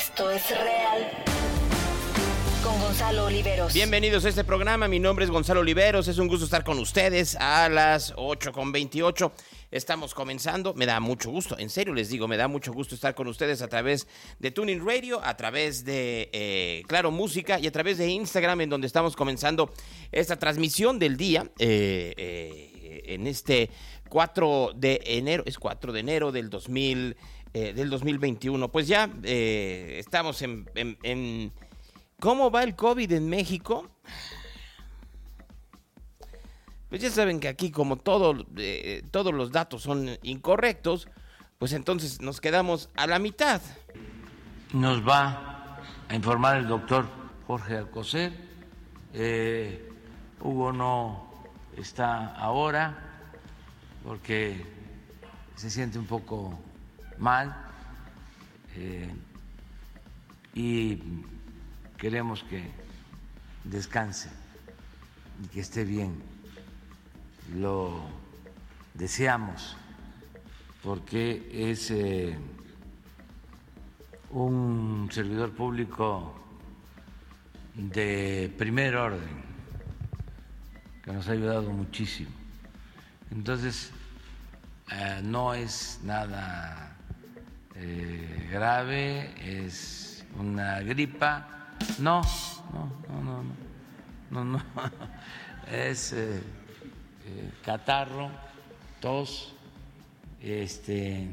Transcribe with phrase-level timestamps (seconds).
[0.00, 1.10] Esto es real.
[2.64, 3.74] Con Gonzalo Oliveros.
[3.74, 4.88] Bienvenidos a este programa.
[4.88, 6.08] Mi nombre es Gonzalo Oliveros.
[6.08, 9.30] Es un gusto estar con ustedes a las 8 con 28.
[9.70, 10.72] Estamos comenzando.
[10.72, 11.58] Me da mucho gusto.
[11.58, 14.08] En serio les digo, me da mucho gusto estar con ustedes a través
[14.38, 18.70] de Tuning Radio, a través de eh, Claro Música y a través de Instagram, en
[18.70, 19.70] donde estamos comenzando
[20.12, 21.50] esta transmisión del día.
[21.58, 22.70] Eh, eh,
[23.04, 23.70] en este
[24.08, 27.16] 4 de enero, es 4 de enero del 2000.
[27.52, 28.70] Eh, del 2021.
[28.70, 31.52] Pues ya eh, estamos en,
[32.20, 33.88] ¿Cómo va el COVID en México?
[36.88, 41.08] Pues ya saben que aquí como todo, eh, todos los datos son incorrectos,
[41.58, 43.60] pues entonces nos quedamos a la mitad.
[44.72, 47.06] Nos va a informar el doctor
[47.48, 48.32] Jorge Alcocer.
[50.40, 51.28] Hugo no
[51.76, 52.96] está ahora
[54.04, 54.64] porque
[55.56, 56.56] se siente un poco
[57.20, 57.54] mal
[58.74, 59.14] eh,
[60.54, 60.98] y
[61.96, 62.64] queremos que
[63.64, 64.30] descanse
[65.44, 66.20] y que esté bien.
[67.54, 68.00] Lo
[68.94, 69.76] deseamos
[70.82, 72.38] porque es eh,
[74.30, 76.34] un servidor público
[77.74, 79.50] de primer orden
[81.04, 82.30] que nos ha ayudado muchísimo.
[83.30, 83.90] Entonces,
[84.90, 86.89] eh, no es nada
[87.80, 91.76] eh, grave, es una gripa.
[91.98, 92.20] No,
[92.72, 93.42] no, no, no,
[94.30, 94.62] no, no, no.
[95.72, 98.30] es eh, eh, catarro,
[99.00, 99.54] tos,
[100.42, 101.28] este,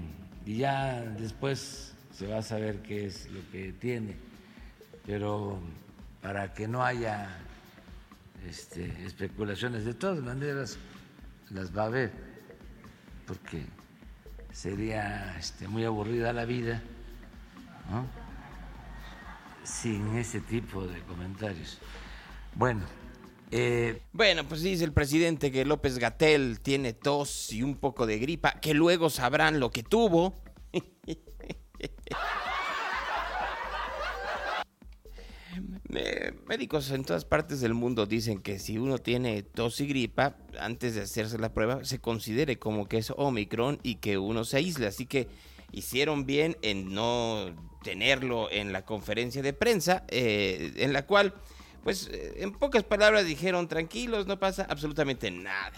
[0.46, 4.16] y ya después se va a saber qué es lo que tiene,
[5.06, 5.60] pero
[6.22, 7.30] para que no haya
[8.48, 10.78] este, especulaciones, de todas maneras
[11.50, 12.12] las va a haber,
[13.26, 13.66] porque
[14.58, 16.82] sería este, muy aburrida la vida
[17.92, 18.08] ¿no?
[19.64, 21.78] sin ese tipo de comentarios.
[22.56, 22.82] Bueno.
[23.52, 28.18] Eh, bueno, pues dice el presidente que López Gatel tiene tos y un poco de
[28.18, 30.42] gripa, que luego sabrán lo que tuvo.
[35.90, 40.96] Médicos en todas partes del mundo dicen que si uno tiene tos y gripa, antes
[40.96, 44.88] de hacerse la prueba, se considere como que es Omicron y que uno se aísle.
[44.88, 45.30] Así que
[45.72, 51.34] hicieron bien en no tenerlo en la conferencia de prensa, eh, en la cual,
[51.84, 55.72] pues, en pocas palabras dijeron, tranquilos, no pasa absolutamente nada.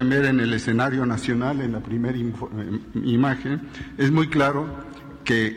[0.00, 4.66] En el escenario nacional, en la primera imagen, es muy claro
[5.24, 5.56] que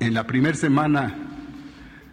[0.00, 1.27] en la primera semana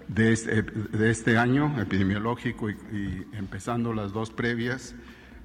[0.07, 4.95] de este, de este, año epidemiológico y, empezando las dos previas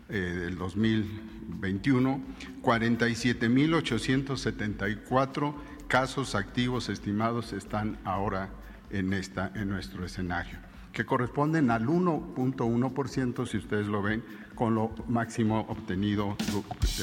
[0.09, 2.21] eh, del 2021,
[2.62, 5.54] 47.874
[5.88, 8.48] casos activos estimados están ahora
[8.91, 10.59] en, esta, en nuestro escenario,
[10.92, 16.37] que corresponden al 1.1%, si ustedes lo ven, con lo máximo obtenido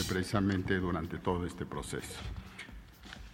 [0.07, 2.19] precisamente durante todo este proceso.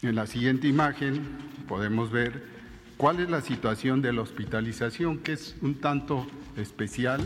[0.01, 1.21] En la siguiente imagen
[1.67, 2.62] podemos ver
[2.97, 5.19] ¿Cuál es la situación de la hospitalización?
[5.19, 7.21] Que es un tanto especial,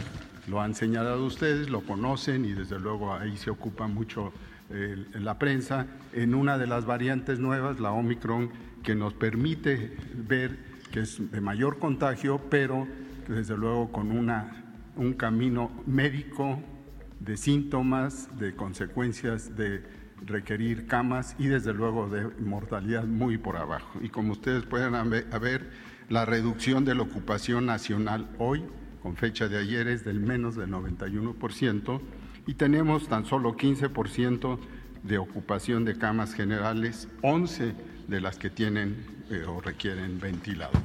[0.47, 4.31] lo han señalado ustedes, lo conocen y desde luego ahí se ocupa mucho
[4.69, 8.49] eh, la prensa, en una de las variantes nuevas, la Omicron,
[8.81, 10.57] que nos permite ver
[10.91, 12.87] que es de mayor contagio, pero
[13.27, 14.63] desde luego con una,
[14.95, 16.59] un camino médico
[17.19, 19.83] de síntomas, de consecuencias de
[20.25, 23.99] requerir camas y desde luego de mortalidad muy por abajo.
[24.01, 25.69] Y como ustedes pueden ver,
[26.09, 28.63] la reducción de la ocupación nacional hoy,
[29.01, 32.01] con fecha de ayer, es del menos del 91%
[32.45, 34.59] y tenemos tan solo 15%
[35.03, 37.73] de ocupación de camas generales, 11
[38.07, 40.81] de las que tienen eh, o requieren ventilador.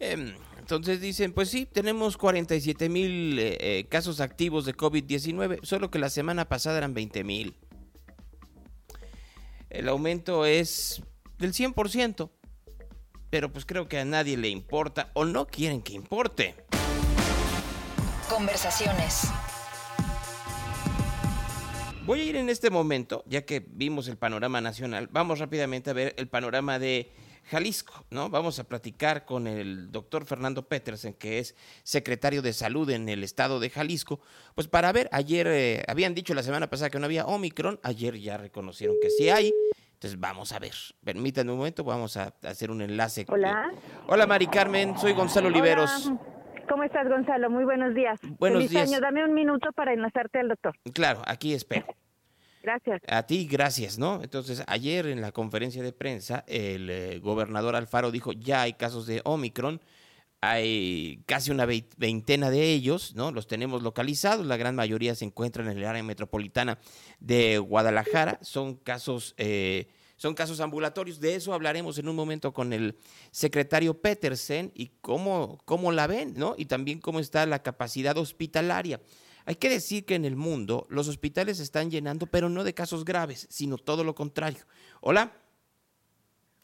[0.00, 0.34] Eh,
[0.68, 5.98] entonces dicen, pues sí, tenemos 47 mil eh, eh, casos activos de COVID-19, solo que
[5.98, 7.54] la semana pasada eran 20 mil
[9.70, 11.02] el aumento es
[11.38, 12.30] del 100%.
[13.30, 16.54] Pero pues creo que a nadie le importa o no quieren que importe.
[18.28, 19.28] Conversaciones.
[22.06, 25.92] Voy a ir en este momento, ya que vimos el panorama nacional, vamos rápidamente a
[25.92, 27.12] ver el panorama de
[27.48, 28.28] Jalisco, ¿no?
[28.28, 33.24] Vamos a platicar con el doctor Fernando Petersen, que es secretario de salud en el
[33.24, 34.20] estado de Jalisco,
[34.54, 38.18] pues para ver, ayer eh, habían dicho la semana pasada que no había Omicron, ayer
[38.18, 39.52] ya reconocieron que sí hay,
[39.94, 43.24] entonces vamos a ver, permítanme un momento, vamos a hacer un enlace.
[43.28, 43.72] Hola.
[44.06, 46.06] Hola Mari Carmen, soy Gonzalo Oliveros.
[46.06, 46.20] Hola.
[46.68, 47.48] ¿Cómo estás Gonzalo?
[47.48, 48.20] Muy buenos días.
[48.38, 48.90] Buenos Feliz días.
[48.90, 49.00] año.
[49.00, 50.74] Dame un minuto para enlazarte al doctor.
[50.92, 51.86] Claro, aquí espero.
[52.68, 53.00] Gracias.
[53.08, 54.20] A ti, gracias, ¿no?
[54.22, 59.06] Entonces, ayer en la conferencia de prensa, el eh, gobernador Alfaro dijo, ya hay casos
[59.06, 59.80] de Omicron,
[60.42, 63.32] hay casi una veintena de ellos, ¿no?
[63.32, 66.78] Los tenemos localizados, la gran mayoría se encuentran en el área metropolitana
[67.20, 69.34] de Guadalajara, son casos...
[69.38, 69.88] Eh,
[70.20, 71.20] son casos ambulatorios.
[71.20, 72.98] De eso hablaremos en un momento con el
[73.30, 76.56] secretario Petersen y cómo, cómo la ven, ¿no?
[76.58, 79.00] Y también cómo está la capacidad hospitalaria.
[79.48, 82.74] Hay que decir que en el mundo los hospitales se están llenando, pero no de
[82.74, 84.58] casos graves, sino todo lo contrario.
[85.00, 85.32] Hola.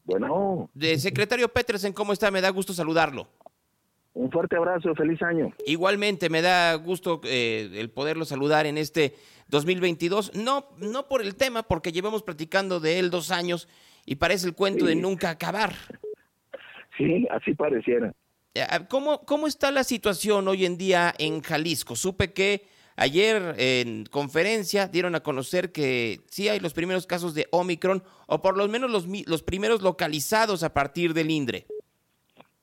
[0.05, 0.69] Bueno.
[0.75, 2.31] De secretario Petersen, ¿cómo está?
[2.31, 3.27] Me da gusto saludarlo.
[4.13, 5.55] Un fuerte abrazo, feliz año.
[5.65, 9.15] Igualmente, me da gusto eh, el poderlo saludar en este
[9.49, 10.35] 2022.
[10.35, 13.67] No, no por el tema, porque llevamos platicando de él dos años
[14.05, 15.73] y parece el cuento de nunca acabar.
[16.99, 18.13] Sí, así pareciera.
[18.53, 21.97] Eh, ¿Cómo, ¿Cómo está la situación hoy en día en Jalisco?
[21.97, 27.47] Supe que Ayer en conferencia dieron a conocer que sí hay los primeros casos de
[27.51, 31.67] Omicron o por lo menos los, los primeros localizados a partir del INDRE.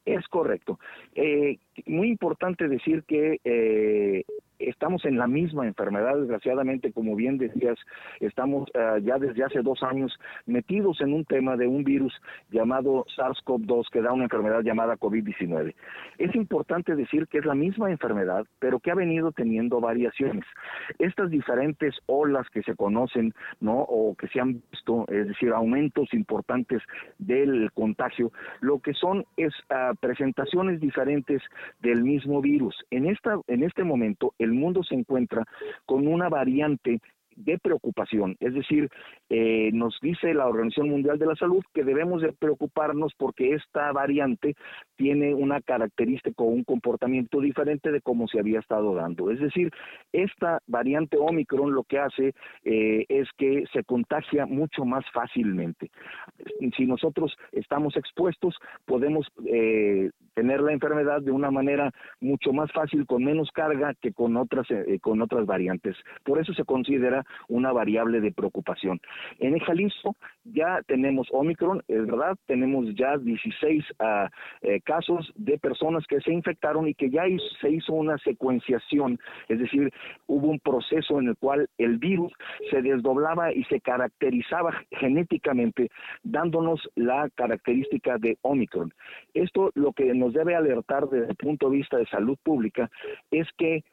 [0.05, 0.79] Es correcto.
[1.15, 4.23] Eh, muy importante decir que eh,
[4.69, 7.77] estamos en la misma enfermedad, desgraciadamente, como bien decías,
[8.19, 12.13] estamos eh, ya desde hace dos años metidos en un tema de un virus
[12.49, 15.73] llamado SARS-CoV-2 que da una enfermedad llamada COVID-19.
[16.17, 20.45] Es importante decir que es la misma enfermedad, pero que ha venido teniendo variaciones.
[20.99, 23.79] Estas diferentes olas que se conocen, ¿no?
[23.79, 26.81] O que se han visto, es decir, aumentos importantes
[27.17, 31.41] del contagio, lo que son es ah, presentaciones diferentes
[31.81, 32.75] del mismo virus.
[32.91, 35.43] En esta en este momento el mundo se encuentra
[35.85, 36.99] con una variante
[37.43, 38.35] de preocupación.
[38.39, 38.89] Es decir,
[39.29, 43.91] eh, nos dice la Organización Mundial de la Salud que debemos de preocuparnos porque esta
[43.91, 44.55] variante
[44.95, 49.31] tiene una característica o un comportamiento diferente de cómo se había estado dando.
[49.31, 49.71] Es decir,
[50.11, 52.33] esta variante Omicron lo que hace
[52.63, 55.89] eh, es que se contagia mucho más fácilmente.
[56.77, 58.55] Si nosotros estamos expuestos,
[58.85, 64.13] podemos eh, tener la enfermedad de una manera mucho más fácil, con menos carga que
[64.13, 64.67] con otras,
[65.01, 65.95] con otras variantes.
[66.23, 68.99] Por eso se considera una variable de preocupación.
[69.39, 74.29] En el Jalisco ya tenemos Omicron, es verdad, tenemos ya 16 ah,
[74.61, 77.23] eh, casos de personas que se infectaron y que ya
[77.61, 79.91] se hizo una secuenciación, es decir,
[80.27, 82.31] hubo un proceso en el cual el virus
[82.69, 85.89] se desdoblaba y se caracterizaba genéticamente,
[86.23, 88.93] dándonos la característica de Omicron.
[89.33, 92.89] Esto lo que nos debe alertar desde el punto de vista de salud pública
[93.31, 93.83] es que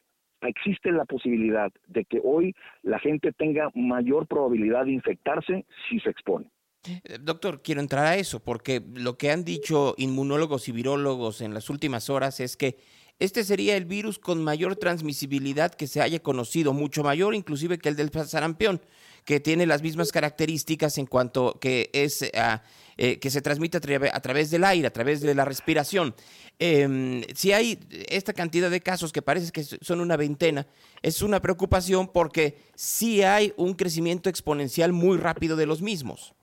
[0.43, 6.11] existe la posibilidad de que hoy la gente tenga mayor probabilidad de infectarse si se
[6.11, 6.47] expone.
[6.87, 11.55] Eh, doctor, quiero entrar a eso porque lo que han dicho inmunólogos y virólogos en
[11.55, 12.79] las últimas horas es que
[13.19, 17.89] este sería el virus con mayor transmisibilidad que se haya conocido, mucho mayor inclusive que
[17.89, 18.81] el del sarampión,
[19.25, 22.63] que tiene las mismas características en cuanto que es ah,
[23.01, 26.17] eh, que se transmite a, través del aire, a través de la respiración.
[26.59, 27.79] Em, si hay
[28.09, 30.67] esta cantidad de casos que parece que son una veintena,
[31.01, 36.35] es una preocupación porque sí hay un crecimiento exponencial muy rápido de los mismos.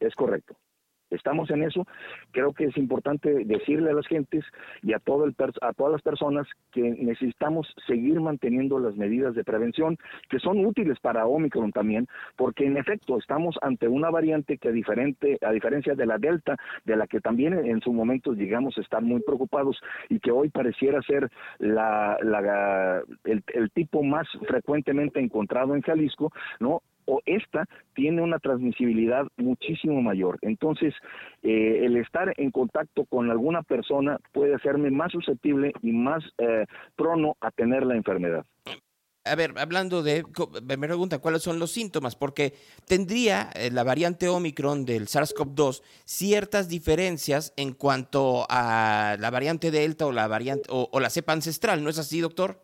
[0.00, 0.54] Es correcto.
[1.14, 1.86] Estamos en eso.
[2.32, 4.44] Creo que es importante decirle a las gentes
[4.82, 9.44] y a, todo el a todas las personas que necesitamos seguir manteniendo las medidas de
[9.44, 9.96] prevención
[10.28, 12.06] que son útiles para Omicron también,
[12.36, 16.96] porque en efecto estamos ante una variante que diferente, a diferencia de la Delta, de
[16.96, 21.02] la que también en su momento llegamos a estar muy preocupados y que hoy pareciera
[21.02, 22.16] ser la,
[23.24, 26.82] el, el tipo más frecuentemente encontrado en Jalisco, ¿no?
[27.06, 30.38] O esta tiene una transmisibilidad muchísimo mayor.
[30.42, 30.94] Entonces,
[31.42, 36.66] eh, el estar en contacto con alguna persona puede hacerme más susceptible y más eh,
[36.96, 38.44] prono a tener la enfermedad.
[39.26, 40.22] A ver, hablando de,
[40.62, 42.52] me pregunta cuáles son los síntomas, porque
[42.86, 50.04] tendría eh, la variante Omicron del SARS-CoV-2 ciertas diferencias en cuanto a la variante Delta
[50.04, 52.63] o la variante o la cepa ancestral, ¿no es así, doctor?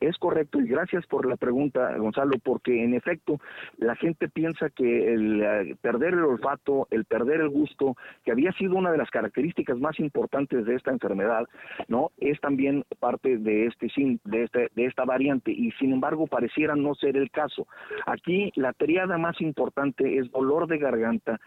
[0.00, 3.40] Es correcto y gracias por la pregunta, Gonzalo, porque en efecto
[3.78, 8.52] la gente piensa que el eh, perder el olfato, el perder el gusto, que había
[8.52, 11.48] sido una de las características más importantes de esta enfermedad,
[11.88, 13.90] no, es también parte de este
[14.24, 17.66] de este de esta variante y sin embargo pareciera no ser el caso.
[18.06, 21.40] Aquí la triada más importante es dolor de garganta,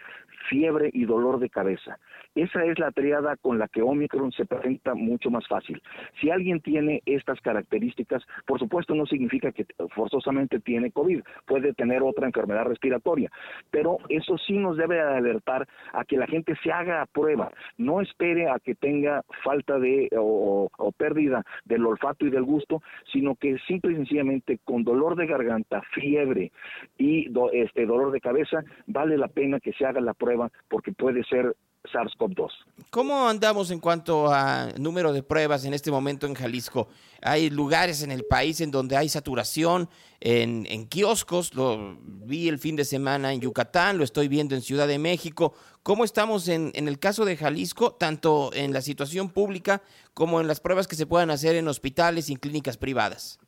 [0.50, 2.00] fiebre y dolor de cabeza.
[2.36, 5.82] Esa es la triada con la que Omicron se presenta mucho más fácil.
[6.22, 12.02] Si alguien tiene estas características, por supuesto no significa que forzosamente tiene COVID, puede tener
[12.02, 13.30] otra enfermedad respiratoria,
[13.70, 18.50] pero eso sí nos debe alertar a que la gente se haga prueba, no espere
[18.50, 23.92] a que tenga falta de o, pérdida del olfato y del gusto, sino que simple
[23.92, 26.52] y sencillamente con dolor de garganta, fiebre
[26.98, 31.24] y este dolor de cabeza, vale la pena que se haga la prueba porque puede
[31.26, 31.54] ser
[31.92, 32.50] SARS-CoV-2.
[32.90, 36.88] ¿Cómo andamos en cuanto a número de pruebas en este momento en Jalisco?
[37.22, 39.90] Hay lugares en el país en donde hay saturación
[40.20, 44.88] en, kioscos, lo vi el fin de semana en Yucatán, lo estoy viendo en Ciudad
[44.88, 45.54] de México.
[45.84, 49.82] ¿Cómo estamos en, en el caso de Jalisco, tanto en la situación pública
[50.14, 53.40] como en las pruebas que se puedan hacer en hospitales y clínicas privadas?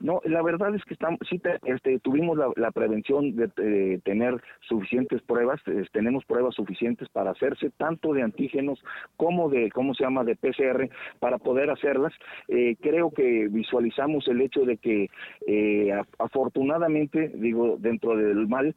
[0.00, 5.60] No, la verdad es que estamos, sí este, tuvimos la, prevención de, tener suficientes pruebas,
[5.92, 8.82] tenemos pruebas suficientes para hacerse tanto de antígenos
[9.16, 10.88] como de, ¿cómo se llama?, de PCR
[11.20, 12.12] para poder hacerlas.
[12.48, 15.08] Eh, creo que visualizamos el hecho de que
[15.46, 18.74] eh, afortunadamente, digo, dentro del mal,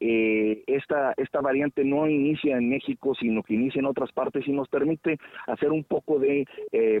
[0.00, 4.52] eh, esta, esta variante no inicia en México, sino que inicia en otras partes y
[4.52, 6.46] nos permite hacer un poco de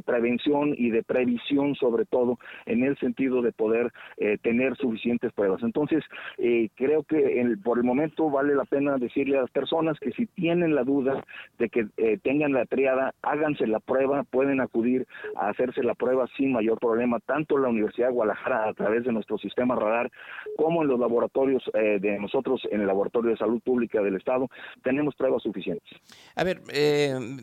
[0.04, 5.62] prevención y de previsión sobre todo en el sentido de poder eh, tener suficientes pruebas.
[5.62, 6.02] Entonces,
[6.38, 7.18] eh, creo que
[7.62, 11.24] por el momento vale la pena decirle a las personas que si tienen la duda
[11.58, 16.26] de que eh, tengan la triada, háganse la prueba, pueden acudir a hacerse la prueba
[16.36, 20.10] sin mayor problema, tanto en la Universidad de Guadalajara a través de nuestro sistema radar,
[20.56, 24.48] como en los laboratorios de nosotros, en el Laboratorio de Salud Pública del Estado,
[24.82, 25.88] tenemos pruebas suficientes.
[26.36, 26.60] A ver,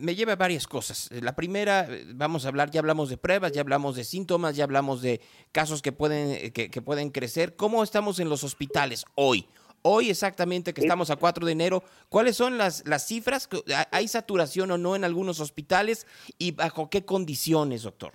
[0.00, 1.10] me lleva varias cosas.
[1.22, 5.02] La primera, vamos a hablar, ya hablamos de pruebas, ya hablamos de síntomas, ya hablamos
[5.02, 5.20] de
[5.52, 7.56] casos que pueden eh, que, pueden crecer.
[7.56, 9.46] ¿Cómo estamos en los hospitales hoy?
[9.82, 13.48] Hoy exactamente que estamos a 4 de enero, ¿cuáles son las, las cifras?
[13.92, 16.08] ¿Hay saturación o no en algunos hospitales
[16.38, 18.14] y bajo qué condiciones, doctor?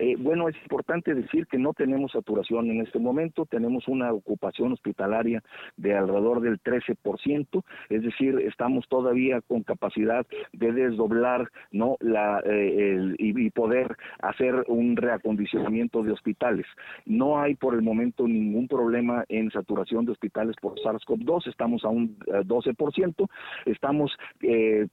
[0.00, 4.72] Eh, bueno, es importante decir que no tenemos saturación en este momento, tenemos una ocupación
[4.72, 5.42] hospitalaria
[5.76, 13.14] de alrededor del 13%, es decir, estamos todavía con capacidad de desdoblar no la eh,
[13.18, 16.64] y, poder hacer un reacondicionamiento de hospitales.
[17.04, 21.88] No hay por el momento ningún problema en saturación de hospitales por SARS-CoV-2, estamos a
[21.88, 23.26] un 12%, eh,
[23.66, 24.16] estamos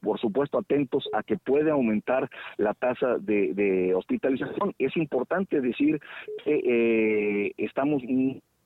[0.01, 4.73] por supuesto atentos a que puede aumentar la tasa de, hospitalización.
[4.97, 5.99] Importante decir
[6.43, 8.01] que eh, estamos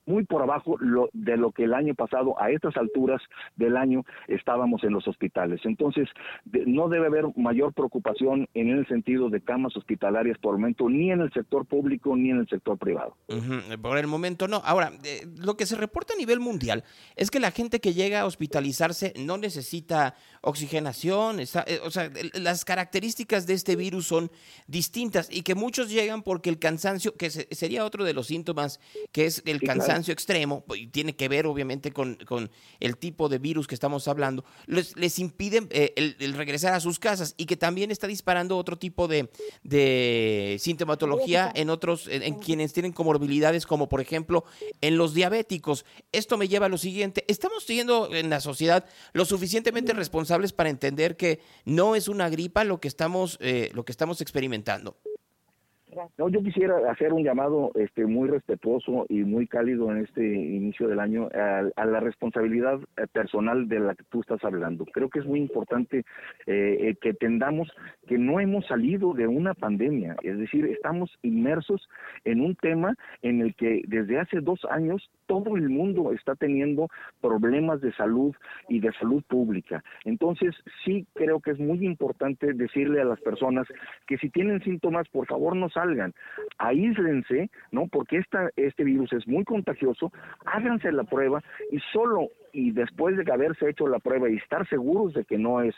[0.06, 0.76] muy por abajo
[1.12, 3.20] de lo que el año pasado, a estas alturas
[3.56, 5.60] del año, estábamos en los hospitales.
[5.64, 6.08] Entonces,
[6.66, 11.10] no debe haber mayor preocupación en el sentido de camas hospitalarias por el momento, ni
[11.10, 13.16] en el sector público ni en el sector privado.
[13.80, 14.62] Por el momento no.
[14.64, 16.84] Ahora, eh, lo que se reporta a nivel mundial
[17.16, 21.46] es que la gente que llega a hospitalizarse no necesita oxigenación, eh,
[21.84, 24.30] o sea, las características de este virus son
[24.66, 28.80] distintas y que muchos llegan porque el cansancio, que sería otro de los síntomas,
[29.12, 32.18] que es el cansancio extremo, y tiene que ver obviamente con,
[32.80, 36.98] el tipo de virus que estamos hablando, les, les impide eh, el, regresar a sus
[36.98, 39.30] casas y que también está disparando otro tipo de,
[39.62, 44.44] de sintomatología en otros, en, quienes tienen comorbilidades, como por ejemplo
[44.80, 45.84] en los diabéticos.
[46.12, 50.70] Esto me lleva a lo siguiente, estamos siendo en la sociedad lo suficientemente responsables para
[50.70, 54.96] entender que no es una gripa lo que estamos, eh, lo que estamos experimentando.
[56.16, 60.88] No, yo quisiera hacer un llamado este, muy respetuoso y muy cálido en este inicio
[60.88, 64.86] del año a, la responsabilidad eh, personal de la que tú estás hablando.
[64.86, 66.04] Creo que es muy importante
[66.46, 67.70] eh, eh, que entendamos
[68.06, 71.88] que no hemos salido de una pandemia, es decir, estamos inmersos
[72.24, 76.90] en un tema en el que desde hace dos años todo el mundo está teniendo
[77.22, 78.34] problemas de salud
[78.68, 79.82] y de salud pública.
[80.04, 83.66] Entonces, sí creo que es muy importante decirle a las personas
[84.06, 86.12] que si tienen síntomas, por favor no salgan,
[86.58, 87.86] aíslense, ¿no?
[87.86, 90.12] Porque esta, este virus es muy contagioso,
[90.44, 95.14] háganse la prueba y solo y después de haberse hecho la prueba y estar seguros
[95.14, 95.74] de que no es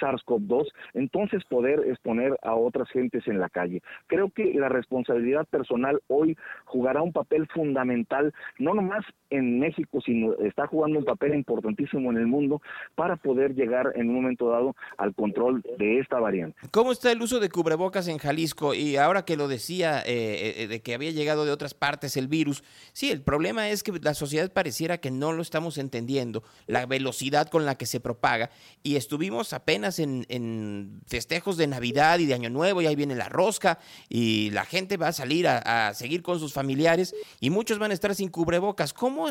[0.00, 3.82] SARS-CoV-2, entonces poder exponer a otras gentes en la calle.
[4.06, 10.34] Creo que la responsabilidad personal hoy jugará un papel fundamental, no nomás en México, sino
[10.40, 12.60] está jugando un papel importantísimo en el mundo
[12.94, 16.58] para poder llegar en un momento dado al control de esta variante.
[16.70, 18.74] ¿Cómo está el uso de cubrebocas en Jalisco?
[18.74, 22.28] Y ahora que lo decía, eh, eh, de que había llegado de otras partes el
[22.28, 26.17] virus, sí, el problema es que la sociedad pareciera que no lo estamos entendiendo
[26.66, 28.50] la velocidad con la que se propaga.
[28.82, 33.28] Y estuvimos apenas en, festejos de Navidad y de Año Nuevo, y ahí viene la
[33.28, 37.90] rosca, y la gente va a salir a, seguir con sus familiares, y muchos van
[37.90, 38.92] a estar sin cubrebocas.
[38.92, 39.26] ¿Cómo,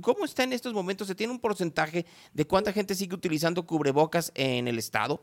[0.00, 1.08] ¿Cómo está en estos momentos?
[1.08, 5.22] ¿Se tiene un porcentaje de cuánta gente sigue utilizando cubrebocas en el estado?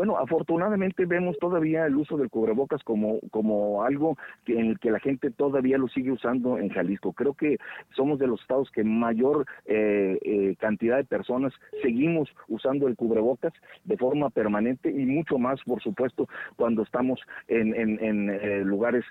[0.00, 4.16] Bueno, afortunadamente vemos todavía el uso del cubrebocas como, como algo
[4.46, 7.12] que, en el que la gente todavía lo sigue usando en Jalisco.
[7.12, 7.58] Creo que
[7.94, 11.52] somos de los estados que mayor eh, eh, cantidad de personas
[11.82, 13.52] seguimos usando el cubrebocas
[13.84, 16.26] de forma permanente y mucho más, por supuesto,
[16.56, 19.04] cuando estamos en, en, eh, lugares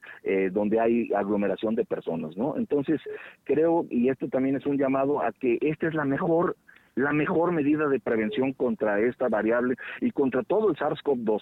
[0.53, 2.57] donde hay aglomeración de personas, ¿no?
[2.57, 2.99] Entonces,
[3.43, 6.55] creo, y esto también es un llamado a que esta es la mejor
[6.99, 11.41] la mejor medida de prevención contra esta variable y contra todo el SARS-CoV-2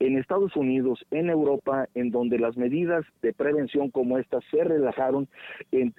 [0.00, 5.28] en Estados Unidos, en Europa, en donde las medidas de prevención como estas se relajaron,
[5.70, 5.92] es,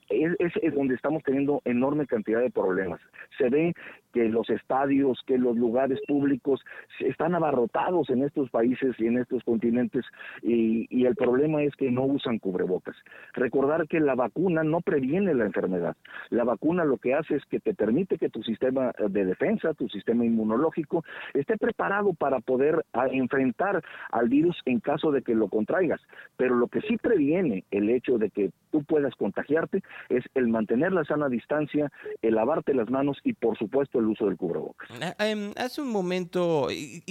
[0.62, 3.00] es donde estamos teniendo enorme cantidad de problemas.
[3.38, 3.74] Se ve
[4.14, 6.62] que los estadios, que los lugares públicos
[7.00, 10.06] están abarrotados en estos países y en estos continentes
[10.42, 12.96] y, y, el problema es que no usan cubrebocas.
[13.34, 15.96] Recordar que la vacuna no previene la enfermedad.
[16.30, 19.90] La vacuna lo que hace es que te permite que tu sistema de defensa, tu
[19.90, 26.02] sistema inmunológico, esté preparado para poder enfrentar al virus en caso de que lo contraigas.
[26.38, 30.92] Pero lo que sí previene el hecho de que tú puedas contagiarte es el mantener
[30.92, 34.90] la sana distancia, el lavarte las manos y por supuesto el uso del cubrebocas.
[35.02, 37.04] Ah, em, hace un momento, y,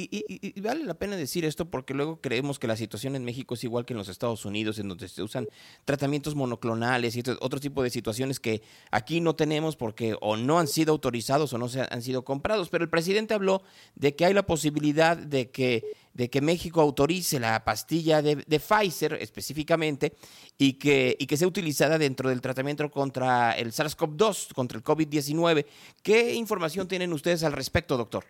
[0.61, 3.85] vale la pena decir esto porque luego creemos que la situación en México es igual
[3.85, 5.47] que en los Estados Unidos, en donde se usan
[5.85, 10.67] tratamientos monoclonales y otro tipo de situaciones que aquí no tenemos porque o no han
[10.67, 12.69] sido autorizados o no se han sido comprados.
[12.69, 13.63] Pero el presidente habló
[13.95, 15.85] de que hay la posibilidad de que
[16.19, 20.15] de que México autorice la pastilla de, Pfizer específicamente
[20.59, 25.65] y que, y que sea utilizada dentro del tratamiento contra el SARS-CoV-2, contra el COVID-19.
[26.03, 28.25] ¿Qué información tienen ustedes al respecto, doctor?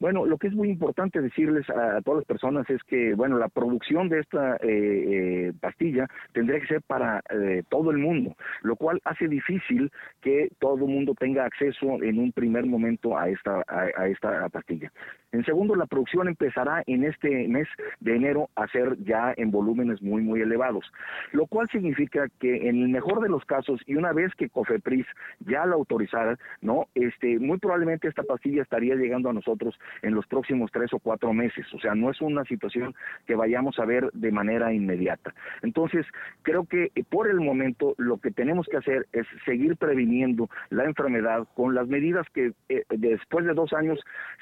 [0.00, 3.48] Bueno, lo que es muy importante decirles a, todas las personas es que, bueno, la
[3.48, 8.74] producción de esta eh, eh, pastilla tendría que ser para eh, todo el mundo, lo
[8.74, 13.62] cual hace difícil que todo el mundo tenga acceso en un primer momento a esta,
[13.68, 14.90] a esta pastilla.
[15.32, 17.66] En segundo, la producción empezará en este mes
[18.00, 20.84] de enero a ser ya en volúmenes muy, muy elevados,
[21.32, 25.06] lo cual significa que en el mejor de los casos, y una vez que COFEPRIS
[25.40, 26.86] ya la autorizara, ¿no?
[26.94, 31.32] Este, muy probablemente esta pastilla estaría llegando a nosotros en los próximos tres o cuatro
[31.32, 32.94] meses, o sea, no es una situación
[33.26, 35.34] que vayamos a ver de manera inmediata.
[35.62, 36.04] Entonces,
[36.42, 41.46] creo que por el momento lo que tenemos que hacer es seguir previniendo la enfermedad
[41.54, 43.98] con las medidas que eh, después de dos años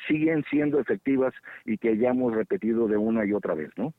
[0.09, 1.33] siguen siendo efectivas
[1.65, 3.95] y que ya hemos repetido de una y otra vez, ¿no?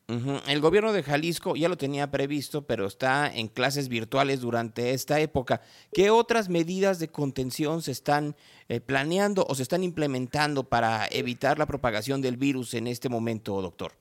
[0.47, 5.19] El gobierno de Jalisco ya lo tenía previsto, pero está en clases virtuales durante esta
[5.19, 5.61] época.
[5.93, 8.35] ¿Qué otras medidas de contención se están
[8.67, 13.61] eh, planeando o se están implementando para evitar la propagación del virus en este momento,
[13.61, 14.00] doctor?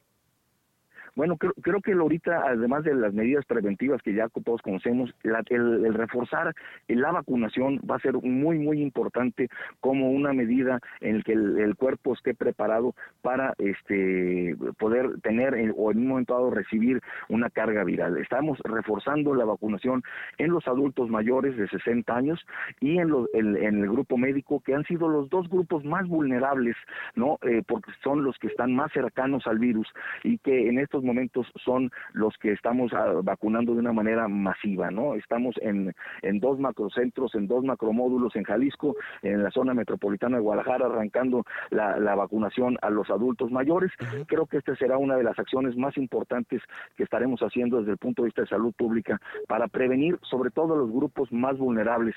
[1.20, 5.92] Bueno, creo, creo que ahorita, además de las medidas preventivas que ya todos conocemos, el,
[5.92, 6.54] reforzar
[6.88, 11.76] la vacunación va a ser muy, muy importante como una medida en la que el,
[11.76, 17.84] cuerpo esté preparado para este poder tener o en un momento dado recibir una carga
[17.84, 18.16] viral.
[18.16, 20.02] Estamos reforzando la vacunación
[20.38, 22.40] en los adultos mayores de 60 años
[22.80, 26.76] y en, en, el grupo médico, que han sido los dos grupos más vulnerables,
[27.14, 27.38] ¿no?
[27.42, 29.86] Eh, porque son los que están más cercanos al virus
[30.24, 31.09] y que en estos momentos
[31.64, 35.14] son los que estamos ah, vacunando de una manera masiva, ¿no?
[35.14, 40.42] Estamos en, en dos macrocentros, en dos macromódulos en Jalisco, en la zona metropolitana de
[40.42, 43.90] Guadalajara, arrancando la, vacunación a los adultos mayores.
[44.26, 46.60] Creo que esta será una de las acciones más importantes
[46.96, 50.74] que estaremos haciendo desde el punto de vista de salud pública para prevenir sobre todo
[50.74, 52.14] a los grupos más vulnerables.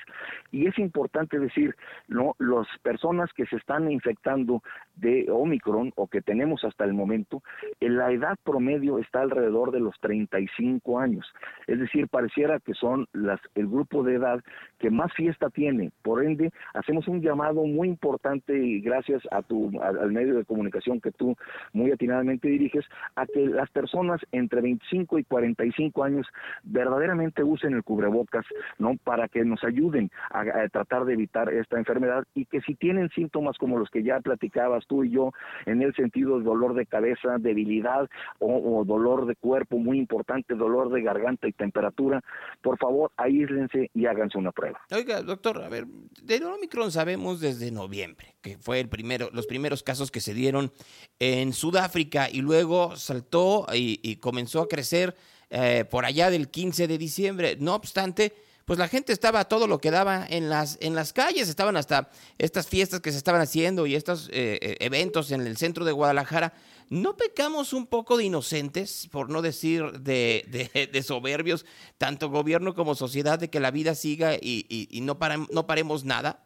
[0.50, 1.74] Y es importante decir,
[2.08, 2.34] ¿no?
[2.38, 4.62] Las personas que se están infectando
[4.96, 7.42] de Omicron o que tenemos hasta el momento,
[7.80, 11.26] en la edad promedio está alrededor de los 35 años.
[11.66, 14.42] Es decir, pareciera que son las, el grupo de edad
[14.78, 15.90] que más fiesta tiene.
[16.02, 21.00] Por ende, hacemos un llamado muy importante y gracias a tu, al medio de comunicación
[21.00, 21.36] que tú
[21.72, 22.84] muy atinadamente diriges,
[23.16, 26.26] a que las personas entre 25 y 45 años
[26.62, 28.44] verdaderamente usen el cubrebocas,
[28.78, 28.96] ¿no?
[29.02, 33.08] Para que nos ayuden a, a tratar de evitar esta enfermedad y que si tienen
[33.10, 35.32] síntomas como los que ya platicabas tú y yo,
[35.66, 38.08] en el sentido de dolor de cabeza, debilidad
[38.38, 42.22] o, o dolor de cuerpo muy importante, dolor de garganta y temperatura,
[42.62, 44.80] por favor, aíslense y háganse una prueba.
[44.90, 45.86] Oiga, doctor, a ver,
[46.22, 50.72] del Omicron sabemos desde noviembre, que fue el primero, los primeros casos que se dieron
[51.18, 55.14] en Sudáfrica y luego saltó y, comenzó a crecer
[55.50, 57.56] eh, por allá del 15 de diciembre.
[57.60, 58.32] No obstante,
[58.64, 62.08] pues la gente estaba todo lo que daba en las, en las calles, estaban hasta
[62.38, 65.92] estas fiestas que se estaban haciendo y estos eh, eh, eventos en el centro de
[65.92, 66.54] Guadalajara.
[66.90, 71.64] ¿No pecamos un poco de inocentes, por no decir de, de, soberbios,
[71.98, 76.04] tanto gobierno como sociedad, de que la vida siga y, y, no, para, no paremos
[76.04, 76.44] nada?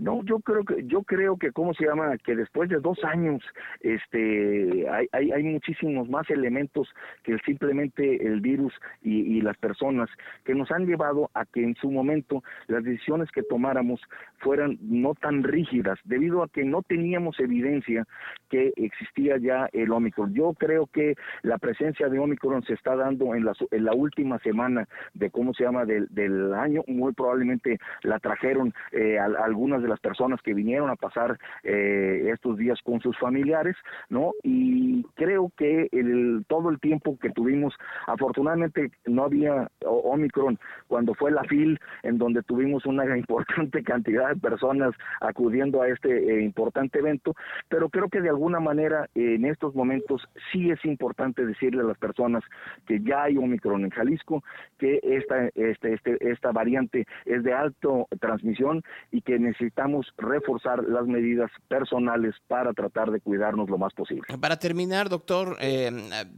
[0.00, 3.42] No, yo creo que yo creo que cómo se llama que después de dos años,
[3.80, 6.88] este, hay, hay, hay muchísimos más elementos
[7.22, 10.08] que simplemente el virus y, las personas
[10.44, 14.00] que nos han llevado a que en su momento las decisiones que tomáramos
[14.38, 18.06] fueran no tan rígidas, debido a que no teníamos evidencia
[18.48, 20.34] que existía ya el Omicron.
[20.34, 24.38] Yo creo que la presencia de Omicron se está dando en la, en la última
[24.38, 29.82] semana de cómo se llama del, del año, muy probablemente la trajeron eh, a algunas
[29.82, 33.76] de las personas que vinieron a pasar eh, estos días con sus familiares,
[34.08, 34.32] ¿no?
[34.42, 37.74] Y creo que el, todo el tiempo que tuvimos,
[38.06, 44.36] afortunadamente no había Omicron cuando fue la FIL, en donde tuvimos una importante cantidad de
[44.36, 47.34] personas acudiendo a este eh, importante evento,
[47.68, 51.98] pero creo que de alguna manera en estos momentos sí es importante decirle a las
[51.98, 52.44] personas
[52.86, 54.42] que ya hay Omicron en Jalisco,
[54.78, 60.82] que esta, este, este, esta variante es de alto transmisión y que necesitamos necesitamos reforzar
[60.88, 64.22] las medidas personales para tratar de cuidarnos lo más posible.
[64.40, 65.90] Para terminar, doctor, eh,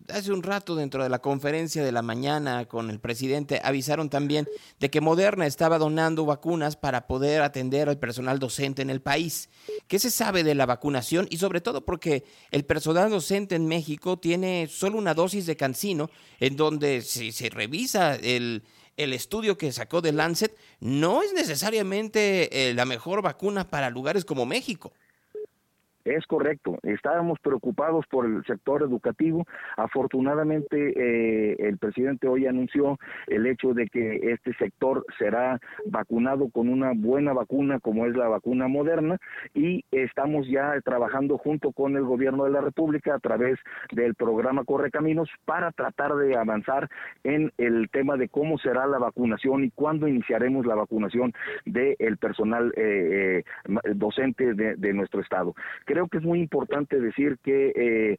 [0.09, 4.47] hace un rato dentro de la conferencia de la mañana con el presidente avisaron también
[4.79, 9.51] de que Moderna estaba donando vacunas para poder atender al personal docente en el país.
[9.89, 11.27] ¿Qué se sabe de la vacunación?
[11.31, 16.11] Y sobre todo porque el personal docente en México tiene solo una dosis de cancino,
[16.39, 18.63] en donde si se revisa el
[18.97, 24.25] el estudio que sacó de Lancet no es necesariamente eh, la mejor vacuna para lugares
[24.25, 24.93] como México.
[26.05, 26.79] Es correcto.
[26.83, 29.47] Estábamos preocupados por el sector educativo.
[29.77, 36.69] Afortunadamente, eh, el presidente hoy anunció el hecho de que este sector será vacunado con
[36.69, 39.19] una buena vacuna como es la vacuna moderna
[39.55, 43.59] y estamos ya trabajando junto con el gobierno de la República a través
[43.93, 46.89] del programa Correcaminos para tratar de avanzar
[47.23, 51.33] en el tema de cómo será la vacunación y cuándo iniciaremos la vacunación
[51.65, 55.55] del personal eh, eh, docente de, de nuestro estado
[55.93, 58.17] creo que es muy importante decir que eh,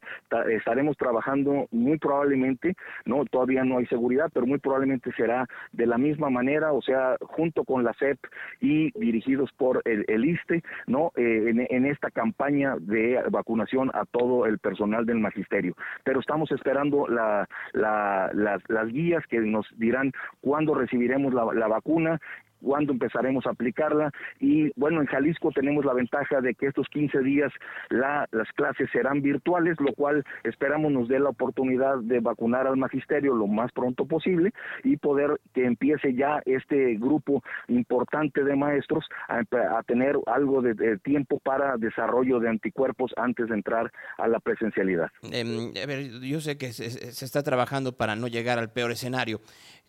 [0.50, 5.98] estaremos trabajando muy probablemente, no todavía no hay seguridad, pero muy probablemente será de la
[5.98, 8.18] misma manera, o sea, junto con la CEP
[8.60, 14.46] y dirigidos por el, el ISTE, no eh, en, esta campaña de vacunación a todo
[14.46, 15.74] el personal del magisterio.
[16.04, 22.20] Pero estamos esperando la, la, las, las guías que nos dirán cuándo recibiremos la vacuna
[22.64, 27.20] cuándo empezaremos a aplicarla y bueno, en Jalisco tenemos la ventaja de que estos 15
[27.20, 27.52] días
[27.90, 32.76] la, las clases serán virtuales, lo cual esperamos nos dé la oportunidad de vacunar al
[32.76, 39.04] magisterio lo más pronto posible y poder que empiece ya este grupo importante de maestros
[39.28, 39.42] a,
[39.78, 45.10] a tener algo de, tiempo para desarrollo de anticuerpos antes de entrar a la presencialidad.
[45.30, 49.40] Eh, a ver, yo sé que se está trabajando para no llegar al peor escenario.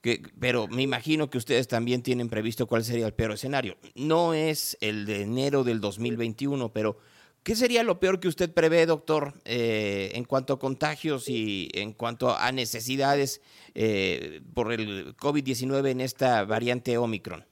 [0.05, 3.75] Que, pero me imagino que ustedes también tienen previsto cuál sería el peor escenario.
[3.95, 6.99] No es el de enero del 2021, pero
[7.41, 11.93] ¿qué sería lo peor que usted prevé, doctor, eh, en cuanto a contagios y en
[11.93, 13.41] cuanto a necesidades
[13.73, 17.43] eh, por el COVID-19 en esta variante Omicron?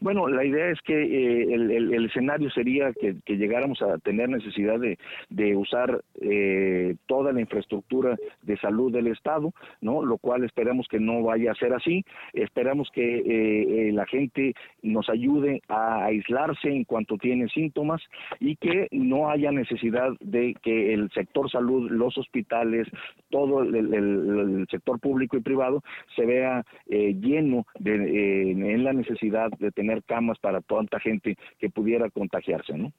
[0.00, 5.56] Bueno, la idea es que eh, el, escenario sería que, llegáramos a tener necesidad de,
[5.56, 10.02] usar eh, toda la infraestructura de salud del Estado, ¿no?
[10.04, 12.04] Lo cual esperamos que no vaya a ser así.
[12.32, 18.00] Esperamos que eh, la gente nos ayude a aislarse en cuanto tiene síntomas
[18.38, 22.88] y que no haya necesidad de que el sector salud, los hospitales,
[23.28, 25.82] todo el, el sector público y privado
[26.16, 31.36] se vea eh, lleno de, eh, en la necesidad de tener camas para tanta gente
[31.58, 32.92] que pudiera contagiarse, ¿no?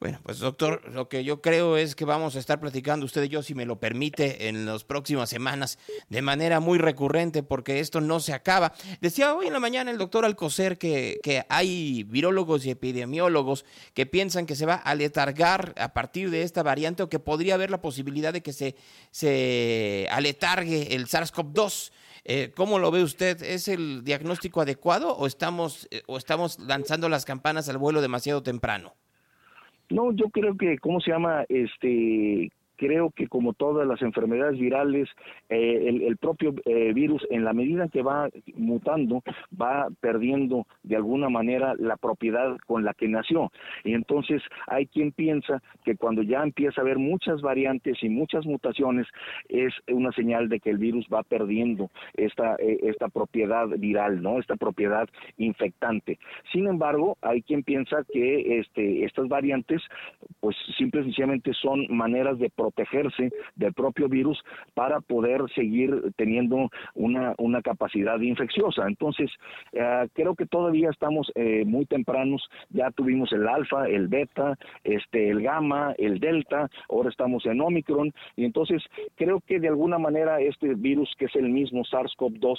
[0.00, 3.28] Bueno, pues doctor, lo que yo creo es que vamos a estar platicando usted y
[3.28, 5.76] yo, si me lo permite, en las próximas semanas
[6.08, 8.74] de manera muy recurrente, porque esto no se acaba.
[9.00, 14.06] Decía hoy en la mañana el doctor Alcocer que, que hay virólogos y epidemiólogos que
[14.06, 17.72] piensan que se va a letargar a partir de esta variante o que podría haber
[17.72, 18.76] la posibilidad de que se,
[19.10, 21.90] se aletargue el SARS-CoV-2.
[22.30, 23.42] Eh, ¿Cómo lo ve usted?
[23.42, 28.42] ¿Es el diagnóstico adecuado o estamos, eh, o estamos lanzando las campanas al vuelo demasiado
[28.42, 28.92] temprano?
[29.88, 31.46] No, yo creo que, ¿cómo se llama?
[31.48, 35.08] Este, creo que como todas las enfermedades virales,
[35.50, 39.22] eh, el, propio eh, virus, en la medida que va mutando,
[39.60, 43.50] va perdiendo de alguna manera la propiedad con la que nació.
[43.84, 48.46] Y entonces hay quien piensa que cuando ya empieza a haber muchas variantes y muchas
[48.46, 49.06] mutaciones,
[49.48, 54.38] es una señal de que el virus va perdiendo esta, eh, esta propiedad viral, ¿no?
[54.38, 56.18] Esta propiedad infectante.
[56.52, 59.82] Sin embargo, hay quien piensa que este, estas variantes,
[60.40, 64.42] pues simple y sencillamente son maneras de protegerse del propio virus
[64.74, 68.86] para poder seguir teniendo una, una capacidad infecciosa.
[68.86, 69.30] Entonces,
[69.72, 75.30] eh, creo que todavía estamos eh, muy tempranos, ya tuvimos el alfa, el beta, este,
[75.30, 78.82] el gamma, el delta, ahora estamos en Omicron, y entonces
[79.16, 82.58] creo que de alguna manera este virus, que es el mismo SARS-CoV-2,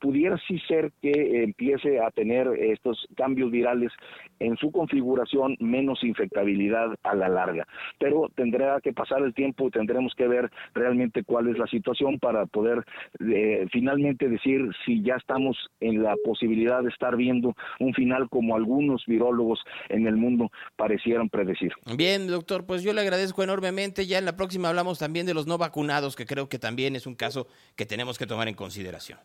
[0.00, 3.92] pudiera sí ser que empiece a tener estos cambios virales
[4.40, 7.66] en su configuración menos infectabilidad a la larga.
[7.98, 12.46] Pero tendrá que pasar el tiempo tendremos que ver realmente cuál es la situación para
[12.46, 12.84] poder
[13.20, 18.56] eh, finalmente decir si ya estamos en la posibilidad de estar viendo un final como
[18.56, 21.72] algunos virólogos en el mundo parecieron predecir.
[21.96, 24.06] Bien, doctor, pues yo le agradezco enormemente.
[24.06, 27.06] Ya en la próxima hablamos también de los no vacunados, que creo que también es
[27.06, 29.18] un caso que tenemos que tomar en consideración.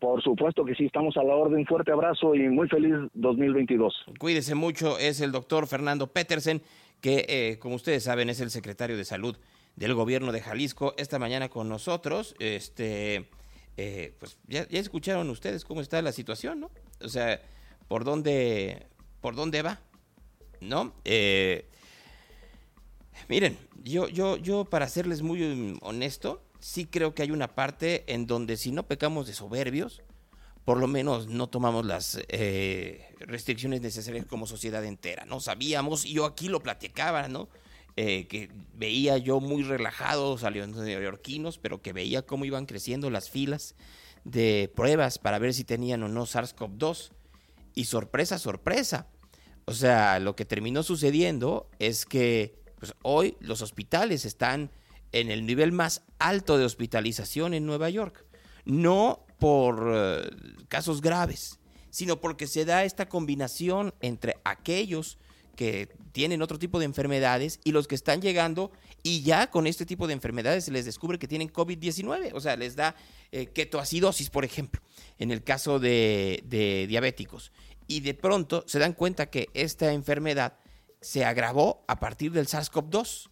[0.00, 1.66] Por supuesto que sí, estamos a la orden.
[1.66, 3.94] Fuerte abrazo y muy feliz 2022.
[4.18, 6.62] Cuídese mucho, es el doctor Fernando Petersen,
[7.02, 9.36] que eh, como ustedes saben es el secretario de salud
[9.76, 12.34] del gobierno de Jalisco, esta mañana con nosotros.
[12.38, 13.28] Este,
[13.76, 16.70] eh, pues ya, ya, escucharon ustedes cómo está la situación, ¿no?
[17.02, 17.40] O sea,
[17.86, 18.86] por dónde,
[19.20, 19.80] por dónde va,
[20.62, 20.94] ¿no?
[21.04, 21.66] Eh,
[23.28, 28.26] miren, yo, yo, yo para serles muy honesto, sí creo que hay una parte en
[28.26, 30.02] donde si no pecamos de soberbios,
[30.64, 35.40] por lo menos no tomamos las eh, restricciones necesarias como sociedad entera, ¿no?
[35.40, 37.48] Sabíamos, y yo aquí lo platicaba, ¿no?
[37.96, 43.10] Eh, que veía yo muy relajados a los neoyorquinos, pero que veía cómo iban creciendo
[43.10, 43.74] las filas
[44.24, 47.10] de pruebas para ver si tenían o no SARS-CoV-2.
[47.74, 49.08] Y sorpresa, sorpresa.
[49.64, 54.70] O sea, lo que terminó sucediendo es que pues, hoy los hospitales están
[55.12, 58.24] en el nivel más alto de hospitalización en Nueva York.
[58.64, 61.58] No por uh, casos graves,
[61.90, 65.18] sino porque se da esta combinación entre aquellos
[65.56, 68.70] que tienen otro tipo de enfermedades y los que están llegando
[69.02, 72.56] y ya con este tipo de enfermedades se les descubre que tienen COVID-19, o sea,
[72.56, 72.94] les da
[73.32, 74.80] eh, ketoacidosis, por ejemplo,
[75.18, 77.52] en el caso de, de diabéticos.
[77.86, 80.58] Y de pronto se dan cuenta que esta enfermedad
[81.00, 83.30] se agravó a partir del SARS-CoV-2.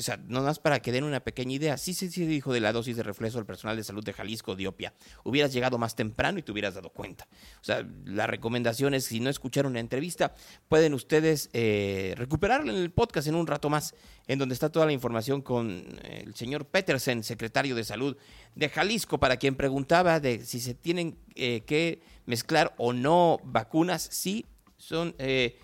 [0.00, 1.76] O sea, no más para que den una pequeña idea.
[1.76, 4.56] Sí, sí, sí dijo de la dosis de reflejo del personal de salud de Jalisco,
[4.56, 4.94] Diopia.
[5.24, 7.28] Hubieras llegado más temprano y te hubieras dado cuenta.
[7.60, 10.34] O sea, la recomendación es, si no escucharon la entrevista,
[10.68, 13.94] pueden ustedes eh, recuperarla en el podcast en un rato más,
[14.26, 18.16] en donde está toda la información con el señor Petersen, secretario de salud
[18.54, 24.08] de Jalisco, para quien preguntaba de si se tienen eh, que mezclar o no vacunas.
[24.10, 24.46] Sí,
[24.78, 25.14] son...
[25.18, 25.58] Eh,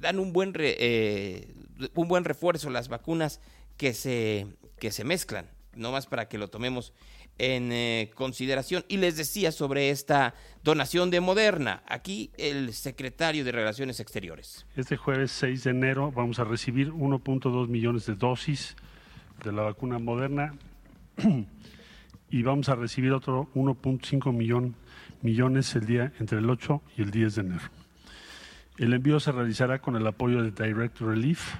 [0.00, 1.54] dan un buen, re, eh,
[1.94, 3.40] un buen refuerzo las vacunas
[3.76, 4.46] que se,
[4.78, 6.92] que se mezclan, no más para que lo tomemos
[7.38, 8.84] en eh, consideración.
[8.88, 14.66] Y les decía sobre esta donación de Moderna, aquí el secretario de Relaciones Exteriores.
[14.76, 18.76] Este jueves 6 de enero vamos a recibir 1.2 millones de dosis
[19.42, 20.54] de la vacuna Moderna
[22.30, 24.76] y vamos a recibir otro 1.5 millón,
[25.22, 27.64] millones el día entre el 8 y el 10 de enero.
[28.76, 31.54] El envío se realizará con el apoyo de Direct Relief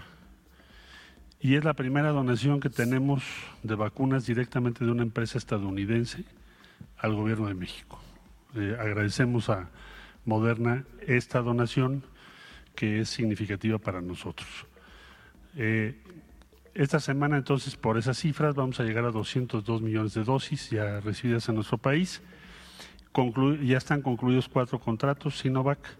[1.44, 3.22] y es la primera donación que tenemos
[3.62, 6.24] de vacunas directamente de una empresa estadounidense
[6.96, 8.00] al gobierno de México.
[8.56, 9.68] Eh, agradecemos a
[10.24, 12.02] Moderna esta donación
[12.74, 14.48] que es significativa para nosotros.
[15.54, 16.00] Eh,
[16.72, 20.98] esta semana entonces por esas cifras vamos a llegar a 202 millones de dosis ya
[21.00, 22.22] recibidas en nuestro país.
[23.62, 25.98] Ya están concluidos cuatro contratos Sinovac,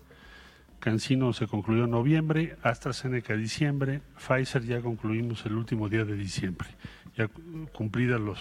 [0.85, 6.69] Cancino se concluyó en noviembre, AstraZeneca diciembre, Pfizer ya concluimos el último día de diciembre,
[7.17, 7.27] ya
[7.73, 8.39] cumplidas los,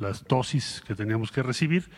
[0.00, 1.88] las dosis que teníamos que recibir.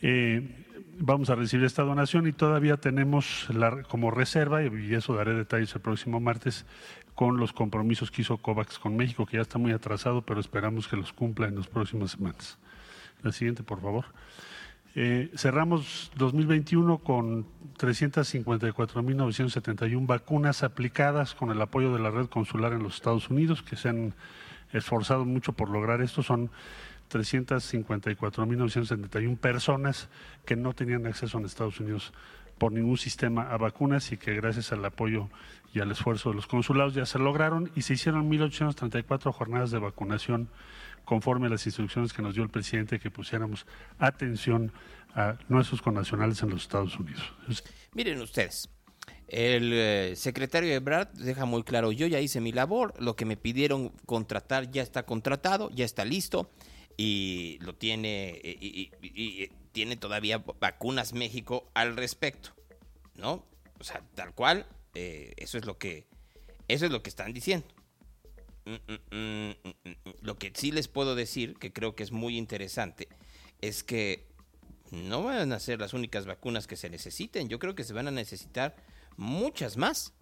[0.00, 0.64] Eh,
[0.98, 3.48] vamos a recibir esta donación y todavía tenemos
[3.86, 6.64] como reserva, y eso daré detalles el próximo martes,
[7.14, 10.88] con los compromisos que hizo COVAX con México, que ya está muy atrasado, pero esperamos
[10.88, 12.56] que los cumpla en las próximas semanas.
[13.22, 14.06] La siguiente, por favor.
[14.94, 17.46] Eh, cerramos 2021 con
[17.78, 23.76] 354.971 vacunas aplicadas con el apoyo de la red consular en los Estados Unidos, que
[23.76, 24.14] se han
[24.72, 26.24] esforzado mucho por lograr esto.
[26.24, 26.50] Son
[27.10, 30.08] 354.971 personas
[30.44, 32.12] que no tenían acceso en Estados Unidos
[32.58, 35.28] por ningún sistema a vacunas y que gracias al apoyo
[35.72, 39.78] y al esfuerzo de los consulados ya se lograron y se hicieron 1.834 jornadas de
[39.78, 40.50] vacunación
[41.10, 43.66] conforme a las instrucciones que nos dio el presidente que pusiéramos
[43.98, 44.72] atención
[45.12, 47.34] a nuestros connacionales en los Estados Unidos.
[47.94, 48.68] Miren ustedes,
[49.26, 53.36] el eh, secretario Ebrard deja muy claro, yo ya hice mi labor, lo que me
[53.36, 56.48] pidieron contratar ya está contratado, ya está listo
[56.96, 62.50] y lo tiene y, y, y, tiene todavía vacunas México al respecto,
[63.16, 63.44] ¿no?
[63.80, 66.06] O sea, tal cual, eh, eso es lo que
[66.68, 67.66] eso es lo que están diciendo.
[68.64, 73.08] Mm, mm, mm, lo que sí les puedo decir, que creo que es muy interesante,
[73.60, 74.30] es que
[74.90, 77.48] no van a ser las únicas vacunas que se necesiten.
[77.48, 78.76] Yo creo que se van a necesitar
[79.16, 80.12] muchas más.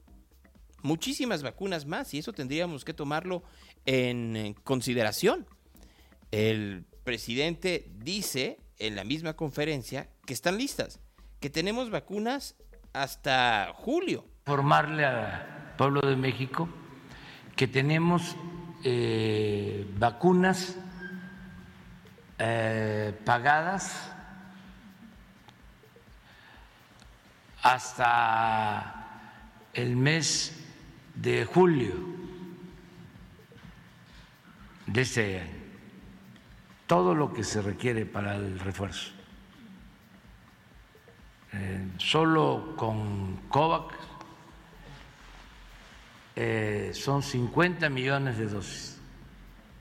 [0.82, 2.12] Muchísimas vacunas más.
[2.14, 3.42] Y eso tendríamos que tomarlo
[3.86, 5.46] en consideración.
[6.30, 11.00] El presidente dice en la misma conferencia que están listas,
[11.40, 12.54] que tenemos vacunas
[12.92, 14.26] hasta julio.
[14.44, 16.68] Formarle al pueblo de México
[17.58, 18.36] que tenemos
[18.84, 20.76] eh, vacunas
[22.38, 24.12] eh, pagadas
[27.60, 29.34] hasta
[29.74, 30.56] el mes
[31.16, 31.94] de julio
[34.86, 35.50] de este año.
[36.86, 39.10] Todo lo que se requiere para el refuerzo.
[41.54, 44.07] Eh, solo con COVAX
[46.40, 48.96] eh, son 50 millones de dosis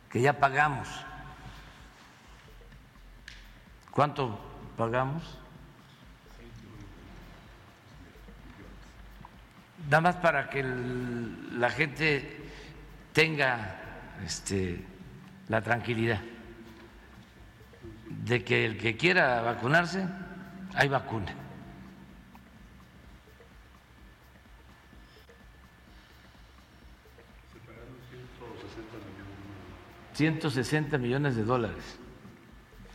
[0.10, 0.88] que ya pagamos.
[3.91, 4.39] ¿Cuánto
[4.76, 5.22] pagamos?
[9.86, 12.50] Nada más para que la gente
[13.13, 13.76] tenga
[14.26, 14.84] este,
[15.50, 16.22] la tranquilidad
[18.08, 20.08] de que el que quiera vacunarse,
[20.74, 21.36] hay vacuna.
[30.17, 31.97] ...160 millones de dólares...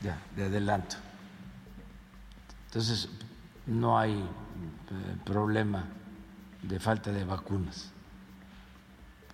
[0.03, 0.97] ...ya, de adelanto...
[2.67, 3.09] ...entonces
[3.67, 5.85] no hay eh, problema
[6.63, 7.93] de falta de vacunas.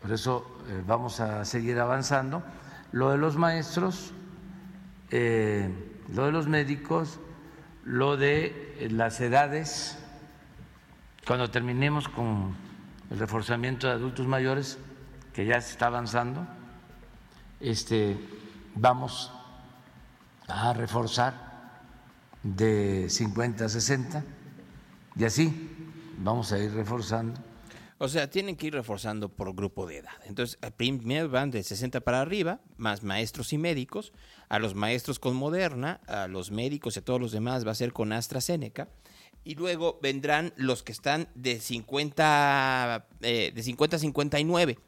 [0.01, 2.43] Por eso eh, vamos a seguir avanzando.
[2.93, 4.13] Lo de los maestros,
[5.11, 5.71] eh,
[6.15, 7.21] lo de los médicos,
[7.85, 9.99] lo de las edades,
[11.27, 12.55] cuando terminemos con
[13.11, 14.79] el reforzamiento de adultos mayores,
[15.33, 16.47] que ya se está avanzando,
[17.61, 18.17] este,
[18.75, 19.33] vamos
[20.47, 21.49] a reforzar
[22.43, 24.25] de 50 a 60
[25.17, 25.71] y así
[26.19, 27.41] vamos a ir reforzando.
[28.01, 30.13] O sea, tienen que ir reforzando por grupo de edad.
[30.25, 34.13] Entonces, primero van de 60 para arriba, más maestros y médicos.
[34.49, 37.75] A los maestros con Moderna, a los médicos y a todos los demás va a
[37.75, 38.89] ser con AstraZeneca.
[39.43, 44.79] Y luego vendrán los que están de 50, eh, de 50 a 59.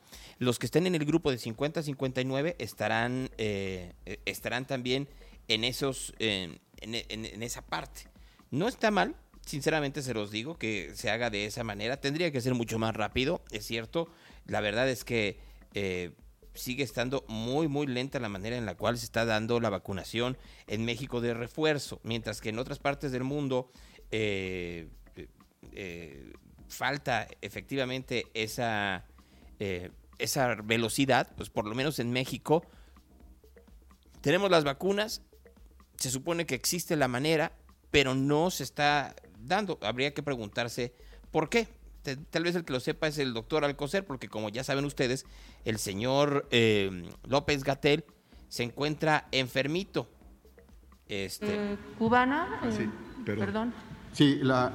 [0.40, 3.92] Los que estén en el grupo de 50 a 59 estarán, eh,
[4.24, 5.06] estarán también
[5.48, 6.58] en, esos, en,
[7.42, 8.04] esa parte.
[8.50, 12.00] No está mal, sinceramente se los digo, que se haga de esa manera.
[12.00, 14.08] Tendría que ser mucho más rápido, es cierto.
[14.46, 15.38] La verdad es que
[15.74, 16.12] eh,
[16.54, 20.38] sigue estando muy, muy lenta la manera en la cual se está dando la vacunación
[20.68, 23.70] en México de refuerzo, mientras que en otras partes del mundo
[24.10, 24.88] eh,
[26.66, 29.04] falta efectivamente esa,
[30.20, 32.64] esa velocidad, pues por lo menos en México
[34.20, 35.22] tenemos las vacunas,
[35.96, 37.52] se supone que existe la manera,
[37.90, 39.78] pero no se está dando.
[39.82, 40.94] Habría que preguntarse
[41.30, 41.68] por qué.
[42.30, 45.26] Tal vez el que lo sepa es el doctor Alcocer, porque como ya saben ustedes,
[45.64, 48.04] el señor eh, López Gatel
[48.48, 50.08] se encuentra enfermito.
[51.08, 51.72] Este...
[51.72, 52.60] Eh, ¿Cubana?
[52.62, 52.90] Ah, sí, eh,
[53.24, 53.74] perdón.
[54.12, 54.72] Sí, la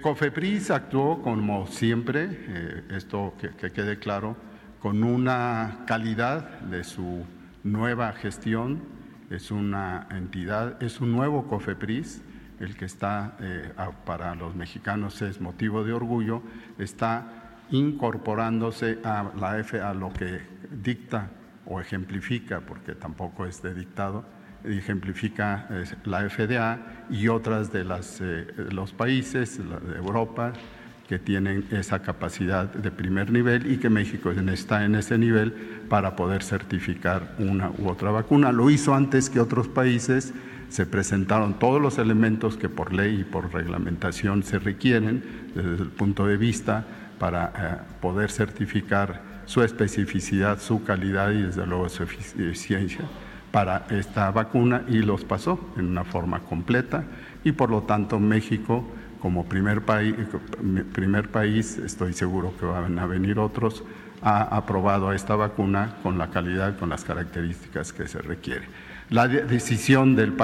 [0.00, 4.36] COFEPRIS actuó como siempre, esto que, que quede claro,
[4.80, 7.24] con una calidad de su
[7.62, 8.82] nueva gestión.
[9.30, 12.22] Es una entidad, es un nuevo COFEPRIS
[12.60, 13.72] el que está eh,
[14.04, 16.42] para los mexicanos es motivo de orgullo,
[16.78, 21.30] está incorporándose a la F, a lo que dicta
[21.66, 24.24] o ejemplifica, porque tampoco es de dictado,
[24.64, 25.68] ejemplifica
[26.04, 26.78] la FDA
[27.10, 30.52] y otras de las, eh, los países de Europa
[31.08, 35.52] que tienen esa capacidad de primer nivel y que México está en ese nivel
[35.88, 38.52] para poder certificar una u otra vacuna.
[38.52, 40.32] Lo hizo antes que otros países
[40.70, 45.22] se presentaron todos los elementos que por ley y por reglamentación se requieren
[45.54, 46.84] desde el punto de vista
[47.18, 53.04] para eh, poder certificar su especificidad, su calidad y desde luego su eficiencia
[53.54, 57.04] para esta vacuna y los pasó en una forma completa
[57.44, 58.84] y por lo tanto México
[59.20, 60.16] como primer país,
[60.92, 63.84] primer país estoy seguro que van a venir otros,
[64.22, 68.66] ha aprobado esta vacuna con la calidad, con las características que se requiere.
[69.08, 70.34] La decisión del,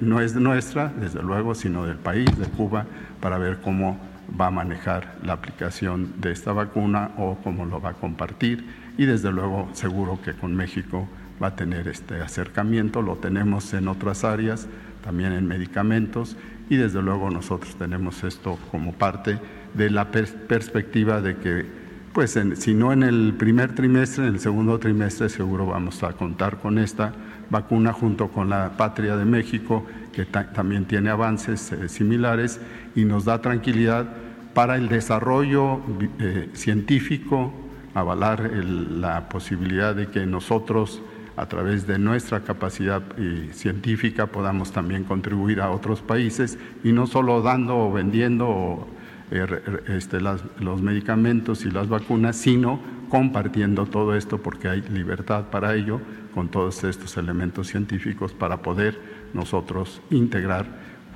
[0.00, 2.86] no es nuestra, desde luego, sino del país, de Cuba,
[3.20, 4.00] para ver cómo
[4.40, 8.64] va a manejar la aplicación de esta vacuna o cómo lo va a compartir.
[8.96, 11.06] Y desde luego, seguro que con México
[11.42, 13.02] va a tener este acercamiento.
[13.02, 14.68] Lo tenemos en otras áreas,
[15.02, 16.36] también en medicamentos.
[16.68, 19.38] Y desde luego nosotros tenemos esto como parte
[19.74, 21.80] de la perspectiva de que
[22.12, 26.58] pues si no en el primer trimestre, en el segundo trimestre seguro vamos a contar
[26.58, 27.12] con esta
[27.50, 32.60] vacuna junto con la Patria de México, que ta- también tiene avances eh, similares
[32.96, 34.06] y nos da tranquilidad
[34.54, 35.80] para el desarrollo
[36.18, 37.52] eh, científico,
[37.94, 41.00] avalar la posibilidad de que nosotros
[41.40, 47.06] a través de nuestra capacidad eh, científica podamos también contribuir a otros países y no
[47.06, 48.88] solo dando o vendiendo o,
[49.30, 49.46] eh,
[49.88, 52.78] este, las- los medicamentos y las vacunas, sino
[53.08, 56.00] compartiendo todo esto porque hay libertad para ello
[56.34, 59.00] con todos estos elementos científicos para poder
[59.32, 60.66] nosotros integrar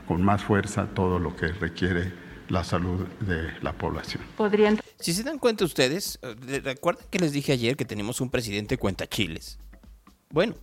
[0.08, 2.12] con más fuerza todo lo que requiere
[2.48, 4.22] la salud de la población.
[4.36, 8.30] Podrían Si se dan cuenta ustedes, eh, ¿recuerdan que les dije ayer que tenemos un
[8.30, 9.58] presidente cuenta chiles?
[10.34, 10.56] Bueno,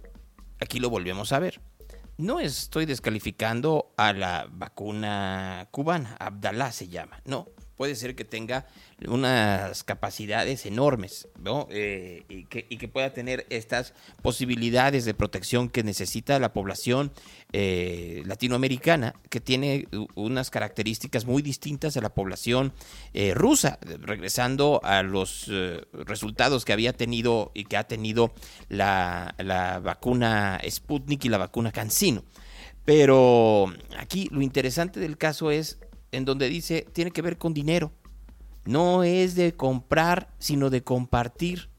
[0.59, 1.61] aquí lo volvemos a ver.
[2.17, 7.47] No estoy descalificando a la vacuna cubana, Abdalá se llama, no.
[7.77, 8.67] Puede ser que tenga
[9.07, 11.67] unas capacidades enormes, ¿no?
[11.71, 17.13] Eh, y, que, y que pueda tener estas posibilidades de protección que necesita la población
[17.53, 19.85] eh, latinoamericana, que tiene
[20.15, 22.71] unas características muy distintas a la población
[23.13, 28.31] eh, rusa, regresando a los eh, resultados que había tenido y que ha tenido
[28.69, 29.35] la,
[29.83, 32.23] vacuna Sputnik y la vacuna CanSino.
[32.85, 35.77] Pero aquí lo interesante del caso es
[36.13, 37.91] en donde dice tiene que ver con dinero.
[38.63, 41.69] No es de comprar, sino de compartir.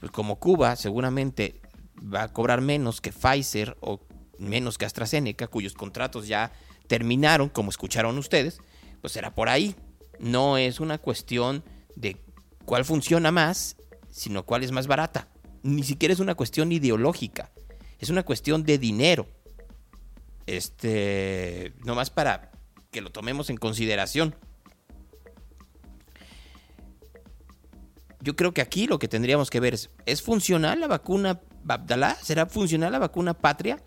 [0.00, 1.60] Pues como Cuba seguramente
[2.02, 4.00] va a cobrar menos que Pfizer o
[4.42, 6.52] menos que AstraZeneca, cuyos contratos ya
[6.86, 8.60] terminaron, como escucharon ustedes,
[9.00, 9.74] pues será por ahí.
[10.18, 11.64] No es una cuestión
[11.96, 12.16] de
[12.64, 13.76] cuál funciona más,
[14.10, 15.28] sino cuál es más barata.
[15.62, 17.50] Ni siquiera es una cuestión ideológica.
[17.98, 19.26] Es una cuestión de dinero.
[20.46, 22.50] Este, nomás para
[22.90, 24.34] que lo tomemos en consideración.
[28.20, 32.16] Yo creo que aquí lo que tendríamos que ver es, ¿es funcional la vacuna Abdalá?
[32.22, 33.82] ¿Será funcional la vacuna Patria?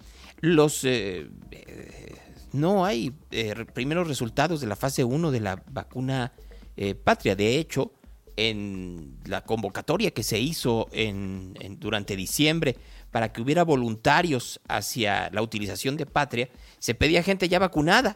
[0.46, 2.16] Los, eh, eh,
[2.54, 6.34] no hay eh, primeros resultados de la fase 1 de la vacuna
[6.78, 7.36] eh, Patria.
[7.36, 7.94] De hecho,
[8.38, 12.78] en la convocatoria que se hizo en, durante diciembre
[13.10, 18.16] para que hubiera voluntarios hacia la utilización de Patria, se pedía gente ya vacunada.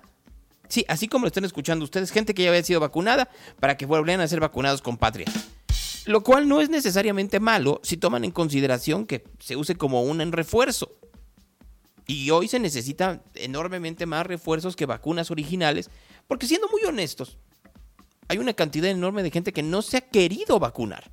[0.68, 3.28] Sí, así como lo están escuchando ustedes, gente que ya había sido vacunada
[3.60, 5.26] para que vuelvan a ser vacunados con Patria.
[6.06, 10.32] Lo cual no es necesariamente malo si toman en consideración que se use como un
[10.32, 11.00] refuerzo.
[12.10, 15.92] Y hoy se necesitan enormemente más refuerzos que vacunas originales,
[16.28, 17.38] porque siendo muy honestos,
[18.28, 21.12] hay una cantidad enorme de gente que no se ha querido vacunar.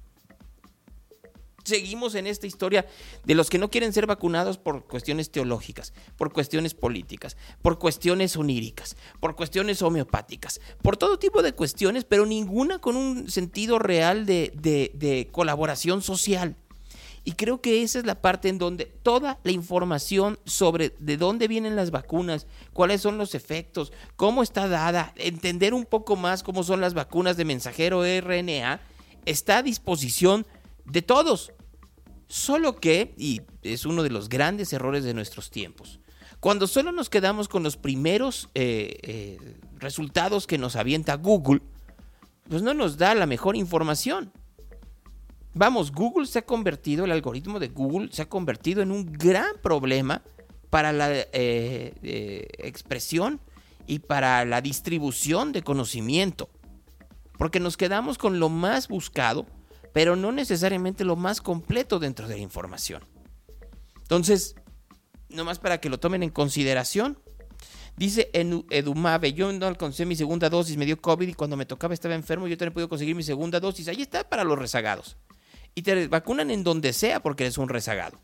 [1.64, 2.86] Seguimos en esta historia
[3.24, 8.34] de los que no quieren ser vacunados por cuestiones teológicas, por cuestiones políticas, por cuestiones
[8.34, 14.24] oníricas, por cuestiones homeopáticas, por todo tipo de cuestiones, pero ninguna con un sentido real
[14.24, 16.57] de colaboración social.
[17.27, 21.49] Y creo que esa es la parte en donde toda la información sobre de dónde
[21.49, 26.62] vienen las vacunas, cuáles son los efectos, cómo está dada, entender un poco más cómo
[26.62, 28.81] son las vacunas de mensajero RNA,
[29.24, 30.47] está a disposición
[30.85, 31.51] de todos.
[32.29, 35.99] Solo que, y es uno de los grandes errores de nuestros tiempos,
[36.39, 41.61] cuando solo nos quedamos con los primeros eh, eh, resultados que nos avienta Google,
[42.49, 44.31] pues no nos da la mejor información.
[45.59, 49.57] Vamos, Google se ha convertido, el algoritmo de Google se ha convertido en un gran
[49.63, 50.23] problema
[50.69, 53.41] para la eh, eh, expresión
[53.87, 56.51] y para la distribución de conocimiento.
[57.39, 59.47] Porque nos quedamos con lo más buscado,
[59.95, 63.03] pero no necesariamente lo más completo dentro de la información.
[64.03, 64.57] Entonces,
[65.31, 67.19] nomás para que lo tomen en consideración,
[67.97, 71.95] Dice Edumave, yo no alcancé mi segunda dosis, me dio COVID y cuando me tocaba
[71.95, 73.89] estaba enfermo, yo también pude conseguir mi segunda dosis.
[73.89, 75.17] Ahí está para los rezagados.
[75.77, 78.18] Y te vacunan en donde sea porque eres un rezagado.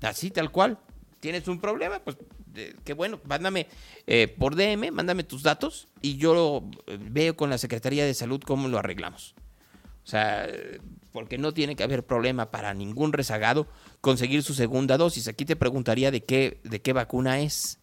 [0.00, 0.78] Así, tal cual.
[1.20, 2.16] Tienes un problema, pues
[2.54, 3.66] eh, qué bueno, mándame
[4.06, 8.40] eh, por DM, mándame tus datos y yo eh, veo con la Secretaría de Salud
[8.40, 9.34] cómo lo arreglamos.
[10.02, 10.48] O sea,
[11.12, 13.68] porque no tiene que haber problema para ningún rezagado
[14.00, 15.28] conseguir su segunda dosis.
[15.28, 17.80] Aquí te preguntaría de qué, de qué vacuna es,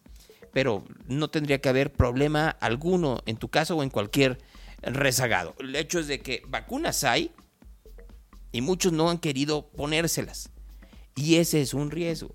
[0.52, 4.38] pero no tendría que haber problema alguno en tu caso o en cualquier
[4.82, 5.54] rezagado.
[5.58, 7.32] El hecho es de que vacunas hay
[8.52, 10.50] y muchos no han querido ponérselas.
[11.16, 12.30] Y ese es un riesgo.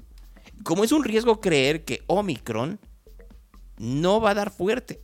[0.63, 2.79] Como es un riesgo creer que Omicron
[3.77, 5.01] no va a dar fuerte.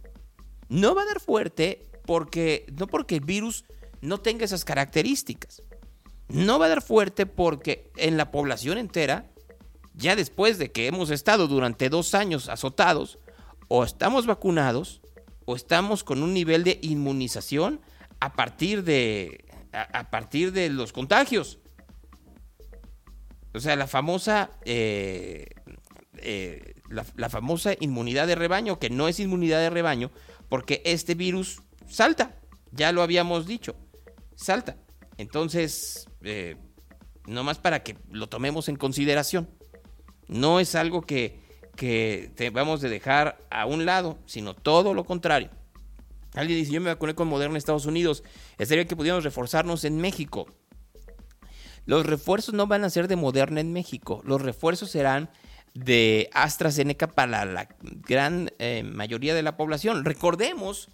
[0.70, 3.66] No va a dar fuerte porque no porque el virus
[4.01, 5.61] no tenga esas características.
[6.28, 9.32] No va a dar fuerte porque en la población entera,
[9.93, 13.20] ya después de que hemos estado durante dos años azotados,
[13.68, 15.01] o estamos vacunados
[15.45, 17.82] o estamos con un nivel de inmunización
[18.20, 19.42] a partir de,
[19.74, 21.59] a, a partir de los contagios.
[23.53, 25.45] O sea, la famosa, eh,
[26.17, 30.11] eh, la, famosa inmunidad de rebaño, que no es inmunidad de rebaño,
[30.49, 32.39] porque este virus salta.
[32.71, 33.76] Ya lo habíamos dicho,
[34.36, 34.78] salta.
[35.17, 36.55] Entonces, eh,
[37.28, 39.47] nomás para que lo tomemos en consideración.
[40.28, 41.39] No es algo que,
[41.76, 45.51] que vamos de dejar a un lado, sino todo lo contrario.
[46.34, 48.23] Alguien dice, yo me vacuné con Moderna en Estados Unidos,
[48.57, 50.47] estaría que pudiéramos reforzarnos en México.
[51.86, 55.29] Los refuerzos no van a ser de Moderna en México, los refuerzos serán
[55.73, 60.05] de AstraZeneca para la gran eh, mayoría de la población.
[60.05, 60.89] Recordemos,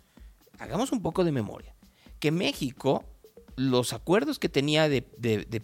[0.57, 1.75] hagamos un poco de memoria,
[2.19, 3.05] que México,
[3.59, 5.01] los acuerdos que tenía de,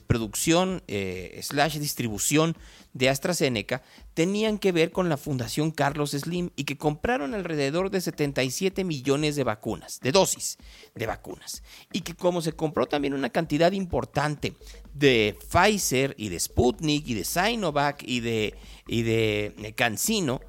[0.05, 2.57] producción eh, slash distribución
[2.91, 3.83] de AstraZeneca
[4.13, 9.37] tenían que ver con la Fundación Carlos Slim y que compraron alrededor de 77 millones
[9.37, 10.57] de vacunas, de dosis
[10.93, 11.63] de vacunas.
[11.93, 14.55] Y que como se compró también una cantidad importante
[14.93, 18.55] de Pfizer y de Sputnik y de Sinovac y de,
[18.87, 20.41] y de eh, CanSino,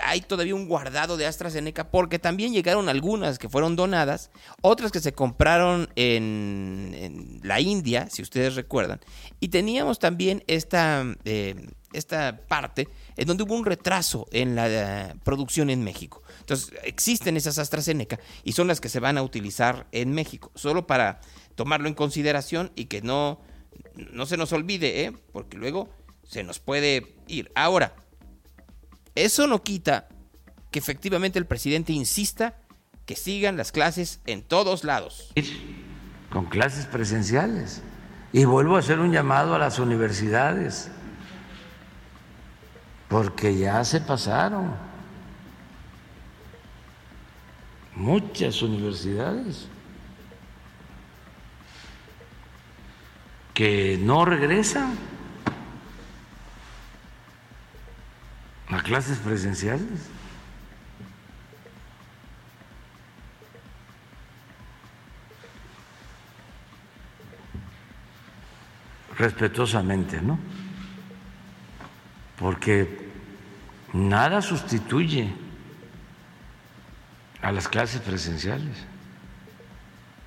[0.00, 5.00] hay todavía un guardado de AstraZeneca porque también llegaron algunas que fueron donadas, otras que
[5.00, 9.00] se compraron en, la India, si ustedes recuerdan,
[9.40, 15.14] y teníamos también esta, eh, esta parte en donde hubo un retraso en la eh,
[15.24, 16.22] producción en México.
[16.40, 20.86] Entonces, existen esas AstraZeneca y son las que se van a utilizar en México, solo
[20.86, 21.20] para
[21.54, 23.40] tomarlo en consideración y que no,
[23.94, 25.12] no se nos olvide, ¿eh?
[25.32, 25.88] porque luego
[26.24, 27.50] se nos puede ir.
[27.54, 27.94] Ahora,
[29.14, 30.08] eso no quita
[30.70, 32.56] que efectivamente el presidente insista
[33.06, 35.32] que sigan las clases en todos lados.
[36.30, 37.82] con clases presenciales.
[38.32, 40.90] Y vuelvo a hacer un llamado a las universidades,
[43.08, 44.74] porque ya se pasaron
[47.94, 49.68] muchas universidades
[53.52, 54.96] que no regresan
[58.82, 60.10] clases presenciales.
[69.22, 70.36] respetuosamente, ¿no?
[72.38, 73.08] Porque
[73.92, 75.32] nada sustituye
[77.40, 78.84] a las clases presenciales.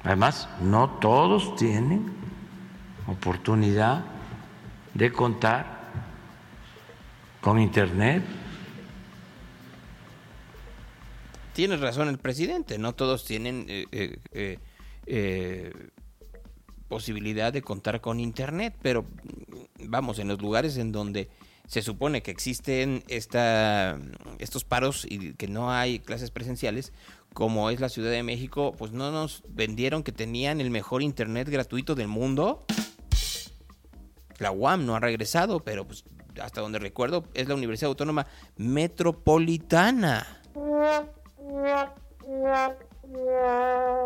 [0.03, 2.09] Además, no todos tienen
[3.07, 4.05] oportunidad
[4.93, 5.65] de contar
[7.41, 8.23] con Internet.
[11.55, 14.59] Tiene razón el presidente, no todos tienen eh, eh,
[15.05, 15.71] eh,
[16.89, 21.29] posibilidad de contar con internet, pero mm, vamos, en los lugares en donde
[21.65, 26.91] se supone que existen estos paros y que no hay clases presenciales,
[27.33, 31.47] como es la Ciudad de México, pues no nos vendieron que tenían el mejor internet
[31.47, 32.65] gratuito del mundo.
[34.39, 36.03] La UAM no ha regresado, pero pues,
[36.41, 38.27] hasta donde recuerdo es la Universidad Autónoma
[38.57, 40.41] Metropolitana.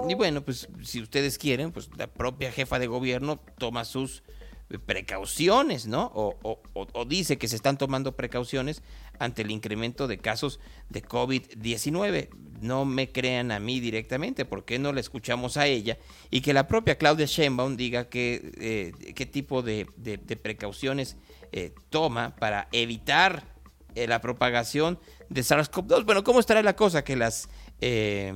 [0.07, 4.23] Y bueno, pues si ustedes quieren, pues la propia jefa de gobierno toma sus
[4.69, 6.11] eh, precauciones, ¿no?
[6.13, 8.83] O, dice que se están tomando precauciones
[9.19, 10.59] ante el incremento de casos
[10.89, 12.29] de COVID-19.
[12.61, 15.97] No me crean a mí directamente, ¿por qué no la escuchamos a ella?
[16.29, 19.87] Y que la propia Claudia Sheinbaum diga que, eh, qué tipo de,
[20.41, 21.15] precauciones
[21.51, 23.43] eh, toma para evitar
[23.95, 24.99] la propagación
[25.29, 26.05] de SARS-CoV-2.
[26.05, 27.03] Bueno, ¿cómo estará la cosa?
[27.03, 27.49] Que las,
[27.81, 28.33] eh,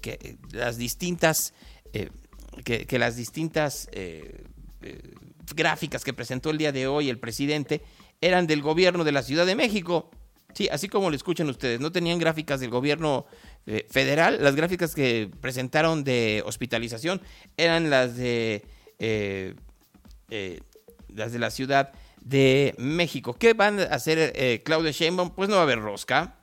[0.00, 1.54] que las distintas,
[1.92, 2.10] eh,
[2.64, 4.44] que, las distintas eh,
[5.54, 7.82] gráficas que presentó el día de hoy el presidente
[8.20, 10.10] eran del gobierno de la Ciudad de México.
[10.54, 13.26] Sí, así como lo escuchan ustedes, no tenían gráficas del gobierno
[13.88, 14.38] federal.
[14.40, 17.22] Las gráficas que presentaron de hospitalización
[17.56, 18.64] eran las de
[21.08, 23.34] las de la Ciudad de México.
[23.38, 25.30] ¿Qué van a hacer eh, Claudia Sheinbaum?
[25.30, 26.36] Pues no va a haber rosca.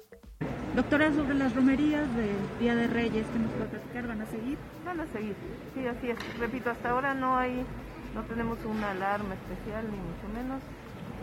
[0.75, 4.07] Doctora, sobre las romerías del Día de Reyes, ¿qué nos puede platicar?
[4.07, 4.57] ¿Van a seguir?
[4.85, 5.35] Van a seguir,
[5.73, 6.37] sí, así es.
[6.37, 7.65] Repito, hasta ahora no hay,
[8.13, 10.61] no tenemos una alarma especial, ni mucho menos,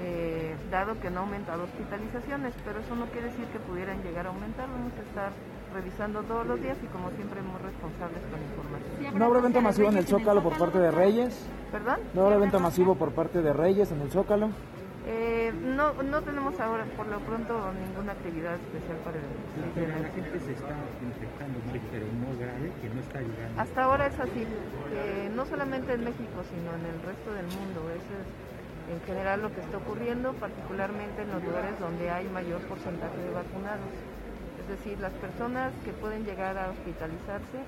[0.03, 4.27] eh, dado que no ha aumentado hospitalizaciones, pero eso no quiere decir que pudieran llegar
[4.27, 4.69] a aumentar.
[4.69, 5.33] Vamos a estar
[5.75, 9.19] revisando todos los días y como siempre muy responsables con información.
[9.19, 11.47] ¿No habrá evento masivo en el Zócalo por parte de Reyes?
[11.73, 11.99] ¿Perdón?
[12.15, 14.51] ¿No habrá evento masivo por parte de Reyes en el Zócalo?
[15.07, 19.25] Eh, no, no tenemos ahora por lo pronto ninguna actividad especial para el
[19.75, 21.61] Pero la gente se está infectando,
[21.93, 23.61] pero no grave, que no está llegando.
[23.61, 24.47] Hasta ahora es así,
[24.89, 27.85] que no solamente en México, sino en el resto del mundo.
[27.93, 32.63] Eso es en general lo que está ocurriendo, particularmente en los lugares donde hay mayor
[32.63, 33.93] porcentaje de vacunados.
[34.65, 37.59] Es decir, las personas que pueden llegar a hospitalizarse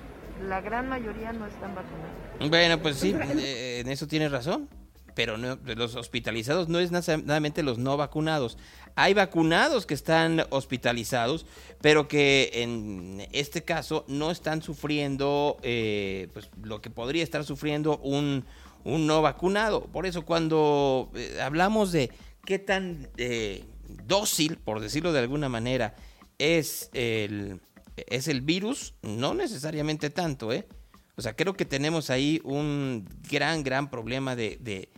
[0.48, 2.50] la gran mayoría no están vacunados.
[2.50, 4.68] Bueno, pues sí, eh, en eso tienes razón.
[5.14, 8.58] Pero no, los hospitalizados no es necesariamente los no vacunados.
[8.96, 11.46] Hay vacunados que están hospitalizados,
[11.80, 17.96] pero que en este caso no están sufriendo eh, pues, lo que podría estar sufriendo
[17.98, 18.44] un,
[18.84, 19.84] un no vacunado.
[19.84, 22.10] Por eso cuando eh, hablamos de
[22.44, 23.64] qué tan eh,
[24.06, 25.94] dócil, por decirlo de alguna manera,
[26.38, 27.60] es el,
[27.96, 30.66] es el virus, no necesariamente tanto, ¿eh?
[31.16, 34.90] O sea, creo que tenemos ahí un gran, gran problema de, de,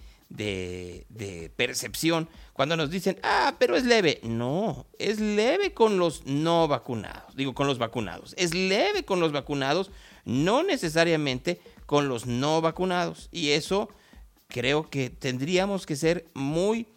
[1.08, 4.20] de, percepción cuando nos dicen, ah, pero es leve.
[4.24, 8.34] No, es leve con los no vacunados, digo, con los vacunados.
[8.36, 9.92] Es leve con los vacunados,
[10.24, 13.28] no necesariamente con los no vacunados.
[13.30, 13.88] Y eso
[14.48, 16.88] creo que tendríamos que ser muy,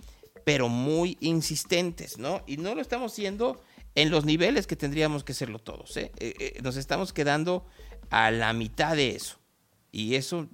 [0.44, 2.42] pero muy insistentes, ¿no?
[2.48, 3.62] Y no lo estamos haciendo
[3.96, 5.96] en los niveles que tendríamos que serlo todos.
[5.98, 6.12] ¿eh?
[6.20, 7.66] Eh, eh, nos estamos quedando
[8.10, 9.38] a la mitad de eso.
[9.92, 10.48] Y eso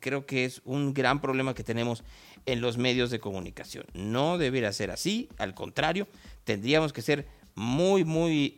[0.00, 2.02] creo que es un gran problema que tenemos
[2.46, 3.86] en los medios de comunicación.
[3.94, 6.08] No debería ser así, al contrario,
[6.42, 8.56] tendríamos que ser muy, muy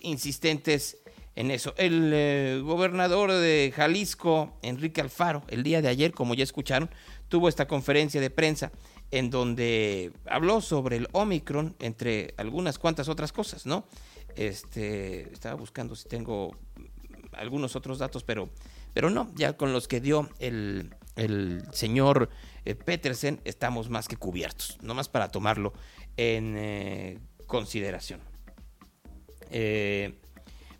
[0.00, 0.98] insistentes
[1.34, 1.74] en eso.
[1.78, 6.88] El gobernador de Jalisco, Enrique Alfaro, el día de ayer, como ya escucharon,
[7.28, 8.70] tuvo esta conferencia de prensa
[9.10, 13.86] en donde habló sobre el Omicron, entre algunas cuantas otras cosas, ¿no?
[14.34, 16.56] Este, estaba buscando si tengo
[17.32, 18.50] algunos otros datos, pero,
[18.92, 20.92] pero no, ya con los que dio el,
[21.72, 22.28] señor
[22.64, 25.72] eh, Petersen estamos más que cubiertos, nomás para tomarlo
[26.16, 28.20] en eh, consideración.
[29.50, 30.18] Eh,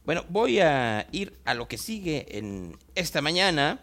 [0.04, 3.80] bueno, voy a ir a lo que sigue en esta mañana.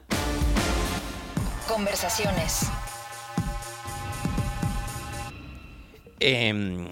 [1.67, 2.67] Conversaciones.
[6.25, 6.87] Em,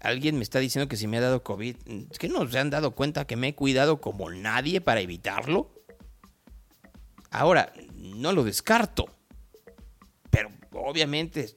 [0.00, 1.76] alguien me está diciendo que si me ha dado COVID.
[2.10, 5.70] ¿Es que no se han dado cuenta que me he cuidado como nadie para evitarlo?
[7.30, 9.06] Ahora, no lo descarto.
[10.30, 11.54] Pero obviamente,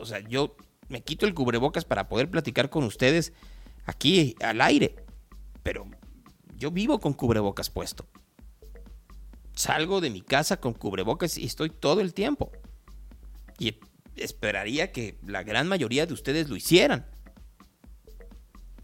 [0.00, 0.56] o sea, yo
[0.88, 3.34] me quito el cubrebocas para poder platicar con ustedes
[3.84, 4.96] aquí al aire.
[5.62, 5.86] Pero
[6.56, 8.06] yo vivo con cubrebocas puesto.
[9.54, 12.50] Salgo de mi casa con cubrebocas y estoy todo el tiempo.
[13.58, 13.78] Y
[14.16, 17.06] esperaría que la gran mayoría de ustedes lo hicieran.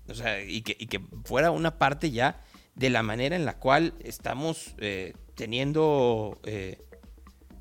[0.09, 2.43] O sea, y que, fuera una parte ya
[2.75, 6.79] de la manera en la cual estamos eh, teniendo, eh,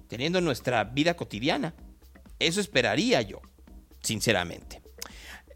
[0.08, 1.76] teniendo nuestra vida cotidiana.
[2.40, 3.42] Eso esperaría yo,
[4.02, 4.82] sinceramente.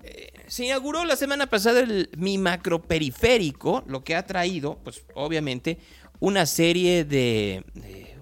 [0.04, 5.80] Eh, se inauguró la semana pasada el, mi macroperiférico, lo que ha traído, pues obviamente,
[6.20, 7.64] una serie de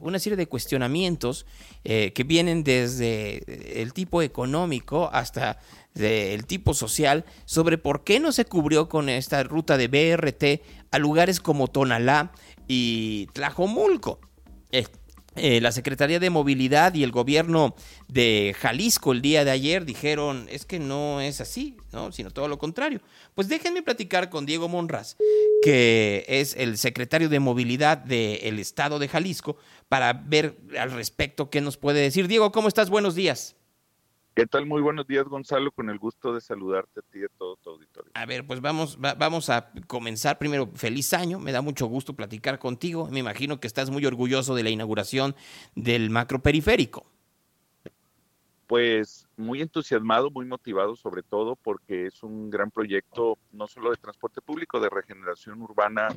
[0.01, 1.45] una serie de cuestionamientos
[1.83, 5.59] eh, que vienen desde el tipo económico hasta
[5.95, 10.99] el tipo social sobre por qué no se cubrió con esta ruta de BRT a
[10.99, 12.31] lugares como Tonalá
[12.67, 14.19] y Tlajomulco.
[14.71, 14.85] Eh,
[15.37, 17.73] eh, la Secretaría de Movilidad y el gobierno
[18.09, 22.11] de Jalisco el día de ayer dijeron es que no es así, ¿no?
[22.11, 22.99] sino todo lo contrario.
[23.33, 25.15] Pues déjenme platicar con Diego Monraz,
[25.63, 29.55] que es el secretario de Movilidad del Estado de Jalisco,
[29.91, 32.29] para ver al respecto qué nos puede decir.
[32.29, 32.89] Diego, ¿cómo estás?
[32.89, 33.57] Buenos días.
[34.33, 34.65] ¿Qué tal?
[34.65, 37.71] Muy buenos días, Gonzalo, con el gusto de saludarte a ti y a todo tu
[37.71, 38.09] auditorio.
[38.13, 40.69] A ver, pues vamos, vamos a comenzar primero.
[40.75, 43.09] Feliz año, me da mucho gusto platicar contigo.
[43.11, 45.35] Me imagino que estás muy orgulloso de la inauguración
[45.75, 47.05] del macroperiférico.
[48.67, 53.97] Pues muy entusiasmado, muy motivado sobre todo porque es un gran proyecto no solo de
[53.97, 56.07] transporte público, de regeneración urbana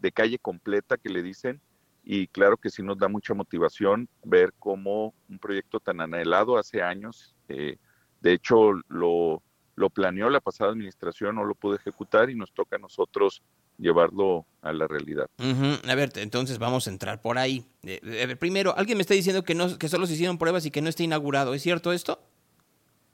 [0.00, 1.62] de calle completa que le dicen,
[2.04, 6.82] y claro que sí nos da mucha motivación ver cómo un proyecto tan anhelado hace
[6.82, 7.76] años, eh,
[8.20, 9.42] de hecho lo,
[9.76, 13.42] lo planeó la pasada administración, no lo pudo ejecutar y nos toca a nosotros
[13.78, 15.28] llevarlo a la realidad.
[15.38, 17.64] A ver, entonces vamos a entrar por ahí.
[17.82, 20.82] Eh, primero, alguien me está diciendo que, no, que solo se hicieron pruebas y que
[20.82, 22.20] no está inaugurado, ¿es cierto esto?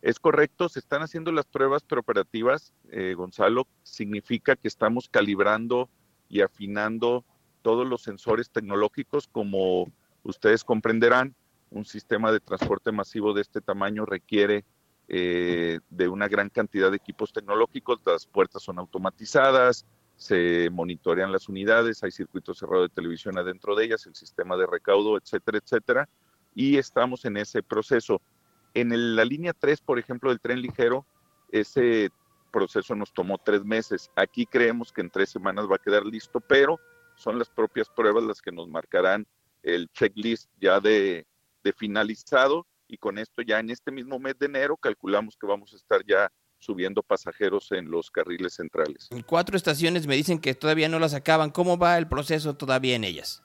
[0.01, 5.89] Es correcto, se están haciendo las pruebas preoperativas, eh, Gonzalo, significa que estamos calibrando
[6.29, 7.25] y afinando
[7.63, 9.91] todos los sensores tecnológicos, como
[10.23, 11.35] ustedes comprenderán,
[11.71, 14.65] un sistema de transporte masivo de este tamaño requiere
[15.09, 19.87] eh, de una gran cantidad de equipos tecnológicos, las puertas son automatizadas,
[20.17, 24.67] se monitorean las unidades, hay circuitos cerrados de televisión adentro de ellas, el sistema de
[24.67, 26.09] recaudo, etcétera, etcétera,
[26.55, 28.21] y estamos en ese proceso.
[28.75, 31.07] En la línea 3, por ejemplo, del tren ligero,
[31.53, 32.11] ese
[32.51, 34.11] proceso nos tomó tres meses.
[34.17, 36.79] Aquí creemos que en tres semanas va a quedar listo, pero
[37.19, 39.27] son las propias pruebas las que nos marcarán
[39.63, 41.27] el checklist ya de,
[41.77, 45.77] finalizado y con esto ya en este mismo mes de enero calculamos que vamos a
[45.77, 49.11] estar ya subiendo pasajeros en los carriles centrales.
[49.27, 51.51] Cuatro estaciones me dicen que todavía no las acaban.
[51.51, 53.43] ¿Cómo va el proceso todavía en ellas?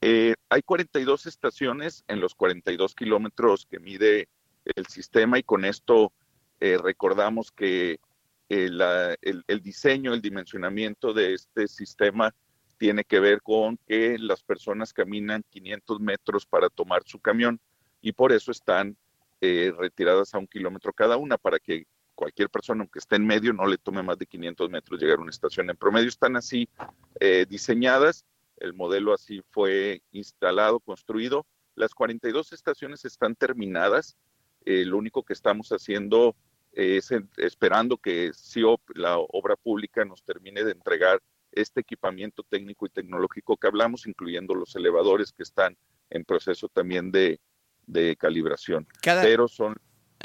[0.00, 4.30] Eh, hay 42 estaciones en los 42 kilómetros que mide
[4.64, 6.10] el sistema y con esto
[6.58, 8.00] eh, recordamos que
[8.48, 12.34] eh, el, el, diseño, el dimensionamiento de este sistema
[12.80, 17.60] tiene que ver con que las personas caminan 500 metros para tomar su camión
[18.00, 18.96] y por eso están
[19.40, 23.66] retiradas a un kilómetro cada una para que cualquier persona, aunque esté en medio, no
[23.66, 25.70] le tome más de 500 metros llegar a una estación.
[25.70, 26.68] En promedio están así
[27.48, 28.24] diseñadas
[28.60, 31.46] el modelo así fue instalado, construido.
[31.74, 34.16] Las 42 estaciones están terminadas.
[34.66, 36.36] Eh, lo único que estamos haciendo
[36.72, 41.20] es esperando que CIOP, la obra pública, nos termine de entregar
[41.52, 45.76] este equipamiento técnico y tecnológico que hablamos, incluyendo los elevadores que están
[46.10, 47.40] en proceso también de,
[48.18, 48.86] calibración.
[49.02, 49.76] Pero son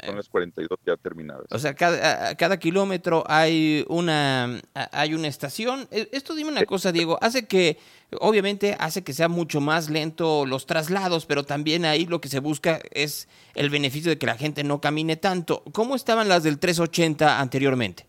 [0.04, 1.46] son las 42 ya terminadas.
[1.50, 5.88] O sea, cada, cada kilómetro hay una, hay una estación.
[5.90, 7.78] E, esto dime una cosa, Diego, hace que,
[8.20, 12.40] obviamente, hace que sea mucho más lento los traslados, pero también ahí lo que se
[12.40, 15.62] busca es el beneficio de que la gente no camine tanto.
[15.72, 18.06] ¿Cómo estaban las del 380 anteriormente?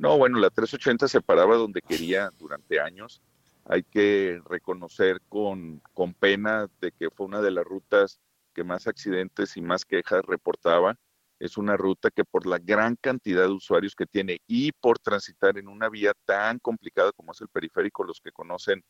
[0.00, 3.20] No, bueno, la 380 se paraba donde quería durante años.
[3.66, 8.18] Hay que reconocer con, con pena de que fue una de las rutas
[8.54, 10.96] que más accidentes y más quejas reportaba.
[11.38, 15.58] Es una ruta que por la gran cantidad de usuarios que tiene y por transitar
[15.58, 18.82] en una vía tan complicada como es el periférico, los que conocen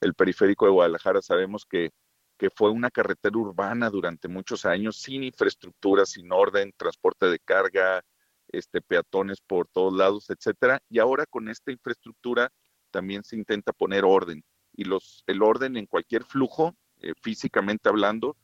[0.00, 1.90] el periférico de Guadalajara sabemos que,
[2.36, 8.02] que fue una carretera urbana durante muchos años sin infraestructura, sin orden, transporte de carga,
[8.48, 10.80] este, peatones por todos lados, etcétera.
[10.88, 12.50] Y ahora con esta infraestructura
[12.90, 14.42] también se intenta poner orden.
[14.74, 18.36] Y los, el orden en cualquier flujo, eh, físicamente hablando,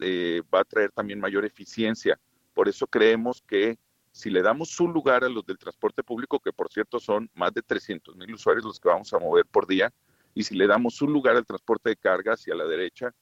[0.00, 2.18] eh, va a traer también mayor eficiencia.
[2.52, 3.78] Por eso creemos que
[4.12, 7.52] si le damos su lugar a los del transporte público, que por cierto son más
[7.52, 9.92] de 300 mil usuarios los que vamos a mover por día,
[10.34, 13.12] y si le damos su lugar al transporte de carga hacia la derecha,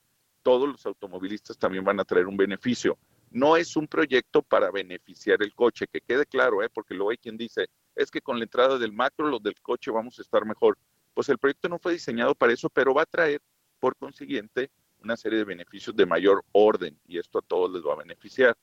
[0.43, 2.99] todos los automovilistas también van a traer un beneficio.
[3.33, 6.69] No es un proyecto para beneficiar el coche, que quede claro, ¿eh?
[6.69, 7.67] porque luego hay quien dice,
[7.97, 10.77] es que con la entrada del macro, los del coche vamos a estar mejor.
[11.15, 13.41] Pues el proyecto no fue diseñado para eso, pero va a traer,
[13.81, 14.71] por consiguiente,
[15.03, 18.57] una serie de beneficios de mayor orden y esto a todos les va a beneficiar.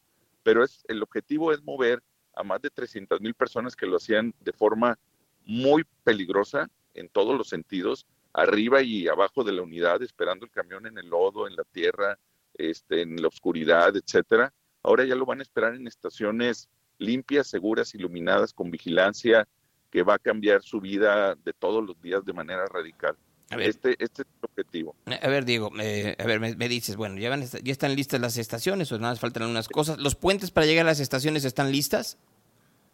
[0.43, 2.01] Pero es, el objetivo es mover
[2.35, 4.97] a más de 300 mil personas que lo hacían de forma
[5.45, 10.85] muy peligrosa en todos los sentidos, arriba y abajo de la unidad, esperando el camión
[10.85, 12.17] en el lodo, en la tierra,
[12.53, 14.53] este, en la oscuridad, etcétera.
[14.83, 19.47] Ahora ya lo van a esperar en estaciones limpias, seguras, iluminadas, con vigilancia,
[19.89, 23.15] que va a cambiar su vida de todos los días de manera radical.
[23.57, 24.95] Este, este, es el objetivo.
[25.21, 28.91] A ver, Diego, eh, a ver, me, dices, bueno, ¿ya, ¿ya están listas las estaciones
[28.91, 29.97] o nada más faltan algunas cosas?
[29.97, 32.19] ¿Los puentes para llegar a las estaciones están listas?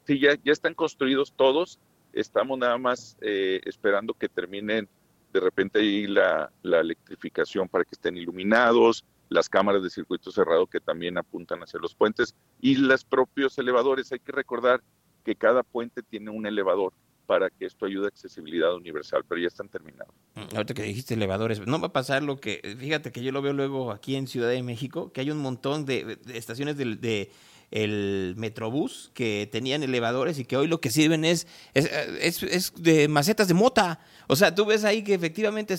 [0.07, 1.79] Sí, ya, ya están construidos todos.
[2.13, 4.87] Estamos nada más eh, esperando que terminen
[5.33, 10.67] de repente ahí la, la electrificación para que estén iluminados, las cámaras de circuito cerrado
[10.67, 14.11] que también apuntan hacia los puentes y los propios elevadores.
[14.11, 14.81] Hay que recordar
[15.23, 16.93] que cada puente tiene un elevador
[17.25, 20.13] para que esto ayude a accesibilidad universal, pero ya están terminados.
[20.35, 23.41] Mm, ahorita que dijiste elevadores, no va a pasar lo que, fíjate que yo lo
[23.41, 27.31] veo luego aquí en Ciudad de México, que hay un montón de, estaciones de,
[27.71, 33.47] el Metrobús que tenían elevadores y que hoy lo que sirven es, es, de macetas
[33.47, 33.99] de mota.
[34.27, 35.75] O sea, tú ves ahí que efectivamente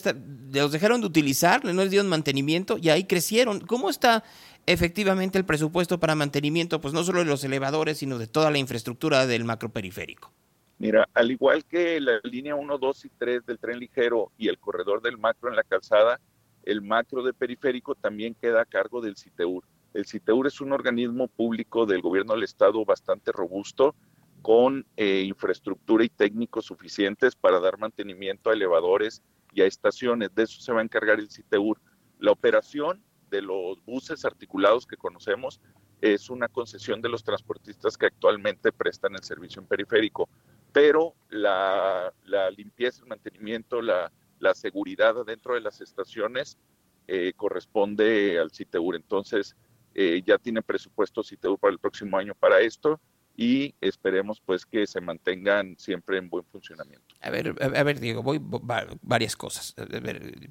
[0.53, 3.61] los dejaron de utilizar, no les dieron mantenimiento y ahí crecieron.
[3.61, 4.24] ¿Cómo está
[4.66, 8.59] efectivamente el presupuesto para mantenimiento, pues no solo de los elevadores, sino de toda la
[8.59, 10.32] infraestructura del macroperiférico?
[10.78, 14.59] Mira, al igual que la línea 1, 2 y 3 del tren ligero y el
[14.59, 16.20] corredor del macro en la calzada,
[16.64, 19.64] el macro de periférico también queda a cargo del CITEUR.
[19.97, 23.94] El CITEUR es un organismo público del gobierno del estado bastante robusto,
[24.42, 29.22] con eh, infraestructura y técnicos suficientes para dar mantenimiento a elevadores
[29.53, 30.34] y a estaciones.
[30.34, 31.80] De eso se va a encargar el CITEUR.
[32.18, 35.61] La operación de los buses articulados que conocemos
[36.01, 40.28] es una concesión de los transportistas que actualmente prestan el servicio en periférico
[40.76, 42.12] pero la,
[42.55, 44.12] limpieza, el mantenimiento, la,
[44.53, 46.59] seguridad dentro de las estaciones
[47.07, 48.94] eh, corresponde al CITEUR.
[48.94, 49.57] Entonces,
[49.99, 53.01] eh, ya tiene presupuesto CITEUR para el próximo año para esto
[53.34, 57.14] y esperemos pues que se mantengan siempre en buen funcionamiento.
[57.22, 59.74] A ver, a ver, Diego, voy varias cosas.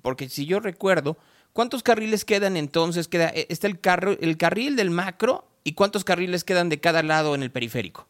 [0.01, 1.17] porque si yo recuerdo,
[1.53, 3.07] ¿cuántos carriles quedan entonces?
[3.07, 7.03] Queda, eh, está el, carro, el carril del macro y cuántos carriles quedan de cada
[7.03, 8.07] lado en el periférico.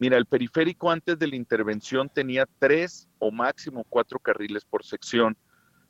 [0.00, 5.36] Mira, el periférico antes de la intervención tenía tres o máximo cuatro carriles por sección.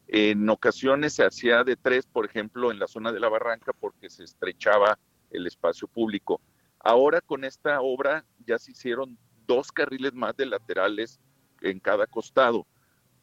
[0.06, 4.10] En ocasiones se hacía de tres, por ejemplo, en la zona de la barranca porque
[4.10, 4.98] se estrechaba
[5.30, 6.40] el espacio público.
[6.78, 11.20] Ahora con esta obra ya se hicieron dos carriles más de laterales
[11.62, 12.66] en cada costado.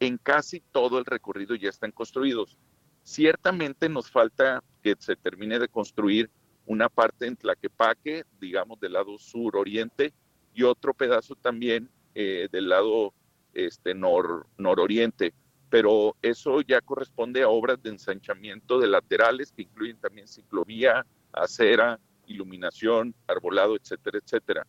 [0.00, 2.58] En casi todo el recorrido ya están construidos.
[3.04, 6.30] Ciertamente nos falta que se termine de construir
[6.66, 10.12] una parte en Tlaquepaque, digamos del lado sur-oriente,
[10.54, 13.14] y otro pedazo también eh, del lado
[13.54, 15.34] este, nor, nororiente.
[15.72, 21.98] Pero eso ya corresponde a obras de ensanchamiento de laterales que incluyen también ciclovía, acera,
[22.26, 24.66] iluminación, arbolado, etcétera, etcétera.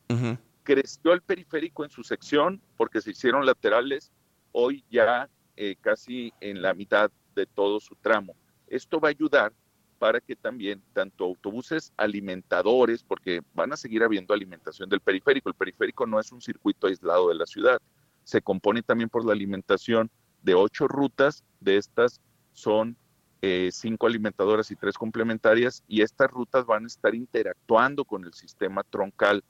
[0.64, 4.14] Creció el periférico en su sección porque se hicieron laterales,
[4.54, 5.28] hoy ya
[5.58, 8.34] eh, casi en la mitad de todo su tramo.
[8.68, 9.51] Esto va a ayudar
[9.99, 15.56] para que también tanto autobuses alimentadores, porque van a seguir habiendo alimentación del periférico, el
[15.56, 17.78] periférico no es un circuito aislado de la ciudad,
[18.24, 20.10] se compone también por la alimentación
[20.43, 22.21] de ocho rutas, de estas
[22.51, 22.95] son
[23.41, 28.33] eh, cinco alimentadoras y tres complementarias, y estas rutas van a estar interactuando con el
[28.33, 29.43] sistema troncal,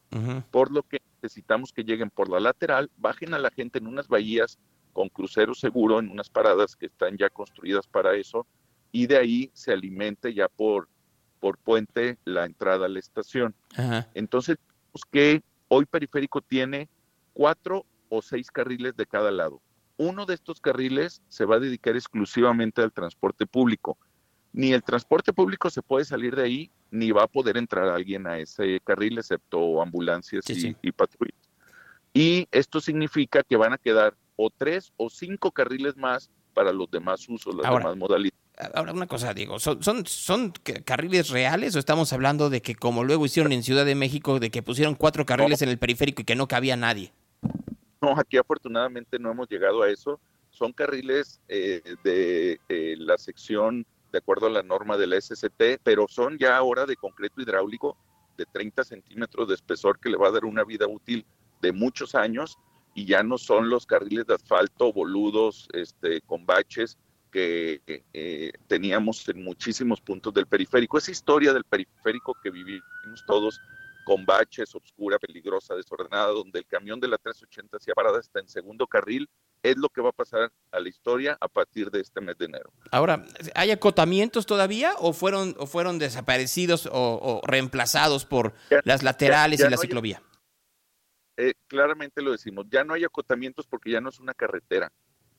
[0.49, 4.07] por lo que necesitamos que lleguen por la lateral, bajen a la gente en unas
[4.07, 4.57] bahías
[4.93, 8.47] con crucero seguro, en unas paradas que están ya construidas para eso,
[8.91, 10.87] y de ahí se alimente ya por,
[11.39, 13.55] por puente la entrada a la estación.
[14.13, 14.57] Entonces,
[15.11, 16.89] que hoy Periférico tiene
[17.33, 19.61] cuatro o seis carriles de cada lado.
[20.03, 23.97] Uno de estos carriles se va a dedicar exclusivamente al transporte público.
[24.51, 28.27] Ni el transporte público se puede salir de ahí, ni va a poder entrar alguien
[28.27, 31.39] a ese carril, excepto ambulancias y, y patrullas.
[32.13, 36.91] Y esto significa que van a quedar o tres o cinco carriles más para los
[36.91, 38.43] demás usos, las demás modalidades.
[38.75, 40.53] Ahora, una cosa, digo, ¿son, ¿son, ¿son
[40.85, 44.51] carriles reales o estamos hablando de que como luego hicieron en Ciudad de México, de
[44.51, 47.13] que pusieron cuatro carriles en el periférico y que no cabía nadie?
[48.03, 50.19] No, aquí afortunadamente no hemos llegado a eso.
[50.49, 55.79] Son carriles eh, de eh, la sección de acuerdo a la norma de la SCT,
[55.81, 57.95] pero son ya ahora de concreto hidráulico
[58.37, 61.25] de 30 centímetros de espesor que le va a dar una vida útil
[61.61, 62.57] de muchos años
[62.93, 66.97] y ya no son los carriles de asfalto boludos este, con baches
[67.31, 70.97] que eh, teníamos en muchísimos puntos del periférico.
[70.97, 72.83] Esa historia del periférico que vivimos
[73.25, 73.61] todos
[74.03, 78.47] con baches, oscura, peligrosa, desordenada, donde el camión de la 380 hacía parada está en
[78.47, 79.29] segundo carril,
[79.61, 82.45] es lo que va a pasar a la historia a partir de este mes de
[82.45, 82.71] enero.
[82.91, 83.25] Ahora,
[83.55, 89.77] ¿hay acotamientos todavía o fueron, o fueron desaparecidos o, reemplazados por las laterales y la
[89.77, 90.21] ciclovía?
[91.37, 94.91] Eh, claramente lo decimos, ya no hay acotamientos porque ya no es una carretera.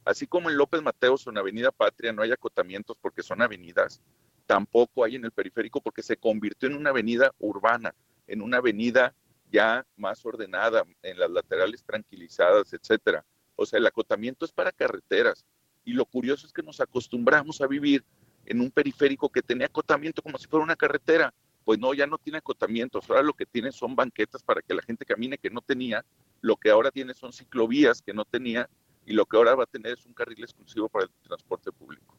[0.04, 4.02] Así como en López Mateos o en Avenida Patria no hay acotamientos porque son avenidas,
[4.46, 7.94] tampoco hay en el periférico porque se convirtió en una avenida urbana,
[8.26, 9.14] en una avenida
[9.50, 13.24] ya más ordenada, en las laterales tranquilizadas, etcétera.
[13.56, 15.44] O sea, el acotamiento es para carreteras.
[15.84, 18.04] Y lo curioso es que nos acostumbramos a vivir
[18.46, 21.32] en un periférico que tenía acotamiento como si fuera una carretera
[21.64, 24.82] pues no, ya no tiene acotamientos, ahora lo que tiene son banquetas para que la
[24.82, 26.04] gente camine que no tenía,
[26.40, 28.68] lo que ahora tiene son ciclovías que no tenía
[29.06, 32.16] y lo que ahora va a tener es un carril exclusivo para el transporte público.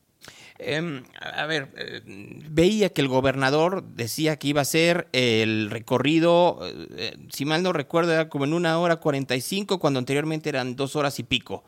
[0.58, 2.02] Em, a ver, eh,
[2.50, 7.74] veía que el gobernador decía que iba a ser el recorrido, eh, si mal no
[7.74, 11.66] recuerdo, era como en una hora 45, cuando anteriormente eran dos horas y pico.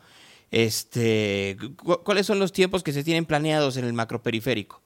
[0.50, 1.58] Este,
[2.04, 4.82] ¿Cuáles son los tiempos que se tienen planeados en el macroperiférico?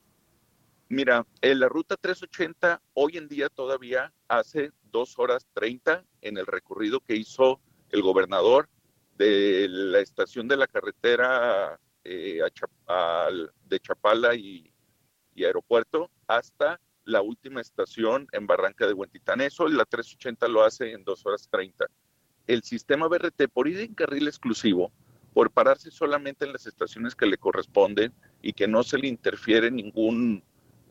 [0.89, 6.45] Mira, en la ruta 380 hoy en día todavía hace dos horas 30 en el
[6.45, 8.69] recorrido que hizo el gobernador
[9.17, 12.39] de la estación de la carretera eh,
[13.65, 14.69] de Chapala y,
[15.35, 19.41] aeropuerto hasta la última estación en Barranca de Huentitán.
[19.41, 21.85] Eso la 380 lo hace en dos horas 30.
[22.47, 24.91] El sistema BRT, por ir en carril exclusivo,
[25.33, 29.71] por pararse solamente en las estaciones que le corresponden y que no se le interfiere
[29.71, 30.43] ningún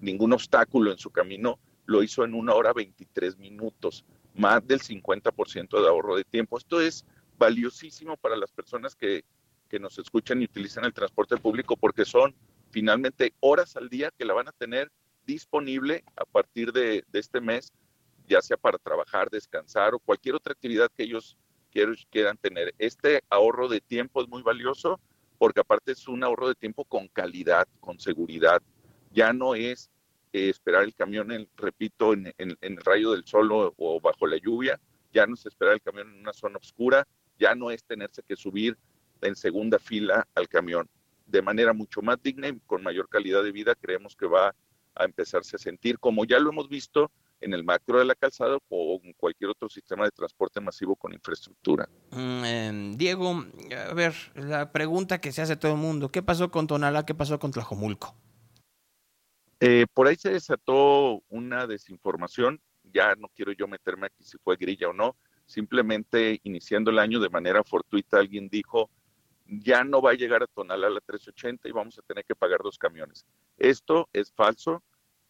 [0.02, 4.04] ningún obstáculo en su camino, lo hizo en una hora 23 minutos,
[4.34, 6.58] más del 50% de ahorro de tiempo.
[6.58, 7.06] Esto es
[7.42, 9.24] valiosísimo para las personas que,
[9.68, 12.32] que nos escuchan y utilizan el transporte público porque son
[12.70, 14.92] finalmente horas al día que la van a tener
[15.26, 17.72] disponible a partir de, este mes,
[18.28, 21.36] ya sea para trabajar, descansar o cualquier otra actividad que ellos
[22.10, 22.74] quieran tener.
[22.78, 25.00] Este ahorro de tiempo es muy valioso
[25.36, 28.62] porque aparte es un ahorro de tiempo con calidad, con seguridad.
[29.10, 29.90] Ya no es
[30.32, 34.78] eh, esperar el camión, repito, en, el rayo del sol o, bajo la lluvia,
[35.12, 37.06] ya no es esperar el camión en una zona oscura,
[37.42, 38.78] ya no es tenerse que subir
[39.20, 40.88] en segunda fila al camión.
[41.26, 44.54] De manera mucho más digna y con mayor calidad de vida, creemos que va
[44.94, 48.58] a empezarse a sentir, como ya lo hemos visto en el macro de la calzada
[48.68, 51.88] o en cualquier otro sistema de transporte masivo con infraestructura.
[52.12, 53.44] Mm, em, Diego,
[53.90, 57.04] a ver, la pregunta que se hace todo el mundo, ¿qué pasó con Tonalá?
[57.04, 58.14] ¿Qué pasó con Tlajomulco?
[59.58, 62.60] Eh, por ahí se desató una desinformación.
[62.92, 65.16] ya no quiero yo meterme aquí si fue grilla o no,
[65.52, 68.88] simplemente iniciando el año de manera fortuita alguien dijo,
[69.46, 72.60] ya no va a llegar a Tonalá la 380 y vamos a tener que pagar
[72.62, 73.26] dos camiones.
[73.58, 74.82] Esto es falso.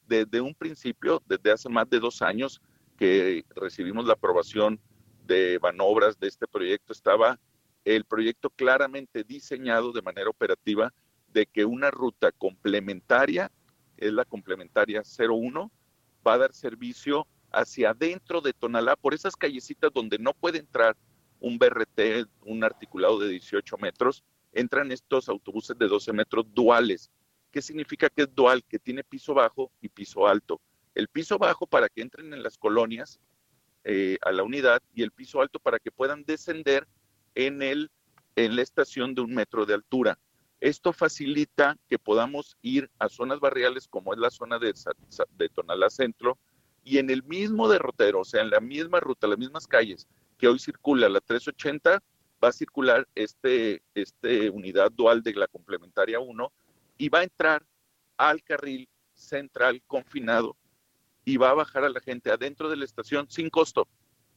[0.06, 2.60] Desde un principio, desde hace más de dos años
[2.96, 4.80] que recibimos la aprobación
[5.24, 7.40] de Banobras de este proyecto, estaba
[7.84, 10.92] el proyecto claramente diseñado de manera operativa
[11.32, 13.50] de que una ruta complementaria,
[13.96, 15.72] es la complementaria 01,
[16.24, 20.96] va a dar servicio hacia adentro de Tonalá por esas callecitas donde no puede entrar
[21.40, 27.10] un BRT, un articulado de 18 metros, entran estos autobuses de 12 metros duales.
[27.50, 28.64] ¿Qué significa que es dual?
[28.64, 30.60] Que tiene piso bajo y piso alto.
[30.94, 33.18] El piso bajo para que entren en las colonias
[33.84, 36.86] eh, a la unidad y el piso alto para que puedan descender
[37.34, 37.90] en, el,
[38.36, 40.18] en la estación de un metro de altura.
[40.60, 44.72] Esto facilita que podamos ir a zonas barriales como es la zona de,
[45.36, 46.38] de Tonalá Centro
[46.84, 50.06] y en el mismo derrotero, o sea, en la misma ruta, las mismas calles,
[50.38, 52.02] que hoy circula la 380,
[52.42, 56.52] va a circular este, este unidad dual de la complementaria 1
[56.98, 57.64] y va a entrar
[58.16, 60.56] al carril central confinado
[61.24, 63.86] y va a bajar a la gente adentro de la estación sin costo,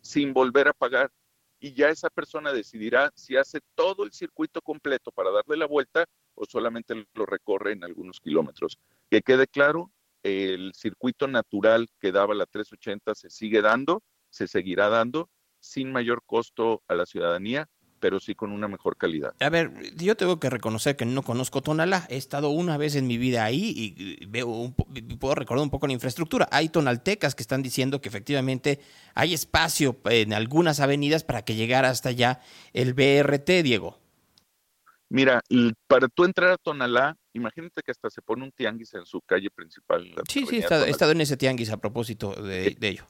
[0.01, 1.11] sin volver a pagar.
[1.59, 6.05] Y ya esa persona decidirá si hace todo el circuito completo para darle la vuelta
[6.35, 8.77] o solamente lo recorre en algunos kilómetros.
[9.09, 9.89] Que quede claro,
[10.25, 14.01] el circuito natural que daba la 380 se sigue dando,
[14.31, 17.69] se seguirá dando sin mayor costo a la ciudadanía,
[17.99, 19.35] pero sí con una mejor calidad.
[19.39, 22.07] A ver, yo tengo que reconocer que no conozco Tonalá.
[22.09, 25.85] He estado una vez en mi vida ahí y veo un puedo recordar un poco
[25.87, 26.47] la infraestructura.
[26.51, 28.79] Hay tonaltecas que están diciendo que efectivamente
[29.13, 32.41] hay espacio en algunas avenidas para que llegara hasta allá
[32.73, 33.99] el BRT, Diego.
[35.09, 35.41] Mira,
[35.87, 39.49] para tú entrar a Tonalá, imagínate que hasta se pone un tianguis en su calle
[39.51, 40.03] principal.
[40.27, 43.05] Sí, sí, he estado, en ese tianguis a propósito de ello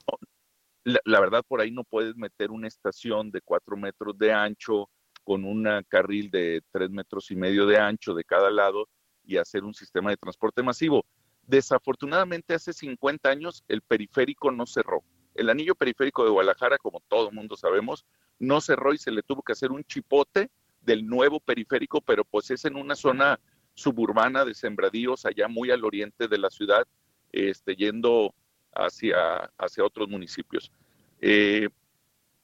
[1.04, 4.88] la, verdad por ahí no puedes meter una estación de cuatro metros de ancho
[5.24, 8.88] con un carril de tres metros y medio de ancho de cada lado
[9.24, 11.04] y hacer un sistema de transporte masivo.
[11.42, 15.02] Desafortunadamente hace 50 años el periférico no cerró.
[15.34, 18.06] El anillo periférico de Guadalajara, como todo mundo sabemos,
[18.38, 20.50] no cerró y se le tuvo que hacer un chipote
[20.80, 23.40] del nuevo periférico, pero pues es en una zona
[23.76, 26.84] suburbana de sembradíos allá muy al oriente de la ciudad,
[27.30, 28.34] este, yendo
[28.72, 30.72] hacia, hacia otros municipios.
[31.20, 31.68] Eh,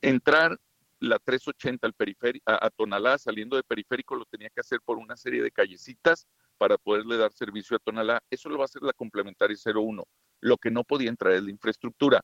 [0.01, 0.59] entrar
[1.01, 5.17] la 380 al periférico, a, Tonalá, saliendo de periférico, lo tenía que hacer por una
[5.17, 6.29] serie de callecitas
[6.59, 8.23] para poderle dar servicio a Tonalá.
[8.31, 10.05] Eso lo va a hacer la complementaria 01.
[10.41, 12.21] Lo que no podía entrar es la infraestructura.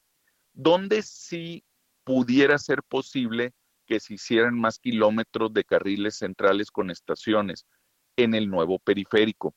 [0.53, 1.65] Donde sí
[2.05, 3.53] pudiera ser posible
[3.87, 7.67] que se hicieran más kilómetros de carriles centrales con estaciones
[8.19, 9.55] en el nuevo periférico,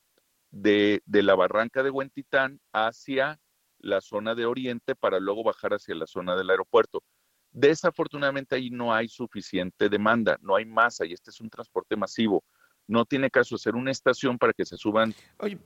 [0.50, 3.40] de, de la barranca de Huentitán hacia
[3.78, 7.02] la zona de Oriente para luego bajar hacia la zona del aeropuerto.
[7.50, 12.44] Desafortunadamente ahí no hay suficiente demanda, no hay masa y este es un transporte masivo.
[12.86, 15.14] No tiene caso hacer una estación para que se suban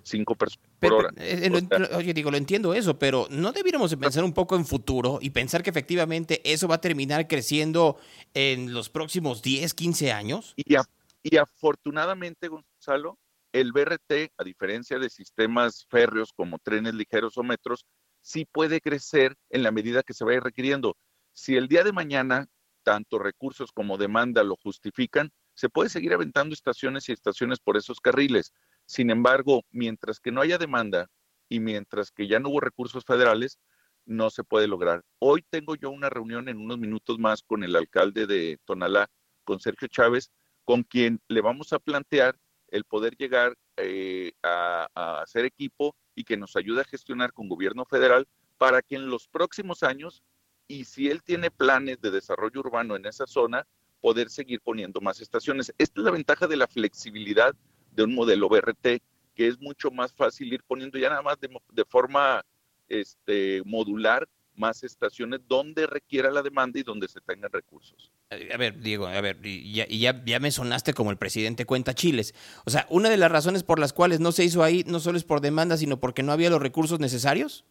[0.02, 1.10] cinco personas por hora.
[1.16, 5.18] Eh, eh, oye, digo, lo entiendo eso, pero ¿no debiéramos pensar un poco en futuro
[5.20, 7.98] y pensar que efectivamente eso va a terminar creciendo
[8.34, 10.54] en los próximos 10, 15 años?
[10.56, 10.76] Y,
[11.22, 12.48] y afortunadamente,
[12.86, 13.18] Gonzalo,
[13.52, 17.84] el BRT, a diferencia de sistemas férreos como trenes ligeros o metros,
[18.20, 20.96] sí puede crecer en la medida que se vaya requiriendo.
[21.32, 22.46] Si el día de mañana
[22.84, 27.98] tanto recursos como demanda lo justifican, se puede seguir aventando estaciones y estaciones por esos
[27.98, 28.52] carriles.
[28.84, 31.08] Sin embargo, mientras que no haya demanda
[31.48, 33.58] y mientras que ya no hubo recursos federales,
[34.04, 35.02] no se puede lograr.
[35.18, 39.08] Hoy tengo yo una reunión en unos minutos más con el alcalde de Tonalá,
[39.42, 40.30] con Sergio Chávez,
[40.64, 42.38] con quien le vamos a plantear
[42.76, 47.48] el poder llegar eh, a, a hacer equipo y que nos ayude a gestionar con
[47.48, 48.26] gobierno federal
[48.58, 50.22] para que en los próximos años,
[50.68, 53.66] y si él tiene planes de desarrollo urbano en esa zona,
[54.00, 55.72] poder seguir poniendo más estaciones.
[55.78, 57.54] Esta es la ventaja de la flexibilidad
[57.92, 59.02] de un modelo BRT,
[59.34, 62.44] que es mucho más fácil ir poniendo ya nada más de, de forma
[62.88, 68.10] este, modular más estaciones donde requiera la demanda y donde se tengan recursos.
[68.30, 69.86] Eh, a ver, Diego, a ver, y ya,
[70.24, 72.34] ya, me sonaste como el presidente cuenta chiles.
[72.64, 75.18] O sea, una de las razones por las cuales no se hizo ahí no solo
[75.18, 77.64] es por demanda, sino porque no había los recursos necesarios.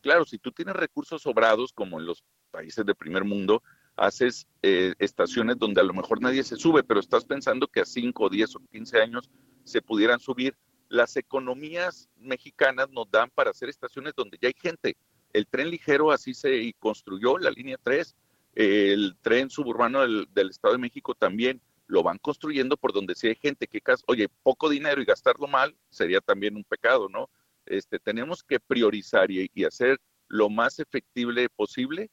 [0.00, 3.62] Claro, si tú tienes recursos sobrados, como en los países de primer mundo,
[3.96, 7.84] haces eh, estaciones donde a lo mejor nadie se sube, pero estás pensando que a
[7.84, 9.30] 5, 10 o 15 años
[9.64, 10.56] se pudieran subir.
[10.88, 14.96] Las economías mexicanas nos dan para hacer estaciones donde ya hay gente
[15.32, 18.14] el tren ligero así se construyó, la línea 3,
[18.54, 23.36] el tren suburbano del, Estado de México también lo van construyendo por donde si hay
[23.36, 27.28] gente que, oye, poco dinero y gastarlo mal sería también un pecado, ¿no?
[27.66, 32.10] Este, tenemos que priorizar y, hacer lo más efectivo posible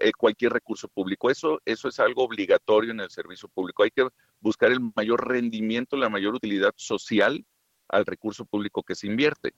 [0.00, 1.30] eh, cualquier recurso público.
[1.30, 3.82] Eso, eso es algo obligatorio en el servicio público.
[3.82, 4.08] Hay que
[4.40, 7.44] buscar el mayor rendimiento, la mayor utilidad social
[7.88, 9.54] al recurso público que se invierte.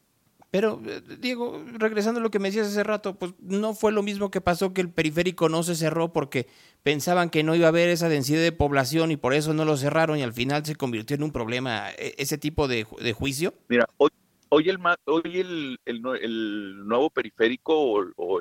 [0.51, 4.03] Pero, eh, Diego, regresando a lo que me decías hace rato, pues no fue lo
[4.03, 6.47] mismo que pasó que el periférico no se cerró porque
[6.83, 9.77] pensaban que no iba a haber esa densidad de población y por eso no lo
[9.77, 13.55] cerraron y al final se convirtió en un problema e, ese tipo de, juicio.
[13.69, 14.11] Mira, hoy,
[14.51, 17.75] hoy, el, hoy el, el, nuevo periférico
[18.17, 18.41] o,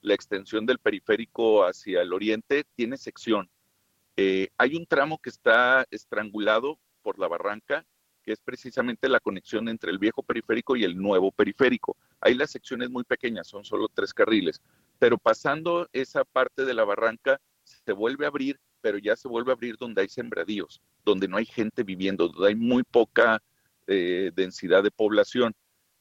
[0.00, 3.48] la extensión del periférico hacia el oriente tiene sección.
[4.16, 7.84] Eh, hay un tramo que está estrangulado por la barranca
[8.22, 11.96] que es precisamente la conexión entre el viejo periférico y el nuevo periférico.
[12.20, 14.60] Ahí las secciones muy pequeñas, son solo tres carriles,
[14.98, 19.52] pero pasando esa parte de la barranca se vuelve a abrir, pero ya se vuelve
[19.52, 23.42] a abrir donde hay sembradíos, donde no hay gente viviendo, donde hay muy poca
[23.86, 25.54] eh, densidad de población.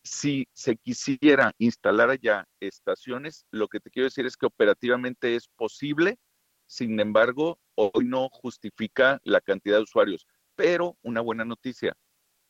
[0.03, 5.47] Si se quisiera instalar allá estaciones, lo que te quiero decir es que operativamente es
[5.47, 6.17] posible,
[6.65, 10.26] sin embargo, hoy no justifica la cantidad de usuarios.
[10.55, 11.95] Pero una buena noticia,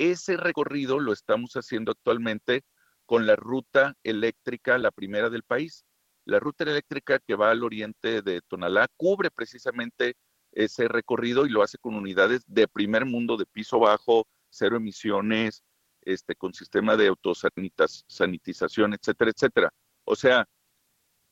[0.01, 2.63] ese recorrido lo estamos haciendo actualmente
[3.05, 5.85] con la ruta eléctrica, la primera del país.
[6.25, 10.15] La ruta eléctrica que va al oriente de Tonalá cubre precisamente
[10.53, 15.63] ese recorrido y lo hace con unidades de primer mundo, de piso bajo, cero emisiones,
[16.01, 19.73] este, con sistema de autosanitización, etcétera, etcétera.
[20.03, 20.47] O sea,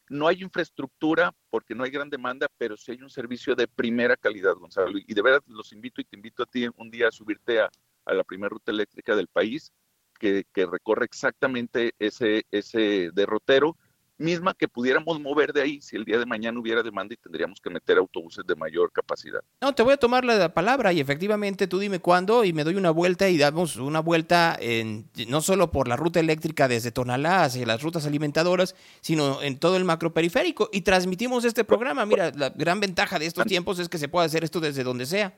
[0.10, 4.16] no hay infraestructura porque no hay gran demanda, pero sí hay un servicio de primera
[4.16, 5.00] calidad, Gonzalo.
[5.00, 7.70] Y de verdad los invito y te invito a ti un día a subirte a,
[8.10, 9.72] a la primera ruta eléctrica del país,
[10.20, 13.78] que, recorre exactamente ese, ese derrotero,
[14.20, 17.60] misma que pudiéramos mover de ahí si el día de mañana hubiera demanda y tendríamos
[17.62, 19.40] que meter autobuses de mayor capacidad.
[19.62, 22.76] No, te voy a tomar la palabra y efectivamente tú dime cuándo y me doy
[22.76, 27.46] una vuelta y damos una vuelta en, no solo por la ruta eléctrica desde Tonalá
[27.46, 32.06] hacia las rutas alimentadoras, sino en todo el macroperiférico y transmitimos este programa.
[32.06, 35.06] Mira, la gran ventaja de estos tiempos es que se puede hacer esto desde donde
[35.06, 35.34] sea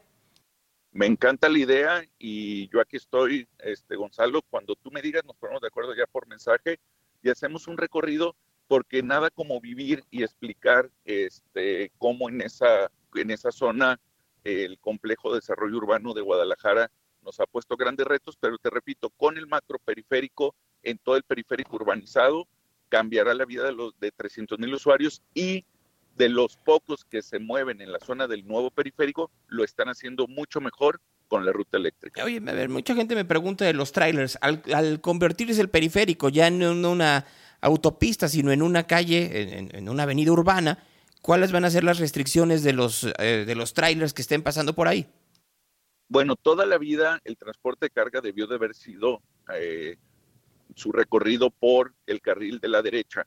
[0.91, 5.37] me encanta la idea y yo aquí estoy, este, Gonzalo, cuando tú me digas, nos
[5.37, 6.79] ponemos de acuerdo ya por mensaje
[7.23, 8.35] y hacemos un recorrido
[8.67, 13.99] porque nada como vivir y explicar este, cómo en esa, en esa zona
[14.43, 19.09] el complejo de desarrollo urbano de Guadalajara nos ha puesto grandes retos, pero te repito,
[19.11, 22.47] con el macro periférico, en todo el periférico urbanizado,
[22.89, 25.65] cambiará la vida de los de 300 mil usuarios y
[26.15, 30.27] de los pocos que se mueven en la zona del nuevo periférico, lo están haciendo
[30.27, 32.23] mucho mejor con la ruta eléctrica.
[32.25, 36.47] Oye, a ver, mucha gente me pregunta de los trailers, al, convertirse el periférico ya
[36.47, 37.25] en una
[37.61, 40.83] autopista, sino en una calle, en, una avenida urbana,
[41.21, 44.73] ¿cuáles van a ser las restricciones de los, eh, de los trailers que estén pasando
[44.73, 45.07] por ahí?
[46.09, 49.21] Bueno, toda la vida el transporte de carga debió de haber sido
[49.55, 49.95] eh,
[50.75, 53.25] su recorrido por el carril de la derecha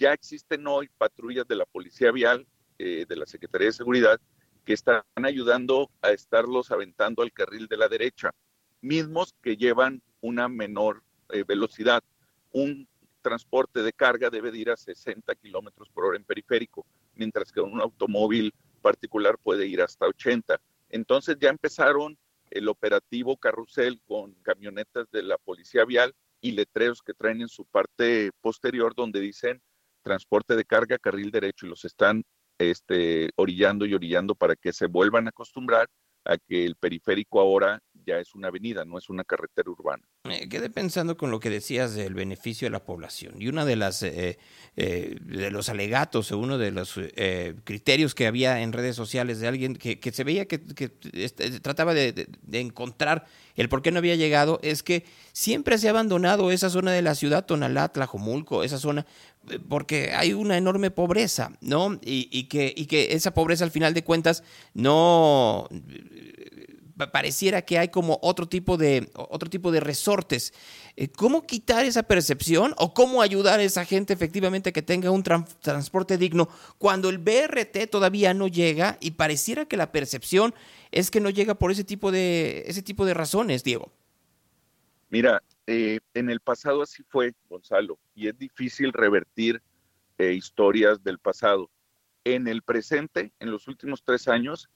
[0.00, 2.46] ya existen hoy patrullas de la Policía Vial,
[2.78, 4.18] eh, de la Secretaría de Seguridad,
[4.64, 8.32] que están ayudando a estarlos aventando al carril de la derecha,
[8.80, 12.02] mismos que llevan una menor eh, velocidad.
[12.50, 12.88] Un
[13.20, 17.60] transporte de carga debe de ir a 60 kilómetros por hora en periférico, mientras que
[17.60, 20.58] un automóvil particular puede ir hasta 80.
[20.88, 22.16] Entonces ya empezaron
[22.50, 27.66] el operativo carrusel con camionetas de la policía vial y letreros que traen en su
[27.66, 29.60] parte posterior donde dicen
[30.02, 32.22] transporte de carga, carril derecho, y los están
[32.58, 35.88] este, orillando y orillando para que se vuelvan a acostumbrar
[36.24, 40.02] a que el periférico ahora ya es una avenida, no es una carretera urbana.
[40.24, 43.76] Me quedé pensando con lo que decías del beneficio de la población y una de
[43.76, 44.38] las eh,
[44.76, 49.48] eh, de los alegatos uno de los eh, criterios que había en redes sociales de
[49.48, 50.60] alguien que, se veía que,
[51.12, 53.26] este, trataba de, encontrar
[53.56, 57.02] el por qué no había llegado es que siempre se ha abandonado esa zona de
[57.02, 59.06] la ciudad, Tonalá, Tlajomulco, esa zona,
[59.68, 61.98] porque hay una enorme pobreza, ¿no?
[62.02, 64.42] Y, y, que, y que esa pobreza al final de cuentas
[64.74, 65.68] no
[67.08, 70.52] pareciera que hay como otro tipo de, otro tipo de resortes.
[70.96, 75.22] Eh, ¿Cómo quitar esa percepción o cómo ayudar a esa gente efectivamente que tenga un
[75.22, 76.48] transporte digno
[76.78, 80.54] cuando el BRT todavía no llega y pareciera que la percepción
[80.90, 83.92] es que no llega por ese tipo de, ese tipo de razones, Diego?
[85.08, 89.62] Mira, eh, en el pasado así fue, Gonzalo, y es difícil revertir
[90.18, 91.70] eh, historias del pasado.
[92.24, 94.68] En el presente, en los últimos tres años,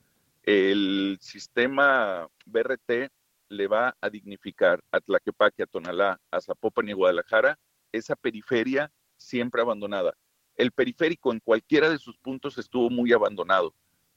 [0.43, 3.11] el sistema BRT
[3.49, 7.59] le va a dignificar a Tlaquepaque, a Tonalá, a Zapopan y Guadalajara
[7.93, 10.15] esa periferia siempre abandonada.
[10.57, 13.75] El periférico en cualquiera de sus puntos estuvo muy abandonado.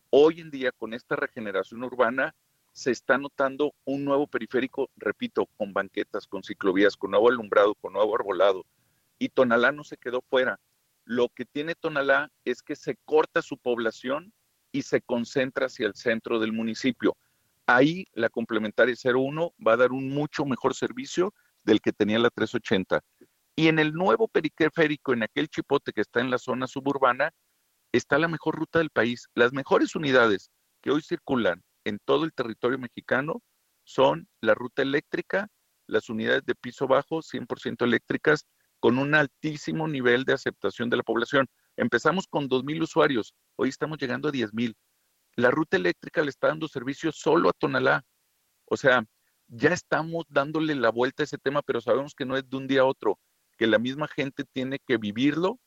[0.09, 2.35] Hoy en día, con esta regeneración urbana,
[2.77, 7.93] se está notando un nuevo periférico, repito, con banquetas, con ciclovías, con nuevo alumbrado, con
[7.93, 8.67] nuevo arbolado.
[9.17, 10.59] Y Tonalá no se quedó fuera.
[11.03, 14.31] Lo que tiene Tonalá es que se corta su población
[14.71, 17.17] y se concentra hacia el centro del municipio.
[17.65, 21.33] Ahí la complementaria 01 va a dar un mucho mejor servicio
[21.63, 23.01] del que tenía la 380.
[23.55, 27.33] Y en el nuevo periférico, en aquel chipote que está en la zona suburbana,
[27.91, 29.29] está la mejor ruta del país.
[29.33, 30.51] Las mejores unidades
[30.83, 33.41] que hoy circulan en todo el territorio mexicano
[33.85, 35.47] son la ruta eléctrica,
[35.87, 38.45] las unidades de piso bajo, 100% eléctricas,
[38.81, 41.47] con un altísimo nivel de aceptación de la población.
[41.77, 44.75] Empezamos con 2.000 usuarios, hoy estamos llegando a 10.000.
[45.35, 48.03] La ruta eléctrica le está dando servicio solo a Tonalá.
[48.65, 49.05] O sea,
[49.47, 52.67] ya estamos dándole la vuelta a ese tema, pero sabemos que no es de un
[52.67, 53.17] día a otro,
[53.57, 55.57] que la misma gente tiene que vivirlo,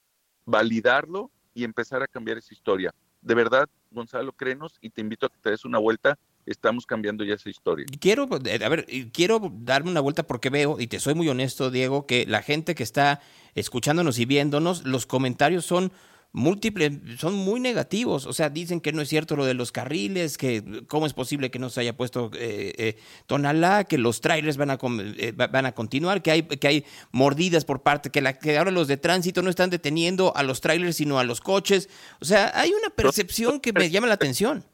[0.44, 2.92] validarlo y empezar a cambiar esa historia.
[3.22, 7.24] De verdad, Gonzalo, créenos y te invito a que te des una vuelta estamos cambiando
[7.24, 7.86] ya esa historia.
[8.01, 11.70] Quiero, eh, a ver, quiero darme una vuelta porque veo, y te soy muy honesto,
[11.70, 13.20] Diego, que la gente que está
[13.55, 15.92] escuchándonos y viéndonos, los comentarios son
[16.32, 18.27] múltiples, son muy negativos.
[18.27, 21.51] O sea, dicen que no es cierto lo de los carriles, que cómo es posible
[21.51, 25.66] que no se haya puesto eh, eh Tonalá, que los trailers van a, eh, van
[25.66, 28.97] a continuar, que hay, que hay mordidas por parte, que, la, que ahora los de
[28.97, 31.89] tránsito no están deteniendo a los trailers, sino a los coches.
[32.20, 34.65] O sea, hay una percepción que me llama la atención.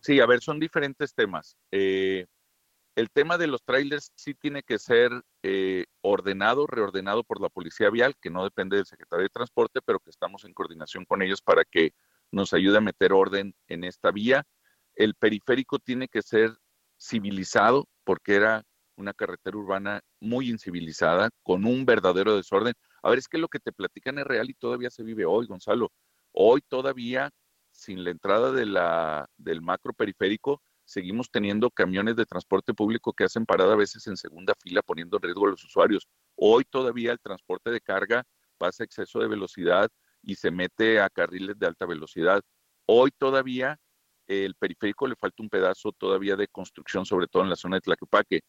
[0.00, 1.56] Sí, a ver, son diferentes temas.
[1.70, 2.26] Eh,
[2.94, 5.10] el tema de los trailers sí tiene que ser
[5.46, 10.00] eh, ordenado, reordenado por la Policía Vial, que no depende del Secretario de Transporte, pero
[10.00, 11.92] que estamos en coordinación con ellos para que
[12.32, 14.44] nos ayude a meter orden en esta vía.
[14.94, 16.56] El periférico tiene que ser
[16.98, 18.62] civilizado, porque era
[18.96, 22.72] una carretera urbana muy incivilizada, con un verdadero desorden.
[23.02, 25.46] A ver, es que lo que te platican es real y todavía se vive hoy,
[25.46, 25.92] Gonzalo.
[26.32, 27.30] Hoy todavía
[27.70, 33.24] sin la entrada de la, del macro periférico, seguimos teniendo camiones de transporte público que
[33.24, 36.08] hacen parada a veces en segunda fila poniendo en riesgo a los usuarios.
[36.36, 38.24] Hoy todavía el transporte de carga
[38.58, 39.90] pasa exceso de velocidad
[40.22, 42.42] y se mete a carriles de alta velocidad.
[42.86, 43.78] Hoy todavía
[44.26, 47.82] el periférico le falta un pedazo todavía de construcción, sobre todo en la zona de
[47.82, 48.40] Tlaquepaque.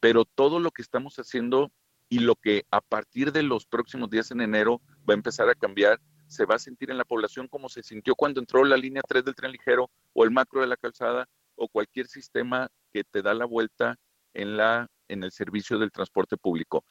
[0.00, 1.72] Pero todo lo que estamos haciendo
[2.08, 5.54] y lo que a partir de los próximos días en enero va a empezar a
[5.54, 9.02] cambiar se va a sentir en la población como se sintió cuando entró la línea
[9.06, 13.22] 3 del tren ligero o el macro de la calzada o cualquier sistema que te
[13.22, 13.96] da la vuelta
[14.34, 16.84] en, la, en el servicio del transporte público.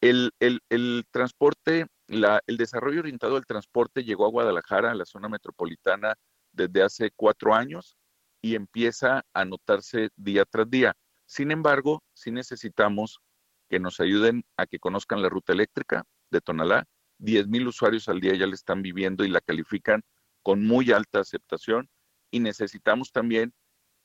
[0.00, 0.30] El,
[1.10, 6.14] transporte, el desarrollo orientado al transporte llegó a Guadalajara, a la zona metropolitana,
[6.52, 7.96] desde hace cuatro años
[8.40, 10.94] y empieza a notarse día tras día.
[11.26, 13.20] Sin embargo, sí necesitamos
[13.68, 16.86] que nos ayuden a que conozcan la ruta eléctrica de Tonalá,
[17.18, 20.02] 10 mil usuarios al día ya le están viviendo y la califican
[20.42, 21.88] con muy alta aceptación
[22.30, 23.52] y necesitamos también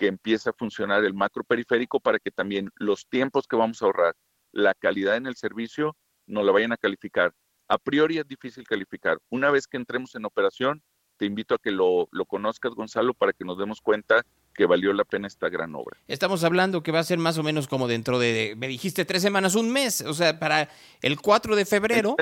[0.01, 3.85] que empiece a funcionar el macro periférico para que también los tiempos que vamos a
[3.85, 4.15] ahorrar,
[4.51, 5.95] la calidad en el servicio,
[6.25, 7.31] no la vayan a calificar.
[7.67, 9.19] A priori es difícil calificar.
[9.29, 10.81] Una vez que entremos en operación,
[11.17, 14.25] te invito a que lo, lo conozcas, Gonzalo, para que nos demos cuenta
[14.55, 15.99] que valió la pena esta gran obra.
[16.07, 19.21] Estamos hablando que va a ser más o menos como dentro de, me dijiste, tres
[19.21, 20.67] semanas, un mes, o sea, para
[21.03, 22.15] el 4 de febrero.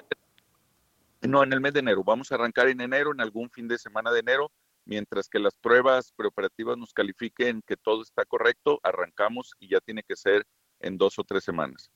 [1.22, 2.04] No, en el mes de enero.
[2.04, 4.52] Vamos a arrancar en enero, en algún fin de semana de enero,
[4.90, 10.02] mientras que las pruebas preoperativas nos califiquen que todo está correcto, arrancamos y ya tiene
[10.02, 10.48] que ser
[10.80, 11.92] en dos o tres semanas.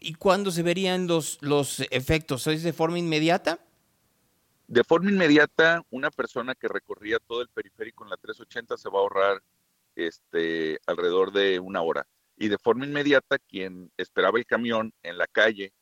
[0.00, 2.48] ¿Y cuándo se verían los, los efectos?
[2.48, 3.60] ¿Es de forma inmediata?
[4.66, 8.98] De forma inmediata, una persona que recorría todo el periférico en la 380 se va
[8.98, 9.42] a ahorrar
[9.94, 12.08] este, alrededor de una hora.
[12.36, 15.72] Y de forma inmediata, quien esperaba el camión en la calle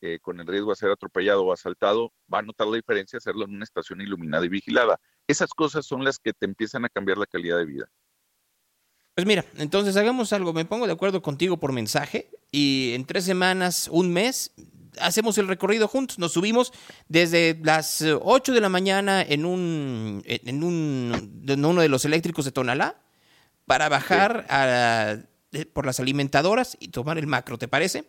[0.00, 3.44] eh, con el riesgo de ser atropellado o asaltado, va a notar la diferencia hacerlo
[3.44, 4.98] en una estación iluminada y vigilada.
[5.28, 7.88] Esas cosas son las que te empiezan a cambiar la calidad de vida.
[9.14, 13.24] Pues mira, entonces hagamos algo, me pongo de acuerdo contigo por mensaje y en tres
[13.24, 14.52] semanas, un mes,
[15.00, 16.72] hacemos el recorrido juntos, nos subimos
[17.08, 22.44] desde las 8 de la mañana en un en un en uno de los eléctricos
[22.44, 23.02] de Tonalá
[23.66, 25.16] para bajar a,
[25.72, 28.04] por las alimentadoras y tomar el macro, ¿te parece?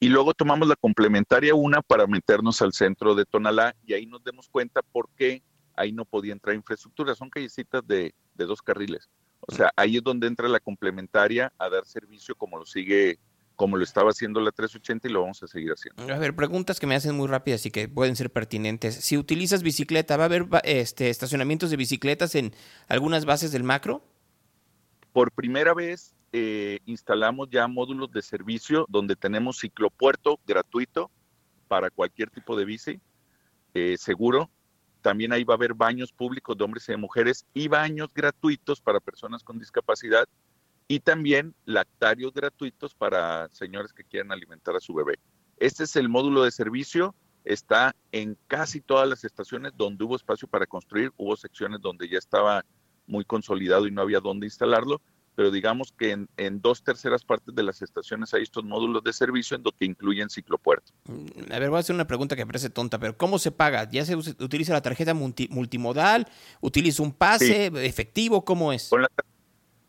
[0.00, 4.22] y luego tomamos la complementaria una para meternos al centro de Tonalá y ahí nos
[4.22, 5.42] demos cuenta por qué
[5.78, 7.14] ahí no podía entrar infraestructura.
[7.14, 9.08] Son callecitas de, de dos carriles.
[9.40, 13.18] O sea, ahí es donde entra la complementaria a dar servicio como lo sigue,
[13.56, 16.12] como lo estaba haciendo la 380 y lo vamos a seguir haciendo.
[16.12, 18.96] A ver, preguntas que me hacen muy rápidas y que pueden ser pertinentes.
[18.96, 22.52] Si utilizas bicicleta, ¿va a haber este, estacionamientos de bicicletas en
[22.88, 24.02] algunas bases del macro?
[25.12, 31.10] Por primera vez eh, instalamos ya módulos de servicio donde tenemos ciclopuerto gratuito
[31.68, 33.00] para cualquier tipo de bici,
[33.74, 34.50] eh, seguro.
[35.08, 38.82] También ahí va a haber baños públicos de hombres y de mujeres y baños gratuitos
[38.82, 40.28] para personas con discapacidad
[40.86, 45.18] y también lactarios gratuitos para señores que quieran alimentar a su bebé.
[45.56, 50.46] Este es el módulo de servicio está en casi todas las estaciones donde hubo espacio
[50.46, 52.66] para construir, hubo secciones donde ya estaba
[53.06, 55.00] muy consolidado y no había dónde instalarlo,
[55.38, 59.56] pero digamos que en, dos terceras partes de las estaciones hay estos módulos de servicio
[59.56, 60.92] en lo que incluyen ciclopuerto.
[61.04, 63.88] Mm, a ver, voy a hacer una pregunta que parece tonta, pero ¿cómo se paga?
[63.88, 66.26] ¿Ya se utiliza la tarjeta multimodal?
[66.60, 68.44] ¿Utiliza un pase efectivo?
[68.44, 68.90] ¿Cómo es?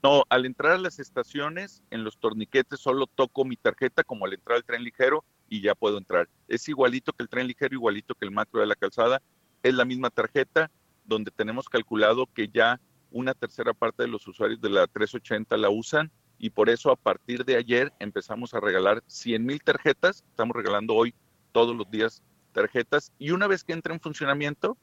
[0.04, 4.34] no, al entrar a las estaciones, en los torniquetes solo toco mi tarjeta como al
[4.34, 6.30] entrar al tren ligero y ya puedo entrar.
[6.48, 9.20] Es igualito que el tren ligero, igualito que el macro de la calzada.
[9.64, 10.70] Es la misma tarjeta
[11.06, 12.80] donde tenemos calculado que ya
[13.12, 16.96] una tercera parte de los usuarios de la 380 la usan y por eso a
[16.96, 20.24] partir de ayer empezamos a regalar 100 mil tarjetas.
[20.30, 21.14] Estamos regalando hoy
[21.52, 22.24] todos los días
[22.54, 24.78] tarjetas y una vez que entra en funcionamiento,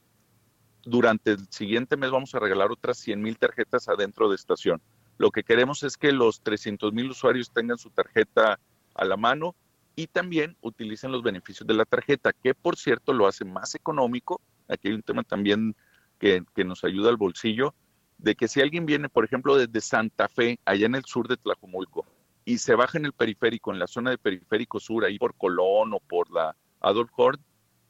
[0.83, 4.81] durante el siguiente mes vamos a regalar otras 100 mil tarjetas adentro de estación.
[5.17, 8.59] Lo que queremos es que los 300 mil usuarios tengan su tarjeta
[8.93, 9.55] a la mano
[9.95, 14.39] y también utilicen los beneficios de la tarjeta, que por cierto lo hace más económico.
[14.67, 15.75] Aquí hay un tema también
[16.19, 17.73] que, que nos ayuda al bolsillo
[18.17, 21.37] de que si alguien viene, por ejemplo, desde Santa Fe, allá en el sur de
[21.37, 22.05] Tlajumulco,
[22.45, 25.93] y se baja en el periférico, en la zona de periférico sur, ahí por Colón
[25.93, 27.41] o por la Adolf Hort,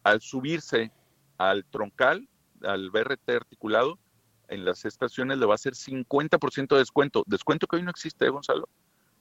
[0.03, 0.91] al subirse
[1.37, 2.27] al troncal,
[2.63, 3.99] al BRT articulado,
[4.47, 7.23] en las estaciones le va a hacer 50% de descuento.
[7.27, 8.67] Descuento que hoy no existe, Gonzalo.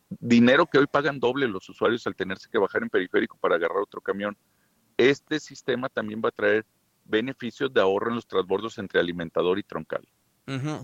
[0.08, 3.78] Dinero que hoy pagan doble los usuarios al tenerse que bajar en periférico para agarrar
[3.78, 4.36] otro camión.
[4.96, 6.64] Este sistema también va a traer
[7.04, 10.06] beneficios de ahorro en los transbordos entre alimentador y troncal.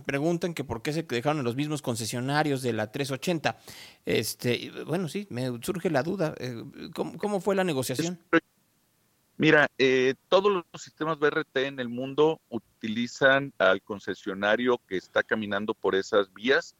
[0.05, 3.57] Preguntan que por qué se dejaron en los mismos concesionarios de la 380.
[4.05, 6.35] Este, bueno, sí, me surge la duda.
[6.39, 6.65] Eh,
[6.95, 8.19] ¿Cómo, fue la negociación?
[9.37, 15.75] Mira, eh, todos los sistemas BRT en el mundo utilizan al concesionario que está caminando
[15.75, 16.75] por esas vías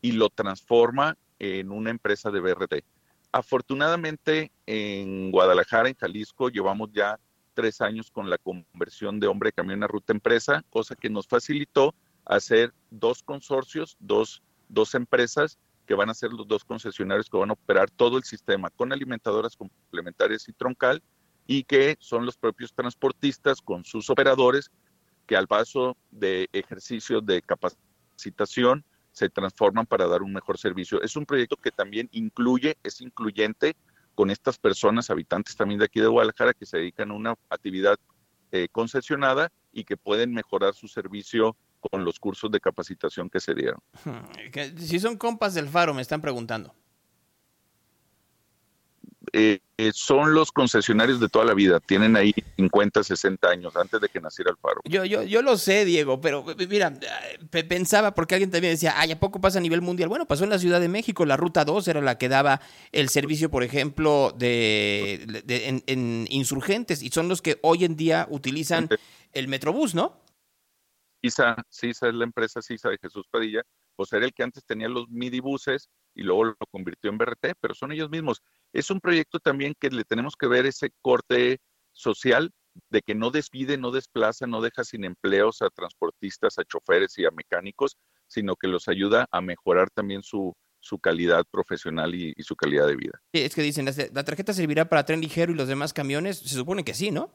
[0.00, 2.84] y lo transforma en una empresa de BRT.
[3.32, 7.18] Afortunadamente, en Guadalajara, en Jalisco, llevamos ya
[7.54, 11.94] tres años con la conversión de hombre camión a ruta empresa, cosa que nos facilitó
[12.28, 17.50] hacer dos consorcios, dos, dos empresas que van a ser los dos concesionarios que van
[17.50, 21.02] a operar todo el sistema con alimentadoras complementarias y troncal
[21.46, 24.70] y que son los propios transportistas con sus operadores
[25.26, 31.00] que al paso de ejercicio de capacitación se transforman para dar un mejor servicio.
[31.02, 33.74] Es un proyecto que también incluye, es incluyente
[34.14, 37.96] con estas personas, habitantes también de aquí de Guadalajara, que se dedican a una actividad
[38.52, 43.54] eh, concesionada y que pueden mejorar su servicio con los cursos de capacitación que se
[43.54, 43.80] dieron.
[44.78, 46.74] Si son compas del Faro, me están preguntando.
[49.32, 54.00] Eh, eh, son los concesionarios de toda la vida, tienen ahí 50, 60 años antes
[54.00, 54.80] de que naciera el Faro.
[54.84, 56.98] Yo, yo, yo lo sé, Diego, pero mira,
[57.50, 60.08] pensaba, porque alguien también decía, ay, ¿a poco pasa a nivel mundial?
[60.08, 62.60] Bueno, pasó en la Ciudad de México, la Ruta 2 era la que daba
[62.90, 65.44] el servicio, por ejemplo, de,
[65.86, 68.88] en, insurgentes, y son los que hoy en día utilizan
[69.32, 70.20] el Metrobús, ¿no?
[71.20, 73.62] CISA, CISA es la empresa CISA de Jesús Padilla,
[73.96, 77.74] pues era el que antes tenía los midibuses y luego lo convirtió en BRT, pero
[77.74, 78.42] son ellos mismos.
[78.72, 81.58] Es un proyecto también que le tenemos que ver ese corte
[81.92, 82.50] social
[82.90, 87.24] de que no despide, no desplaza, no deja sin empleos a transportistas, a choferes y
[87.24, 87.96] a mecánicos,
[88.28, 92.96] sino que los ayuda a mejorar también su, su calidad profesional y, su calidad de
[92.96, 93.20] vida.
[93.32, 96.38] es que dicen, ¿la tarjeta servirá para tren ligero y los demás camiones?
[96.38, 97.30] Se supone que sí, ¿no?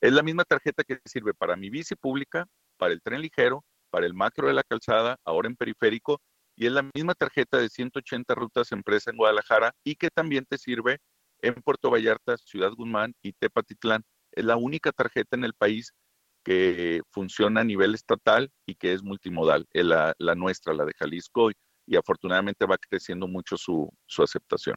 [0.00, 2.46] Es la misma tarjeta que sirve para mi bici pública,
[2.76, 6.20] para el tren ligero, para el macro de la calzada, ahora en periférico,
[6.56, 10.58] y es la misma tarjeta de 180 rutas empresa en Guadalajara y que también te
[10.58, 10.98] sirve
[11.40, 14.02] en Puerto Vallarta, Ciudad Guzmán y Tepatitlán.
[14.32, 15.92] Es la única tarjeta en el país
[16.44, 21.50] que funciona a nivel estatal y que es multimodal, es la, nuestra, la de Jalisco,
[21.50, 24.76] y, afortunadamente va creciendo mucho su, su aceptación.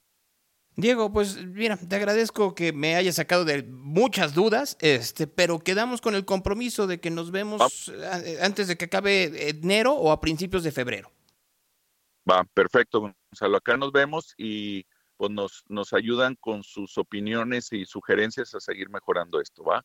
[0.81, 6.01] Diego, pues mira, te agradezco que me hayas sacado de muchas dudas, este, pero quedamos
[6.01, 7.91] con el compromiso de que nos vemos
[8.41, 11.11] antes de que acabe enero o a principios de febrero.
[12.29, 13.57] Va, perfecto, Gonzalo.
[13.57, 14.85] Acá nos vemos y
[15.17, 19.83] pues nos, nos ayudan con sus opiniones y sugerencias a seguir mejorando esto, ¿va?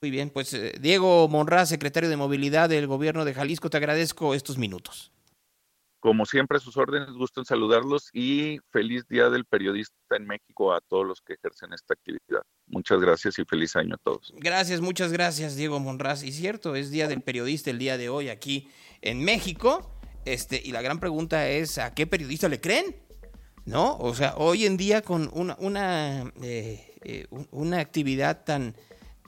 [0.00, 4.34] Muy bien, pues eh, Diego Monraz, secretario de Movilidad del Gobierno de Jalisco, te agradezco
[4.34, 5.12] estos minutos.
[6.00, 10.72] Como siempre, a sus órdenes, gusto en saludarlos y feliz Día del Periodista en México
[10.72, 12.42] a todos los que ejercen esta actividad.
[12.66, 14.32] Muchas gracias y feliz año a todos.
[14.36, 16.22] Gracias, muchas gracias, Diego Monraz.
[16.22, 18.68] Y cierto, es Día del Periodista el día de hoy aquí
[19.02, 19.98] en México.
[20.24, 22.96] Este, y la gran pregunta es, ¿a qué periodista le creen?
[23.64, 23.96] ¿No?
[23.98, 28.76] O sea, hoy en día con una, una, eh, eh, una actividad tan,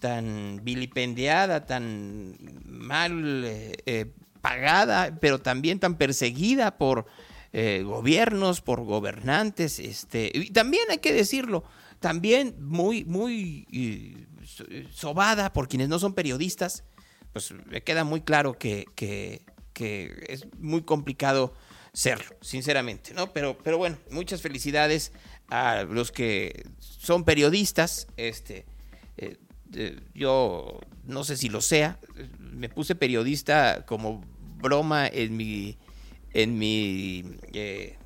[0.01, 7.07] tan vilipendiada, tan mal eh, pagada, pero también tan perseguida por
[7.53, 11.65] eh, gobiernos, por gobernantes, este, y también hay que decirlo,
[11.99, 14.27] también muy, muy
[14.93, 16.85] sobada por quienes no son periodistas,
[17.33, 19.43] pues me queda muy claro que, que,
[20.29, 21.55] es muy complicado
[21.95, 23.33] serlo, sinceramente, ¿no?
[23.33, 25.11] Pero, pero bueno, muchas felicidades
[25.49, 28.67] a los que son periodistas, este,
[29.17, 29.39] eh,
[30.15, 31.99] yo no sé si lo sea,
[32.39, 34.25] me puse periodista como
[34.57, 35.79] broma en mi,
[36.33, 37.97] en mi, eh,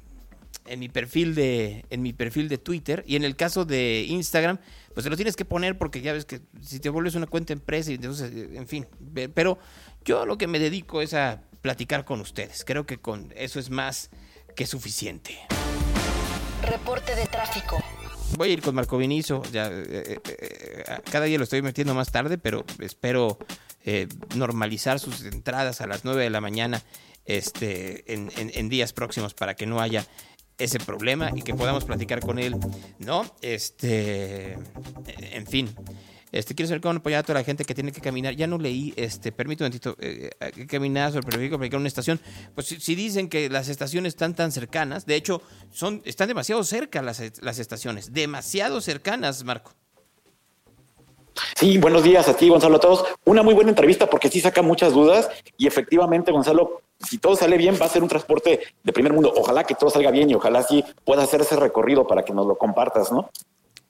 [0.66, 4.58] en mi perfil de, en mi perfil de Twitter y en el caso de Instagram,
[4.94, 7.52] pues te lo tienes que poner porque ya ves que si te vuelves una cuenta
[7.52, 8.86] empresa y entonces, en fin,
[9.34, 9.58] pero
[10.04, 12.64] yo lo que me dedico es a platicar con ustedes.
[12.64, 14.10] Creo que con eso es más
[14.54, 15.38] que suficiente.
[16.62, 17.83] Reporte de tráfico.
[18.36, 19.42] Voy a ir con Marco Vinizo.
[19.52, 23.38] Ya, eh, eh, cada día lo estoy metiendo más tarde, pero espero
[23.84, 26.82] eh, normalizar sus entradas a las 9 de la mañana
[27.24, 30.06] este, en, en, días próximos para que no haya
[30.58, 32.56] ese problema y que podamos platicar con él,
[32.98, 33.24] ¿no?
[33.40, 34.58] Este,
[35.06, 35.74] en fin.
[36.34, 38.34] Este, quiero saber cómo apoyar a toda la gente que tiene que caminar.
[38.34, 41.76] Ya no leí, este, permítame un momentito, eh, eh caminar sobre el periódico para llegar
[41.76, 42.20] a una estación.
[42.56, 47.02] Pues si, dicen que las estaciones están tan cercanas, de hecho, son, están demasiado cerca
[47.02, 49.74] las, las estaciones, demasiado cercanas, Marco.
[51.54, 53.04] Sí, buenos días a ti, Gonzalo, a todos.
[53.24, 57.56] Una muy buena entrevista porque sí saca muchas dudas y efectivamente, Gonzalo, si todo sale
[57.56, 59.32] bien, va a ser un transporte de primer mundo.
[59.36, 62.44] Ojalá que todo salga bien y ojalá sí pueda hacer ese recorrido para que nos
[62.44, 63.30] lo compartas, ¿no?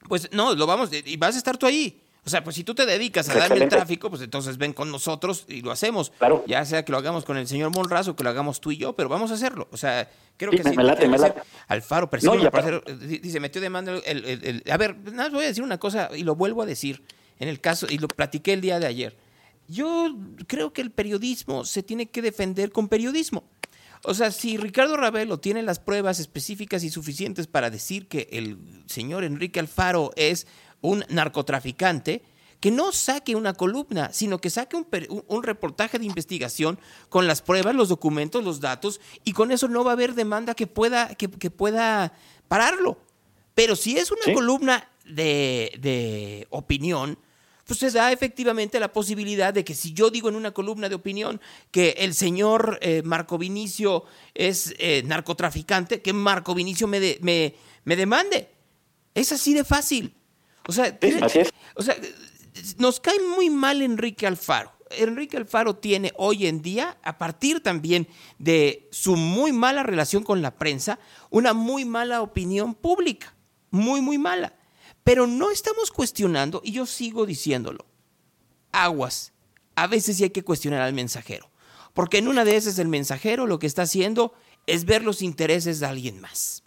[0.07, 2.04] Pues no, lo vamos, y vas a estar tú ahí.
[2.25, 4.91] O sea, pues si tú te dedicas a darme el tráfico, pues entonces ven con
[4.91, 6.11] nosotros y lo hacemos.
[6.17, 6.43] Claro.
[6.47, 8.77] Ya sea que lo hagamos con el señor Monraz o que lo hagamos tú y
[8.77, 9.67] yo, pero vamos a hacerlo.
[9.71, 10.75] O sea, creo que sí.
[10.75, 11.41] Me late, me late.
[11.67, 15.47] Alfaro, persigue no, para dice, metió demanda el, el, el, A ver, nada, voy a
[15.47, 17.03] decir una cosa y lo vuelvo a decir.
[17.37, 19.17] En el caso, y lo platiqué el día de ayer.
[19.67, 20.15] Yo
[20.47, 23.43] creo que el periodismo se tiene que defender con periodismo.
[24.03, 28.57] O sea, si Ricardo Ravelo tiene las pruebas específicas y suficientes para decir que el
[28.85, 30.47] señor Enrique Alfaro es
[30.81, 32.23] un narcotraficante,
[32.65, 36.79] que no saque una columna, sino que saque un, reportaje de investigación
[37.09, 40.55] con las pruebas, los documentos, los datos, y con eso no va a haber demanda
[40.55, 42.13] que pueda, que, pueda
[42.47, 42.97] pararlo.
[43.53, 47.19] Pero si es una columna de, opinión,
[47.67, 50.95] pues se da efectivamente la posibilidad de que si yo digo en una columna de
[50.95, 51.39] opinión
[51.69, 57.53] que el señor eh, Marco Vinicio es eh, narcotraficante, que Marco Vinicio me, me,
[57.83, 58.49] me demande.
[59.13, 60.14] Es así de fácil.
[60.67, 60.97] O sea,
[61.75, 61.95] o sea,
[62.77, 64.71] nos cae muy mal Enrique Alfaro.
[64.91, 70.41] Enrique Alfaro tiene hoy en día, a partir también de su muy mala relación con
[70.41, 73.35] la prensa, una muy mala opinión pública.
[73.71, 74.55] Muy, muy mala.
[75.03, 77.85] Pero no estamos cuestionando, y yo sigo diciéndolo,
[78.71, 79.33] aguas.
[79.75, 81.49] A veces sí hay que cuestionar al mensajero.
[81.93, 84.33] Porque en una de esas el mensajero lo que está haciendo
[84.67, 86.63] es ver los intereses de alguien más.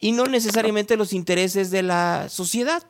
[0.00, 2.86] Y no necesariamente los intereses de la sociedad.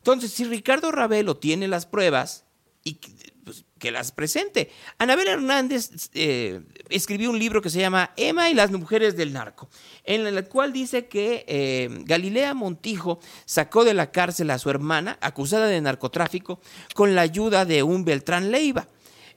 [0.00, 2.44] Entonces, si Ricardo Ravelo tiene las pruebas
[2.82, 2.98] y
[3.44, 4.70] pues, que las presente.
[4.98, 9.68] Anabel Hernández eh, escribió un libro que se llama Emma y las mujeres del narco,
[10.04, 15.18] en el cual dice que eh, Galilea Montijo sacó de la cárcel a su hermana,
[15.20, 16.60] acusada de narcotráfico,
[16.94, 18.86] con la ayuda de un Beltrán Leiva.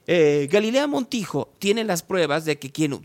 [0.06, 3.00] Eh, Galilea Montijo tiene las pruebas de que quien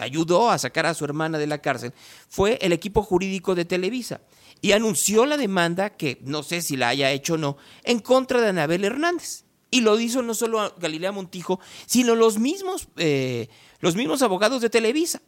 [0.00, 1.92] ayudó a sacar a su hermana de la cárcel
[2.28, 4.20] fue el equipo jurídico de Televisa
[4.60, 8.40] y anunció la demanda, que no sé si la haya hecho o no, en contra
[8.40, 9.44] de Anabel Hernández.
[9.70, 13.48] Y lo hizo no solo Galilea Montijo, sino los mismos, eh,
[13.80, 15.20] los mismos abogados de Televisa.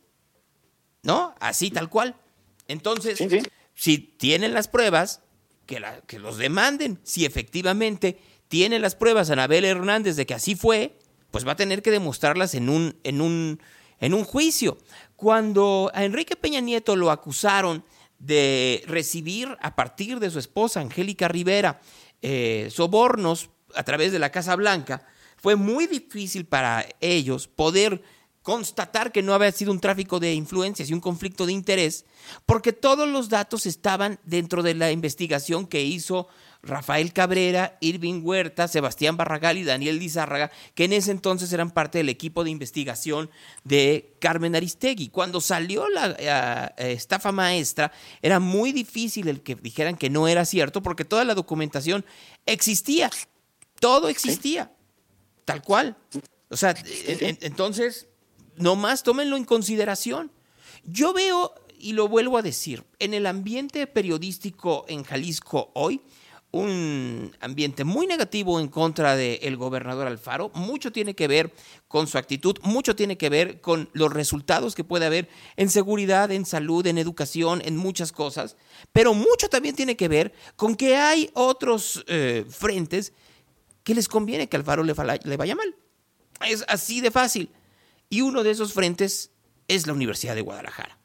[1.02, 1.34] ¿No?
[1.40, 2.16] Así tal cual.
[2.68, 3.18] Entonces,
[3.74, 5.20] si tienen las pruebas,
[5.70, 6.98] que, que los demanden.
[7.04, 10.98] Si efectivamente tienen las pruebas Anabel Hernández de que así fue,
[11.30, 13.60] pues va a tener que demostrarlas en un, en un,
[14.00, 14.78] en un juicio.
[15.14, 17.84] Cuando a Enrique Peña Nieto lo acusaron
[18.20, 21.80] de recibir a partir de su esposa Angélica Rivera
[22.22, 25.06] eh, sobornos a través de la Casa Blanca,
[25.36, 28.02] fue muy difícil para ellos poder
[28.42, 32.04] constatar que no había sido un tráfico de influencias y un conflicto de interés,
[32.46, 36.28] porque todos los datos estaban dentro de la investigación que hizo
[36.62, 41.98] Rafael Cabrera, Irving Huerta, Sebastián Barragal y Daniel Lizárraga, que en ese entonces eran parte
[41.98, 43.30] del equipo de investigación
[43.64, 45.08] de Carmen Aristegui.
[45.08, 50.44] Cuando salió la eh, estafa maestra, era muy difícil el que dijeran que no era
[50.44, 52.04] cierto, porque toda la documentación
[52.44, 53.10] existía,
[53.78, 54.70] todo existía,
[55.46, 55.96] tal cual.
[56.50, 56.74] O sea,
[57.06, 58.08] entonces,
[58.56, 60.30] nomás tómenlo en consideración.
[60.84, 66.02] Yo veo, y lo vuelvo a decir, en el ambiente periodístico en Jalisco hoy,
[66.52, 70.50] un ambiente muy negativo en contra del gobernador Alfaro.
[70.54, 71.52] Mucho tiene que ver
[71.86, 76.30] con su actitud, mucho tiene que ver con los resultados que puede haber en seguridad,
[76.32, 78.56] en salud, en educación, en muchas cosas.
[78.92, 83.12] Pero mucho también tiene que ver con que hay otros eh, frentes
[83.84, 84.94] que les conviene que Alfaro le,
[85.24, 85.76] le vaya mal.
[86.46, 87.50] Es así de fácil.
[88.08, 89.30] Y uno de esos frentes
[89.68, 90.98] es la Universidad de Guadalajara.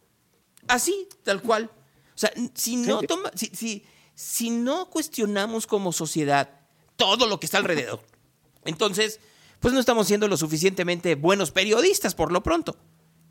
[0.67, 1.69] Así, tal cual.
[2.15, 3.85] O sea, si no toma, si, si,
[4.15, 6.49] si no cuestionamos como sociedad
[6.95, 8.01] todo lo que está alrededor,
[8.65, 9.19] entonces,
[9.59, 12.75] pues no estamos siendo lo suficientemente buenos periodistas por lo pronto.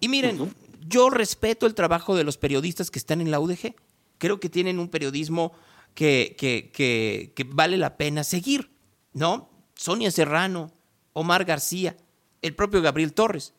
[0.01, 0.55] Y miren,
[0.87, 3.75] yo respeto el trabajo de los periodistas que están en la UDG.
[4.19, 5.53] Creo que tienen un periodismo
[5.95, 8.71] que, que, que, que vale la pena seguir,
[9.13, 9.51] ¿no?
[9.75, 10.73] Sonia Serrano,
[11.13, 11.97] Omar García,
[12.43, 13.55] el propio Gabriel Torres.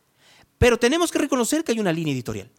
[0.58, 2.50] Pero tenemos que reconocer que hay una línea editorial.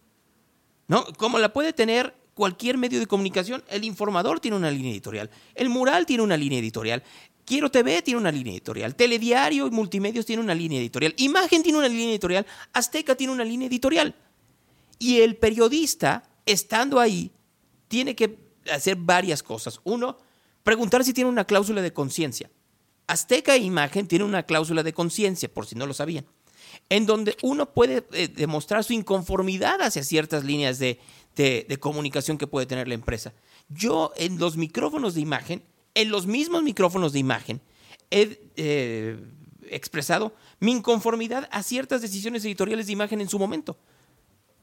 [0.86, 1.04] ¿No?
[1.16, 5.68] Como la puede tener cualquier medio de comunicación, el informador tiene una línea editorial, el
[5.68, 7.02] mural tiene una línea editorial,
[7.44, 11.78] Quiero TV tiene una línea editorial, Telediario y Multimedios tiene una línea editorial, Imagen tiene
[11.78, 14.14] una línea editorial, Azteca tiene una línea editorial.
[14.98, 17.32] Y el periodista, estando ahí,
[17.88, 18.38] tiene que
[18.70, 19.80] hacer varias cosas.
[19.82, 20.18] Uno,
[20.62, 22.50] preguntar si tiene una cláusula de conciencia.
[23.06, 26.26] Azteca e Imagen tienen una cláusula de conciencia, por si no lo sabían,
[26.90, 31.00] en donde uno puede eh, demostrar su inconformidad hacia ciertas líneas de,
[31.42, 33.32] de, comunicación que puede tener la empresa.
[33.68, 35.62] Yo en los micrófonos de imagen,
[35.94, 37.60] en los mismos micrófonos de imagen,
[38.10, 39.18] he eh,
[39.70, 43.76] expresado mi inconformidad a ciertas decisiones editoriales de imagen en su momento.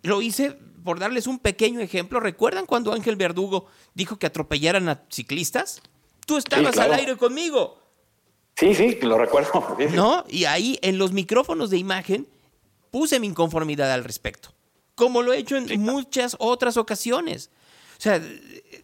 [0.04, 0.52] Lo hice
[0.84, 2.20] por darles un pequeño ejemplo.
[2.20, 5.82] ¿Recuerdan cuando Ángel Verdugo dijo que atropellaran a ciclistas?
[6.28, 7.80] Tú estabas al aire conmigo.
[8.56, 9.78] Sí, sí, lo recuerdo.
[9.94, 12.28] No, y ahí en los micrófonos de imagen
[12.92, 14.56] puse mi inconformidad al respecto
[14.96, 17.50] como lo he hecho en muchas otras ocasiones.
[17.98, 18.22] O sea,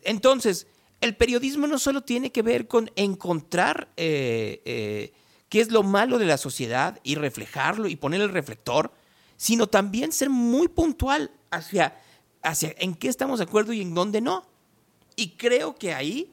[0.03, 0.67] entonces,
[1.01, 5.13] el periodismo no solo tiene que ver con encontrar eh, eh,
[5.49, 8.91] qué es lo malo de la sociedad y reflejarlo y poner el reflector,
[9.35, 11.99] sino también ser muy puntual hacia,
[12.43, 14.45] hacia en qué estamos de acuerdo y en dónde no.
[15.15, 16.31] Y creo que ahí,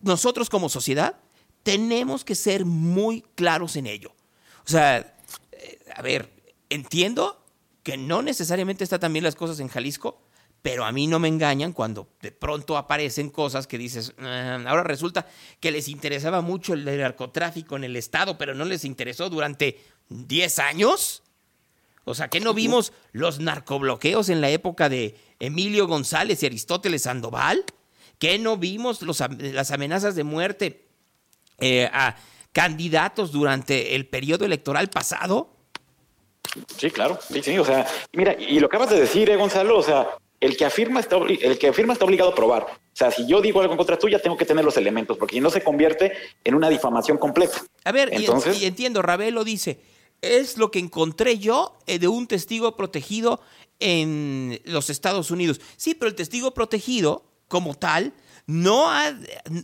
[0.00, 1.16] nosotros como sociedad,
[1.62, 4.12] tenemos que ser muy claros en ello.
[4.66, 5.16] O sea,
[5.52, 6.30] eh, a ver,
[6.68, 7.41] entiendo
[7.82, 10.22] que no necesariamente está también las cosas en Jalisco,
[10.62, 14.84] pero a mí no me engañan cuando de pronto aparecen cosas que dices, ah, ahora
[14.84, 15.26] resulta
[15.58, 20.58] que les interesaba mucho el narcotráfico en el Estado, pero no les interesó durante 10
[20.60, 21.24] años.
[22.04, 27.02] O sea, que no vimos los narcobloqueos en la época de Emilio González y Aristóteles
[27.02, 27.64] Sandoval?
[28.18, 30.88] ¿Que no vimos las amenazas de muerte
[31.58, 32.16] eh, a
[32.52, 35.56] candidatos durante el periodo electoral pasado?
[36.76, 39.82] Sí, claro, sí, sí, o sea, mira, y lo acabas de decir, eh, Gonzalo, o
[39.82, 40.08] sea,
[40.40, 42.64] el que afirma está el que afirma está obligado a probar.
[42.64, 45.36] O sea, si yo digo algo en contra tuya, tengo que tener los elementos, porque
[45.36, 46.12] si no se convierte
[46.44, 47.62] en una difamación completa.
[47.84, 49.80] A ver, Entonces, y, entiendo, Ravelo dice,
[50.20, 53.40] es lo que encontré yo eh, de un testigo protegido
[53.78, 55.60] en los Estados Unidos.
[55.76, 58.12] Sí, pero el testigo protegido, como tal,
[58.46, 59.14] no ha,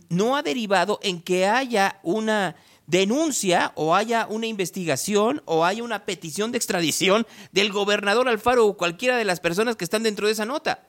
[0.09, 2.55] no ha derivado en que haya una
[2.89, 8.77] denuncia o haya una investigación o haya una petición de extradición del gobernador Alfaro o
[8.77, 10.87] cualquiera de las personas que están dentro de esa nota.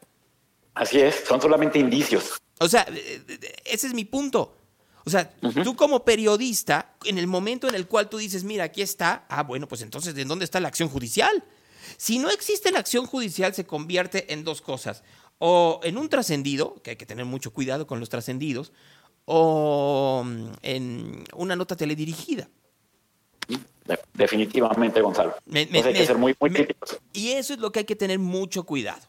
[0.75, 2.41] Así es, son solamente indicios.
[2.59, 2.87] O sea,
[3.67, 4.57] ese es mi punto.
[5.05, 5.31] O sea,
[5.63, 9.43] tú como periodista, en el momento en el cual tú dices, mira, aquí está, ah,
[9.43, 11.45] bueno, pues entonces, ¿de dónde está la acción judicial?
[11.99, 15.03] Si no existe la acción judicial, se convierte en dos cosas.
[15.39, 18.73] O en un trascendido, que hay que tener mucho cuidado con los trascendidos,
[19.25, 22.49] o mm, en una nota teledirigida.
[24.15, 25.35] Definitivamente, Gonzalo.
[25.53, 26.69] hay que ser muy, muy
[27.13, 29.01] Y eso es lo que hay que tener mucho cuidado.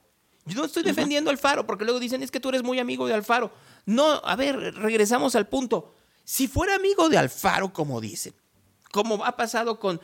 [0.45, 3.05] Yo no estoy defendiendo a Alfaro, porque luego dicen, es que tú eres muy amigo
[3.07, 3.51] de Alfaro.
[3.85, 5.93] No, a ver, regresamos al punto.
[6.23, 8.33] Si fuera amigo de Alfaro, como dicen,
[8.91, 10.01] como ha pasado con...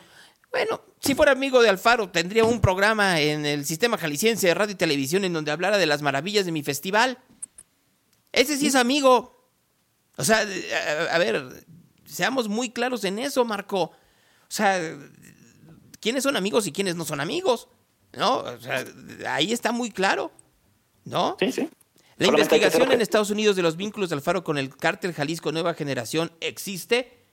[0.52, 4.74] Bueno, si fuera amigo de Alfaro, tendría un programa en el sistema jalisciense de radio
[4.74, 7.18] y televisión en donde hablara de las maravillas de mi festival.
[8.32, 9.36] Ese sí es amigo.
[10.18, 10.45] O sea,
[11.11, 11.65] a, ver,
[12.06, 13.81] seamos muy claros en eso, Marco.
[13.84, 13.91] O
[14.49, 14.81] sea,
[15.99, 17.68] ¿quiénes son amigos y quiénes no son amigos?
[18.14, 18.39] ¿No?
[18.39, 18.84] O sea,
[19.27, 20.31] ahí está muy claro,
[21.06, 21.38] ¿no?
[21.39, 21.69] Sí, sí.
[22.18, 25.76] La investigación en Estados Unidos de los vínculos de Alfaro con el cártel Jalisco Nueva
[25.76, 27.26] Generación existe.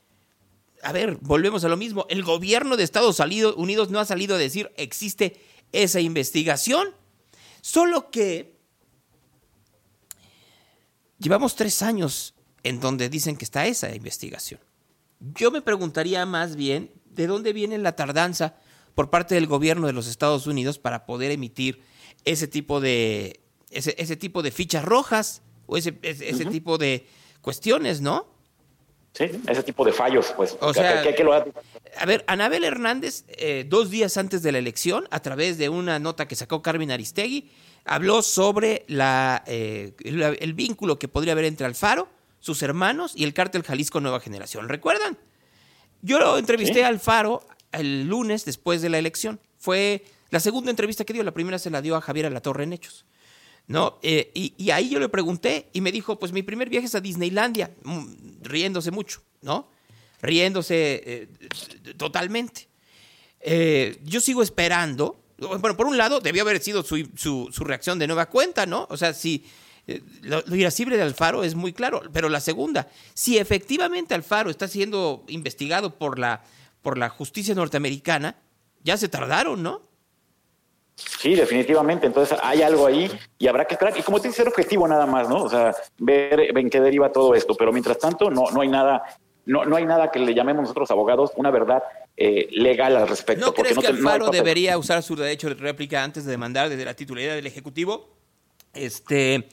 [0.83, 2.05] A ver, volvemos a lo mismo.
[2.11, 5.41] El gobierno de Estados Unidos no ha salido a decir existe
[5.73, 6.89] esa investigación.
[7.63, 8.59] Solo que
[11.19, 12.34] llevamos tres años
[12.65, 14.61] en donde dicen que está esa investigación.
[15.21, 18.57] Yo me preguntaría más bien de dónde viene la tardanza
[18.95, 21.81] por parte del gobierno de los Estados Unidos para poder emitir
[22.25, 27.07] ese tipo de, ese, tipo de fichas rojas o ese, ese, tipo de
[27.41, 28.27] cuestiones, ¿no?
[29.13, 30.57] Sí, ese tipo de fallos, pues.
[30.61, 34.51] O que- sea, que- que lo- A ver, Anabel Hernández, eh, dos días antes de
[34.53, 37.51] la elección, a través de una nota que sacó Carmen Aristegui,
[37.85, 42.09] habló sobre la, eh, el, el vínculo que podría haber entre Alfaro,
[42.45, 44.69] sus hermanos y el cártel Jalisco Nueva Generación.
[44.69, 45.17] ¿Recuerdan?
[46.03, 46.81] Yo lo entrevisté Sí.
[46.81, 47.43] a Alfaro
[47.73, 49.41] el lunes después de la elección.
[49.57, 52.75] Fue la segunda entrevista que dio, la primera se la dio a Javier Alatorre en
[52.75, 53.07] Hechos.
[53.67, 53.99] ¿no?
[54.03, 56.95] Eh, y, y ahí yo le pregunté y me dijo, pues mi primer viaje es
[56.95, 59.71] a Disneylandia, mm, riéndose mucho, ¿no?
[60.21, 61.29] Riéndose eh,
[61.97, 62.69] totalmente.
[63.41, 67.99] Eh, yo sigo esperando, bueno, por un lado, debió haber sido su, su- su reacción
[67.99, 68.87] de nueva cuenta, ¿no?
[68.91, 69.47] O sea, si
[70.23, 74.67] lo, lo irascible de Alfaro es muy claro, pero la segunda, si efectivamente Alfaro está
[74.69, 76.43] siendo investigado por la,
[76.83, 78.37] por la justicia norteamericana,
[78.83, 79.83] ya se tardaron, ¿no?
[80.97, 82.07] Sí, definitivamente.
[82.07, 83.99] Entonces hay algo ahí y habrá que esperar.
[83.99, 85.43] Y como tiene que ser objetivo nada más, ¿no?
[85.43, 87.55] O sea, ver en qué deriva todo esto.
[87.57, 89.03] Pero mientras tanto, no, no hay nada,
[89.45, 91.83] no, no hay nada que le llamemos nosotros abogados una verdad
[92.17, 93.45] eh, legal al respecto.
[93.45, 96.85] ¿No que te- no Alfaro debería usar su derecho de réplica antes de demandar desde
[96.85, 98.15] la titularidad del Ejecutivo?
[98.73, 99.49] Este,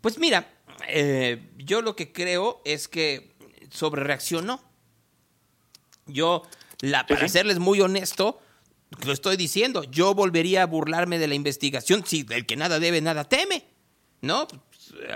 [0.00, 0.48] pues mira,
[0.88, 3.34] eh, yo lo que creo es que
[3.70, 4.62] sobre reaccionó.
[6.06, 6.42] Yo,
[6.80, 8.40] la, para serles muy honesto,
[9.04, 13.00] lo estoy diciendo, yo volvería a burlarme de la investigación si el que nada debe,
[13.00, 13.64] nada teme.
[14.22, 14.46] ¿No?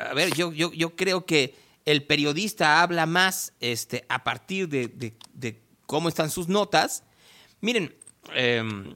[0.09, 1.55] A ver, yo, yo, yo creo que
[1.87, 7.05] el periodista habla más este, a partir de, de- de cómo están sus notas.
[7.61, 7.97] Miren,
[8.35, 8.95] em,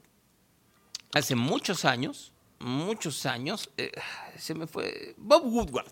[1.13, 3.93] hace muchos años, muchos años, eh,
[4.39, 5.87] se me fue Bob Woodward.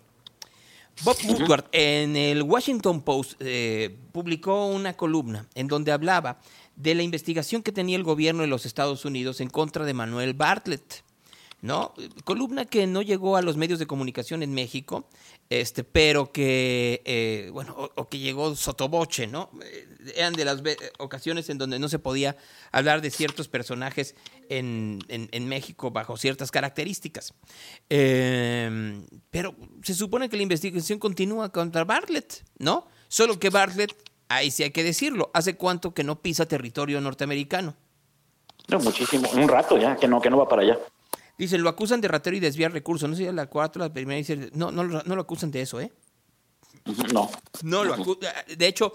[1.03, 6.39] Bob Woodward en el Washington Post eh, publicó una columna en donde hablaba
[6.75, 10.33] de la investigación que tenía el gobierno de los Estados Unidos en contra de Manuel
[10.33, 11.03] Bartlett.
[11.61, 11.93] ¿no?
[12.25, 15.07] Columna que no llegó a los medios de comunicación en México,
[15.49, 19.49] este, pero que, eh, bueno, o, que llegó sotoboche, ¿no?
[19.63, 20.61] Eh, Eran de las
[20.99, 22.35] ocasiones en donde no se podía
[22.71, 24.15] hablar de ciertos personajes
[24.49, 27.33] en, en- en México bajo ciertas características.
[27.89, 29.01] Eh,
[29.31, 32.87] pero se supone que la investigación continúa contra Bartlett, ¿no?
[33.07, 33.93] Solo que Bartlett,
[34.29, 37.75] ahí sí hay que decirlo, ¿hace cuánto que no pisa territorio norteamericano?
[38.67, 39.29] No, muchísimo.
[39.33, 40.79] Un rato ya, que no, que no va para allá.
[41.37, 43.09] Dicen, lo acusan de ratero y desviar recursos.
[43.09, 45.61] No sé si la cuarta la primera dice, no, no, lo- no lo acusan de
[45.61, 45.91] eso, ¿eh?
[47.13, 47.29] No.
[47.63, 48.33] No lo acusan.
[48.57, 48.93] De hecho,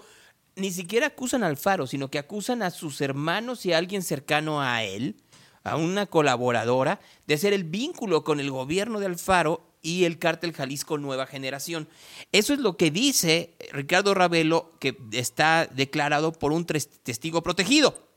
[0.55, 4.61] ni siquiera acusan al Faro, sino que acusan a sus hermanos y a alguien cercano
[4.61, 5.15] a él,
[5.63, 10.53] a una colaboradora, de ser el vínculo con el gobierno de Alfaro y el cártel
[10.53, 11.87] Jalisco Nueva Generación.
[12.31, 18.07] Eso es lo que dice Ricardo Ravelo, que está declarado por un testigo protegido.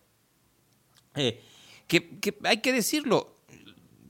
[1.14, 1.40] Eh,
[1.86, 3.31] que, que hay que decirlo,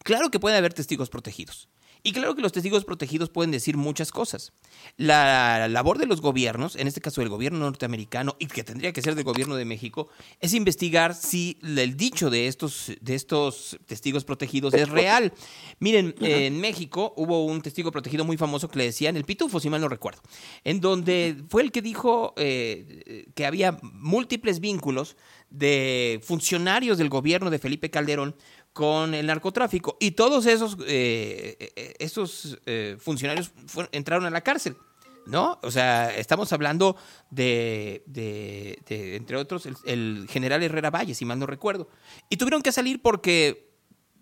[0.02, 1.68] claro que puede haber testigos protegidos.
[2.04, 4.52] Y claro que los testigos protegidos pueden decir muchas cosas.
[4.96, 9.02] La labor de los gobiernos, en este caso del gobierno norteamericano, y que tendría que
[9.02, 10.08] ser del gobierno de México,
[10.40, 15.32] es investigar si el dicho de estos, de estos testigos protegidos es real.
[15.78, 19.70] Miren, en México hubo un testigo protegido muy famoso que le decían el pitufo, si
[19.70, 20.22] mal no recuerdo,
[20.64, 25.16] en donde fue el que dijo eh, que había múltiples vínculos
[25.50, 28.34] de funcionarios del gobierno de Felipe Calderón
[28.72, 29.96] con el narcotráfico.
[30.00, 34.76] Y todos esos, eh, eh, esos eh, funcionarios fueron- entraron a la cárcel.
[35.24, 35.60] ¿No?
[35.62, 36.96] O sea, estamos hablando
[37.30, 41.88] de, de- de, entre otros, el, el general Herrera Valle, si mal no recuerdo.
[42.28, 43.70] Y tuvieron que salir porque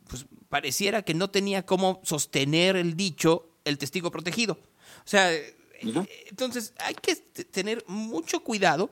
[0.08, 4.58] pues, pareciera que no tenía cómo sostener el dicho el testigo protegido.
[4.98, 5.56] O sea, eh,
[6.28, 8.90] entonces hay que tener mucho cuidado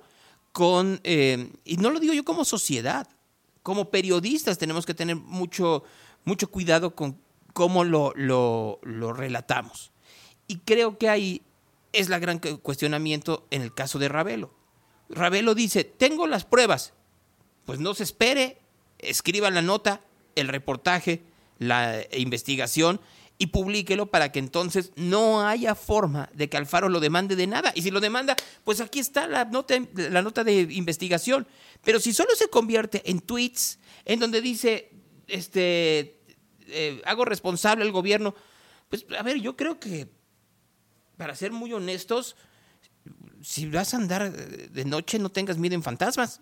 [0.53, 3.07] con, eh, y no lo digo yo como sociedad,
[3.69, 5.85] como periodistas tenemos que tener mucho,
[6.25, 7.21] mucho cuidado con
[7.53, 8.81] cómo lo, lo,
[9.13, 9.93] relatamos.
[10.47, 11.43] Y creo que ahí
[11.93, 14.55] es la gran cu- cuestionamiento en el caso de Ravelo.
[15.11, 16.95] Ravelo dice, tengo las pruebas.
[17.67, 18.57] Pues no se espere,
[19.01, 20.01] escriba la nota,
[20.35, 21.21] el reportaje,
[21.59, 23.03] la investigación
[23.39, 27.73] y publíquelo para que entonces no haya forma de que Alfaro lo demande de nada.
[27.75, 28.35] Y si lo demanda,
[28.65, 31.47] pues aquí está la nota, la nota de investigación.
[31.85, 34.91] Pero si solo se convierte en tweets en donde dice,
[35.29, 36.19] este,
[36.67, 38.35] eh, hago responsable al gobierno,
[38.89, 40.09] pues a ver, yo creo que,
[41.17, 42.35] para ser muy honestos,
[43.41, 46.41] si vas a andar de noche no tengas miedo en fantasmas.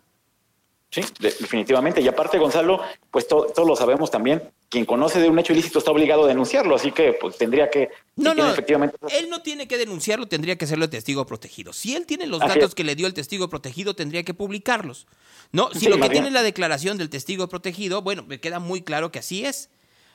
[0.91, 2.01] Sí, de- definitivamente.
[2.01, 4.51] Y aparte, Gonzalo, pues to- todos lo sabemos también.
[4.69, 7.89] Quien conoce de un hecho ilícito está obligado a denunciarlo, así que pues tendría que.
[8.17, 8.97] No, no, efectivamente.
[9.17, 11.73] él no tiene que denunciarlo, tendría que hacerlo el testigo protegido.
[11.73, 12.75] Si él tiene los Así datos es.
[12.75, 15.07] que le dio el testigo protegido, tendría que publicarlos.
[15.53, 18.59] No, si Sí, lo que tiene es la declaración del testigo protegido, bueno, me queda
[18.59, 19.71] muy claro que así es.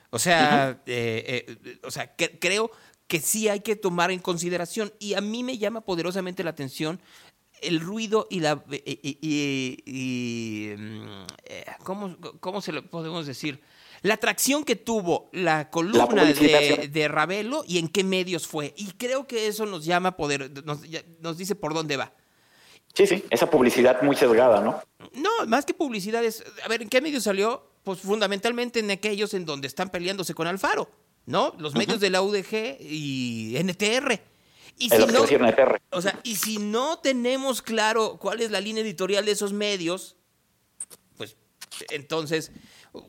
[0.10, 2.72] O sea, eh, eh, o sea, que- creo
[3.08, 4.92] que sí hay que tomar en consideración.
[5.00, 7.00] Y a mí me llama poderosamente la atención
[7.62, 8.64] el ruido y la...
[8.70, 13.62] Y, y- y, mm, eh, ¿cómo, ¿Cómo se lo podemos decir?
[14.02, 18.74] La atracción que tuvo la columna de, de Ravelo y en qué medios fue.
[18.76, 20.80] Y creo que eso nos llama poder, nos,
[21.20, 22.14] nos dice por dónde va.
[22.94, 24.82] Sí, sí, esa publicidad muy sesgada, ¿no?
[25.14, 27.72] No, más que publicidad es, a ver, ¿en qué medio salió?
[27.84, 30.90] Pues fundamentalmente en aquellos en donde están peleándose con Alfaro,
[31.26, 31.56] ¿no?
[31.58, 34.20] Los medios de la UDG y NTR.
[34.78, 35.26] Y que no,
[35.92, 40.16] o sea, y si no tenemos claro cuál es la línea editorial de esos medios,
[41.18, 41.36] pues
[41.92, 42.52] entonces,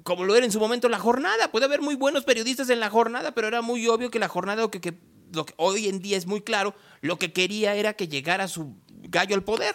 [0.02, 2.90] como lo era en su momento la jornada, puede haber muy buenos periodistas en la
[2.90, 4.94] jornada, pero era muy obvio que la jornada, que, que-
[5.32, 8.76] lo que hoy en día es muy claro, lo que quería era que llegara su
[9.08, 9.74] gallo al poder.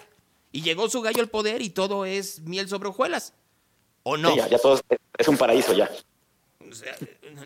[0.52, 3.34] Y llegó su gallo al poder y todo es miel sobre hojuelas.
[4.04, 4.32] ¿O no?
[4.32, 4.84] Sí, ya, ya todo es,
[5.18, 5.90] es un paraíso ya.
[6.70, 6.96] O sea,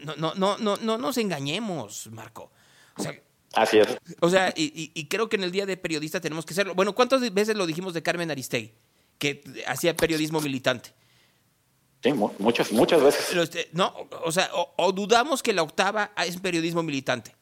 [0.06, 2.52] no, no, no, no, no nos engañemos, Marco.
[2.98, 3.20] O sea,
[3.54, 3.88] Así es.
[4.20, 6.76] o sea, y, y- y creo que en el día de periodista tenemos que serlo.
[6.76, 8.72] Bueno, ¿cuántas veces lo dijimos de Carmen Aristegui?
[9.18, 10.94] Que hacía periodismo militante.
[12.04, 13.34] Sí, mu- muchas, muchas veces.
[13.36, 17.36] Este, no, o sea, o, o dudamos que la octava es periodismo militante.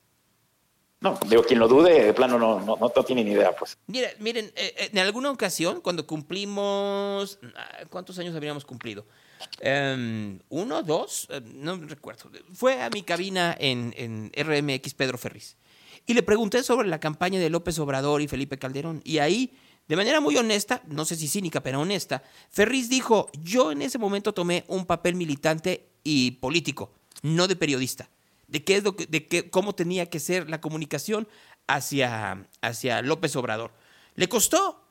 [1.02, 3.78] No, digo, quien lo dude, de plano no, no, no, no tiene ni idea, pues.
[3.88, 9.06] Mira, miren, eh, eh, en alguna ocasión, cuando cumplimos, ah, ¿cuántos años habríamos cumplido?
[9.62, 11.28] Em, ¿Uno, dos?
[11.30, 12.30] Eh, no recuerdo.
[12.54, 15.56] Fue a mi cabina en, en RMX Pedro Ferriz.
[16.06, 19.00] Y le pregunté sobre la campaña de López Obrador y Felipe Calderón.
[19.06, 19.54] Y ahí,
[19.90, 22.22] de manera muy honesta, no sé si cínica, pero honesta,
[22.52, 26.94] Ferriz dijo, yo en ese momento tomé un papel militante y político,
[27.24, 28.08] no de periodista.
[28.48, 31.28] De qué es lo que, de qué, cómo tenía que ser la comunicación
[31.66, 33.74] hacia, hacia López Obrador.
[34.14, 34.86] ¿Le costó?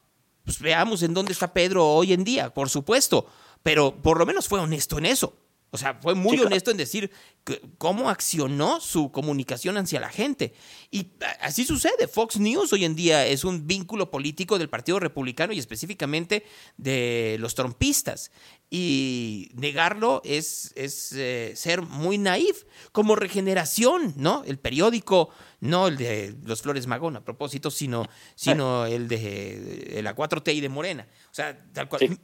[0.44, 3.26] Pues veamos en dónde está Pedro hoy en día, por supuesto.
[3.62, 5.36] Pero por lo menos fue honesto en eso.
[5.70, 7.10] O sea, fue muy honesto en decir
[7.44, 10.54] que- cómo accionó su comunicación hacia la gente.
[10.90, 11.08] Y
[11.40, 12.08] así sucede.
[12.08, 16.44] Fox News hoy en día es un vínculo político del Partido Republicano y específicamente
[16.78, 18.30] de los trompistas.
[18.70, 22.64] Y negarlo es, es eh, ser muy naif.
[22.92, 24.44] Como regeneración, ¿no?
[24.44, 25.28] El periódico,
[25.60, 29.58] no el de los Flores Magón a propósito, sino, sino el de,
[29.94, 31.06] de la 4T y de Morena.
[31.30, 32.18] O sea, tal cual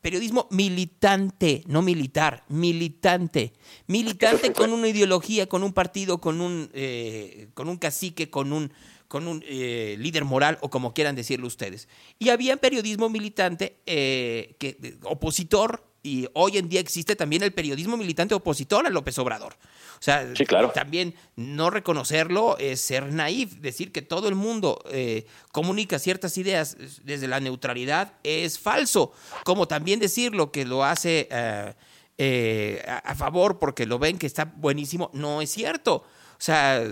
[0.00, 3.52] periodismo militante, no militar, militante.
[3.86, 8.72] Militante con una ideología, con un partido, con un, eh, con un cacique, con un,
[9.08, 11.88] con un eh, líder moral o como quieran decirlo ustedes.
[12.18, 14.56] Y había periodismo militante eh,
[15.04, 19.54] opositor y hoy en día existe también el periodismo militante opositor a López Obrador.
[19.54, 20.70] O sea, Sí, claro.
[20.70, 26.76] también no reconocerlo es ser naif, decir que todo el mundo eh, comunica ciertas ideas
[27.04, 29.12] desde la neutralidad es falso,
[29.44, 31.74] como también decirlo que lo hace eh,
[32.18, 35.94] eh, a, favor porque lo ven que está buenísimo, no es cierto.
[35.94, 36.82] O sea,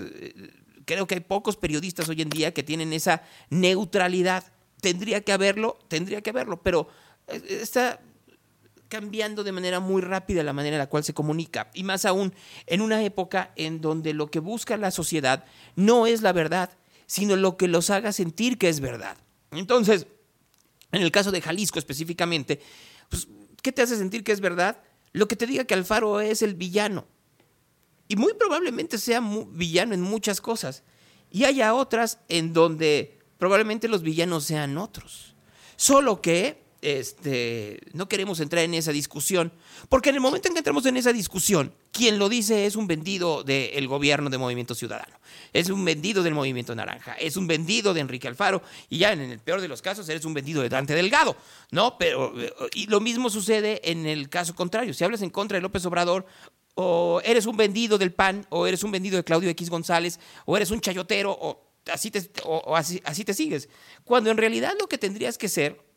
[0.85, 4.45] creo que hay pocos periodistas hoy en día que tienen esa neutralidad.
[4.81, 6.89] Tendría que haberlo, tendría que haberlo, pero
[7.28, 8.01] eh, está
[8.91, 11.71] cambiando de manera muy rápida la manera en la cual se comunica.
[11.73, 12.35] Y más aún
[12.67, 15.45] en una época en donde lo que busca la sociedad
[15.77, 16.77] no es la verdad,
[17.07, 19.17] sino lo que los haga sentir que es verdad.
[19.53, 20.07] Entonces,
[20.93, 22.61] en el caso de Jalisco específicamente,
[23.09, 23.29] pues,
[23.62, 24.83] ¿qué te hace sentir que es verdad?
[25.12, 27.07] Lo que te diga que Alfaro es el villano.
[28.09, 29.23] Y muy probablemente sea
[29.53, 30.83] villano en muchas cosas.
[31.31, 35.37] Y haya otras en donde probablemente los villanos sean otros.
[35.77, 39.52] Solo que este, no queremos entrar en esa discusión,
[39.89, 42.86] porque en el momento en que entramos en esa discusión, quien lo dice es un
[42.86, 45.19] vendido del gobierno de Movimiento Ciudadano,
[45.52, 49.20] es un vendido del Movimiento Naranja, es un vendido de Enrique Alfaro, y ya en
[49.20, 51.36] el peor de los casos eres un vendido de Dante Delgado,
[51.70, 51.98] ¿no?
[51.98, 55.62] Pero, eh, y lo mismo sucede en el caso contrario, si hablas en contra de
[55.62, 56.27] López Obrador,
[56.74, 60.57] o eres un vendido del PAN, o eres un vendido de Claudio X González, o
[60.57, 63.69] eres un chayotero, o así te, o, así te sigues.
[64.05, 65.90] Cuando en realidad lo que tendrías que ser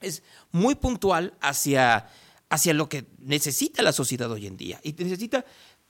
[0.00, 0.22] es
[0.52, 2.08] muy puntual hacia,
[2.48, 4.80] hacia lo que necesita la sociedad hoy en día.
[4.82, 5.44] Y necesita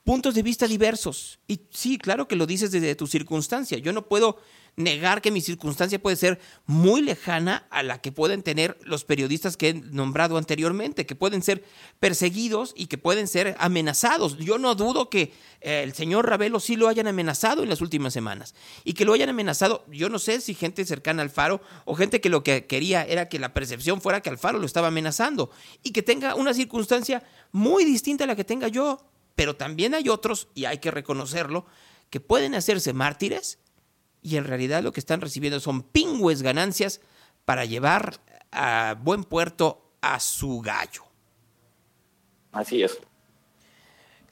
[0.05, 1.39] puntos de vista diversos.
[1.47, 3.78] Y sí, claro que lo dices desde tu circunstancia.
[3.78, 4.39] Yo no puedo
[4.78, 9.56] negar que mi circunstancia puede ser muy lejana a la que pueden tener los periodistas
[9.56, 11.64] que he nombrado anteriormente, que pueden ser
[11.98, 14.38] perseguidos y que pueden ser amenazados.
[14.38, 18.12] Yo no dudo que eh, el señor Ravelo sí lo hayan amenazado en las últimas
[18.12, 21.96] semanas y que lo hayan amenazado, yo no sé si gente cercana al Faro o
[21.96, 25.50] gente que lo que quería era que la percepción fuera que Alfaro lo estaba amenazando
[25.82, 29.05] y que tenga una circunstancia muy distinta a la que tenga yo.
[29.34, 31.64] Pero también hay otros, y hay que reconocerlo,
[32.10, 33.59] que pueden hacerse mártires
[34.23, 37.01] y en realidad lo que están recibiendo son pingües ganancias
[37.45, 38.15] para llevar
[38.53, 41.05] a buen puerto a su gallo.
[42.53, 42.99] Así es.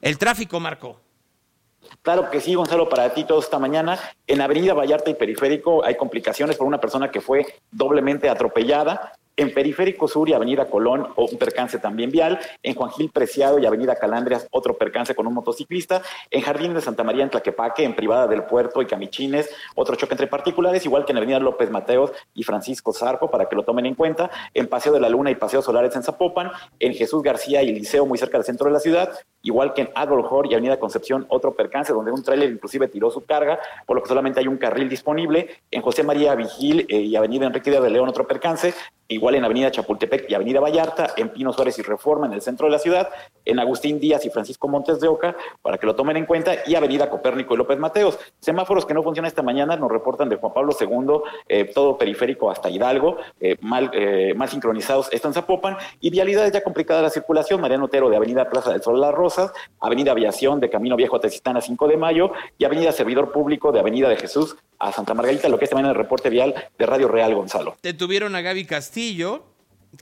[0.01, 1.01] El tráfico, Marco.
[2.03, 3.99] Claro que sí, Gonzalo, para ti todo esta mañana.
[4.27, 9.13] En Avenida Vallarta y Periférico hay complicaciones por una persona que fue doblemente atropellada.
[9.39, 12.41] En Periférico Sur y Avenida Colón, un percance también vial.
[12.63, 16.01] En Juan Gil Preciado y Avenida Calandrias, otro percance con un motociclista.
[16.31, 20.15] En Jardín de Santa María, en Tlaquepaque, en Privada del Puerto y Camichines, otro choque
[20.15, 23.85] entre particulares, igual que en Avenida López Mateos y Francisco Zarco, para que lo tomen
[23.85, 24.31] en cuenta.
[24.55, 26.51] En Paseo de la Luna y Paseo Solares en Zapopan.
[26.81, 29.11] En Jesús García y Liceo, muy cerca del centro de la ciudad.
[29.43, 33.25] Igual que en Adolf y Avenida Concepción, otro percance donde un tráiler inclusive tiró su
[33.27, 35.61] carga, por lo que solamente hay un carril disponible.
[35.71, 38.73] En José María Vigil eh, y Avenida Enrique de León, otro percance
[39.09, 42.67] igual en Avenida Chapultepec y Avenida Vallarta, en Pino Suárez y Reforma, en el centro
[42.67, 43.09] de la ciudad,
[43.45, 46.75] en Agustín Díaz y Francisco Montes de Oca, para que lo tomen en cuenta, y
[46.75, 48.19] Avenida Copérnico y López Mateos.
[48.41, 52.51] Semáforos que no funcionan esta mañana, nos reportan de Juan Pablo II, eh, todo periférico
[52.51, 57.11] hasta Hidalgo, eh, mal, eh, mal sincronizados, esto en Zapopan, y vialidades ya complicada la
[57.11, 61.17] circulación, Mariano Otero de Avenida Plaza del Sol Las Rosas, Avenida Aviación de Camino Viejo
[61.17, 64.93] a Tezistán a 5 de Mayo, y Avenida Servidor Público de Avenida de Jesús a
[64.93, 67.77] Santa Margarita, lo que es también el reporte vial de Radio Real Gonzalo.
[67.83, 69.45] Detuvieron a Gaby Castillo,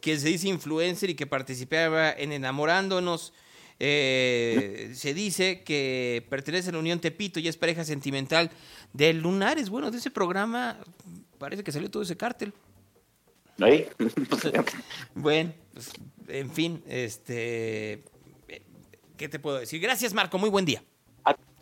[0.01, 3.32] que se dice influencer y que participaba en Enamorándonos.
[3.80, 8.51] Eh, se dice que pertenece a la Unión Tepito y es pareja sentimental
[8.92, 9.68] de Lunares.
[9.68, 10.78] Bueno, de ese programa
[11.38, 12.52] parece que salió todo ese cártel.
[13.60, 13.86] ¿Ahí?
[15.14, 15.90] bueno, pues,
[16.28, 18.05] en fin, este,
[19.16, 19.80] ¿qué te puedo decir?
[19.80, 20.38] Gracias, Marco.
[20.38, 20.82] Muy buen día.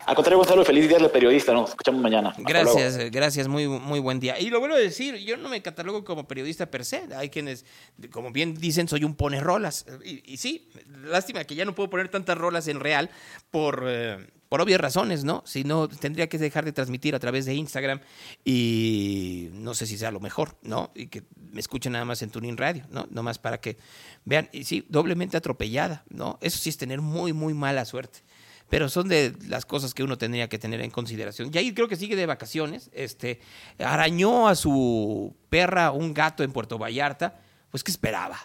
[0.05, 1.53] Al contrario, Gonzalo, feliz día del periodista.
[1.53, 2.33] Nos escuchamos mañana.
[2.37, 3.47] gracias, gracias.
[3.47, 4.39] Muy, muy buen día.
[4.39, 7.03] Y lo vuelvo a decir, yo no me catalogo como periodista per se.
[7.15, 7.65] Hay quienes,
[8.11, 9.85] como bien dicen, soy un pone rolas.
[10.03, 10.69] Y, sí,
[11.03, 13.09] lástima que ya no puedo poner tantas rolas en real
[13.49, 15.41] por, eh, por obvias razones, ¿no?
[15.45, 18.01] Si no, tendría que dejar de transmitir a través de Instagram
[18.43, 20.91] y no sé si sea lo mejor, ¿no?
[20.95, 23.07] Y que me escuchen nada más en Tuning Radio, ¿no?
[23.09, 23.77] Nomás para que
[24.25, 24.49] vean.
[24.51, 26.39] Y sí, doblemente atropellada, ¿no?
[26.41, 28.19] Eso sí es tener muy, muy mala suerte
[28.69, 31.51] pero son de las cosas que uno tendría que tener en consideración.
[31.53, 33.39] Y ahí creo que sigue de vacaciones, este,
[33.79, 38.37] arañó a su perra un gato en Puerto Vallarta, pues ¿qué esperaba?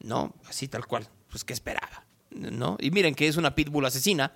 [0.00, 0.34] ¿No?
[0.46, 2.04] Así tal cual, pues ¿qué esperaba?
[2.30, 2.76] ¿No?
[2.80, 4.32] Y miren que es una pitbull asesina,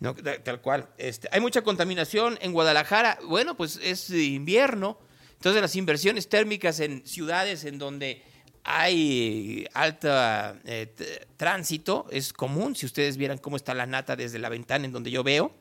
[0.00, 0.14] ¿no?
[0.14, 0.88] Tal cual.
[0.98, 4.98] Este, hay mucha contaminación en Guadalajara, bueno, pues es invierno,
[5.34, 8.22] entonces las inversiones térmicas en ciudades en donde
[8.64, 10.94] hay alta eh,
[11.36, 15.10] tránsito, es común, si ustedes vieran cómo está la nata desde la ventana en donde
[15.10, 15.52] yo veo,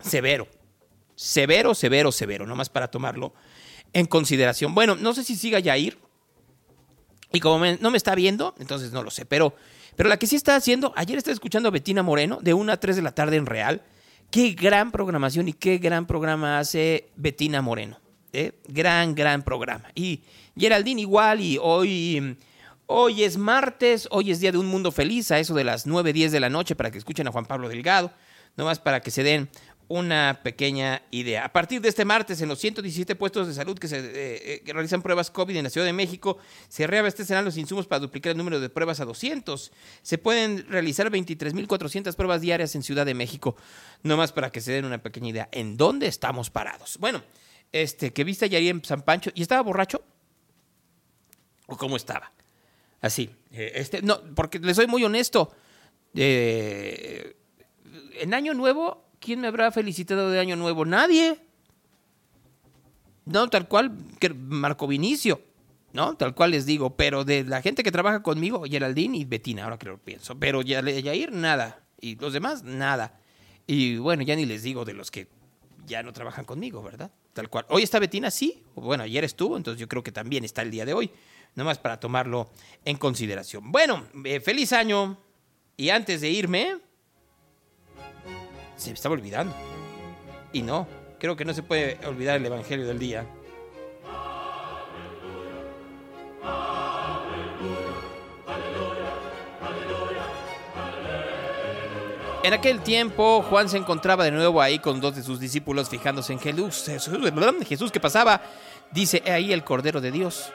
[0.00, 0.46] severo,
[1.14, 3.32] severo, severo, severo, nomás para tomarlo
[3.92, 4.74] en consideración.
[4.74, 5.98] Bueno, no sé si siga Yair,
[7.32, 9.54] y como no me está viendo, entonces no lo sé, pero,
[9.96, 12.76] pero la que sí está haciendo, ayer estaba escuchando a Betina Moreno de 1 a
[12.76, 13.82] 3 de la tarde en Real,
[14.30, 17.98] qué gran programación y qué gran programa hace Betina Moreno,
[18.32, 18.52] ¿eh?
[18.68, 19.90] gran, gran programa.
[19.94, 20.22] Y
[20.56, 22.36] Geraldine igual y hoy...
[22.86, 26.12] Hoy es martes, hoy es día de un mundo feliz, a eso de las 9,
[26.12, 28.12] 10 de la noche, para que escuchen a Juan Pablo Delgado,
[28.56, 29.48] nomás para que se den
[29.88, 31.44] una pequeña idea.
[31.44, 34.72] A partir de este martes, en los 117 puestos de salud que se eh, eh,
[34.72, 38.38] realizan pruebas COVID en la Ciudad de México, se reabastecerán los insumos para duplicar el
[38.38, 39.72] número de pruebas a 200.
[40.02, 43.56] Se pueden realizar 23.400 pruebas diarias en Ciudad de México,
[44.02, 46.96] nomás para que se den una pequeña idea en dónde estamos parados.
[46.98, 47.22] Bueno,
[47.72, 50.02] este, que viste ayer en San Pancho, ¿y estaba borracho?
[51.66, 52.32] O cómo estaba.
[53.00, 53.30] Así.
[53.52, 55.52] Eh, este, no, porque les soy muy honesto.
[56.14, 57.36] Eh,
[58.20, 60.84] en Año Nuevo, ¿quién me habrá felicitado de Año Nuevo?
[60.84, 61.38] Nadie.
[63.26, 65.40] No, tal cual, que Marco Vinicio.
[65.94, 66.16] ¿no?
[66.16, 69.78] Tal cual les digo, pero de la gente que trabaja conmigo, Geraldine y Betina, ahora
[69.78, 73.20] que lo pienso, pero Yair, nada, y los demás, nada.
[73.66, 75.28] Y bueno, ya ni les digo de los que
[75.86, 77.12] ya no trabajan conmigo, ¿verdad?
[77.32, 77.64] Tal cual.
[77.68, 80.84] Hoy está Betina, sí, bueno, ayer estuvo, entonces yo creo que también está el día
[80.84, 81.12] de hoy
[81.62, 82.48] más para tomarlo
[82.84, 83.70] en consideración.
[83.70, 85.18] Bueno, eh, feliz año.
[85.76, 86.78] Y antes de irme,
[88.76, 89.54] se me estaba olvidando.
[90.52, 93.26] Y no, creo que no se puede olvidar el Evangelio del día.
[102.44, 106.30] En aquel tiempo, Juan se encontraba de nuevo ahí con dos de sus discípulos fijándose
[106.32, 106.84] en Jesús.
[106.84, 107.18] Jesús,
[107.66, 108.42] Jesús que pasaba,
[108.90, 110.52] dice, ahí el Cordero de Dios.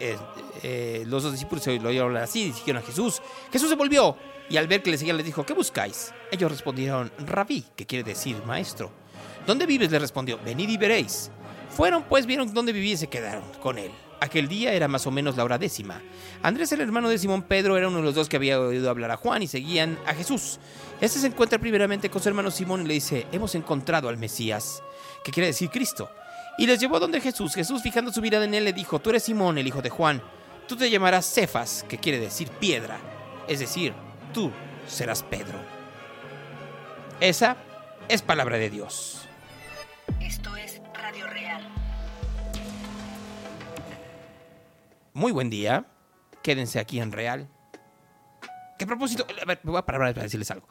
[0.00, 0.16] Eh,
[0.62, 3.22] eh, los dos discípulos lo oyeron así, dijeron a Jesús.
[3.52, 4.16] Jesús se volvió
[4.48, 6.12] y al ver que le seguían les dijo, ¿qué buscáis?
[6.30, 8.90] Ellos respondieron, rabí, que quiere decir maestro.
[9.46, 9.90] ¿Dónde vives?
[9.90, 11.30] le respondió, venid y veréis.
[11.70, 13.90] Fueron pues, vieron dónde vivía y se quedaron con él.
[14.20, 16.00] Aquel día era más o menos la hora décima.
[16.42, 19.10] Andrés, el hermano de Simón Pedro, era uno de los dos que había oído hablar
[19.10, 20.58] a Juan y seguían a Jesús.
[21.00, 24.82] Este se encuentra primeramente con su hermano Simón y le dice, hemos encontrado al Mesías,
[25.22, 26.08] que quiere decir Cristo.
[26.56, 27.54] Y les llevó donde Jesús.
[27.54, 30.22] Jesús, fijando su mirada en él, le dijo, tú eres Simón, el hijo de Juan.
[30.68, 32.98] Tú te llamarás Cefas, que quiere decir piedra.
[33.48, 33.92] Es decir,
[34.32, 34.50] tú
[34.86, 35.58] serás Pedro.
[37.20, 37.56] Esa
[38.08, 39.28] es palabra de Dios.
[40.20, 41.62] Esto es Radio Real.
[45.12, 45.86] Muy buen día.
[46.42, 47.48] Quédense aquí en Real.
[48.78, 49.26] ¿Qué propósito?
[49.42, 50.68] A ver, me voy a parar para decirles algo.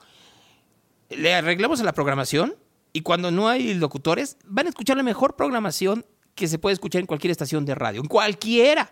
[1.10, 2.56] Le arreglamos a la programación
[2.94, 6.06] y cuando no hay locutores, van a escuchar la mejor programación
[6.36, 8.92] que se puede escuchar en cualquier estación de radio, en cualquiera.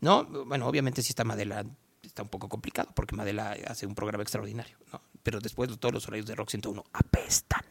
[0.00, 0.24] ¿No?
[0.24, 1.64] Bueno, obviamente si está Madela,
[2.02, 5.00] está un poco complicado porque Madela hace un programa extraordinario, ¿no?
[5.22, 7.62] Pero después todos los horarios de Rock 101 apestan.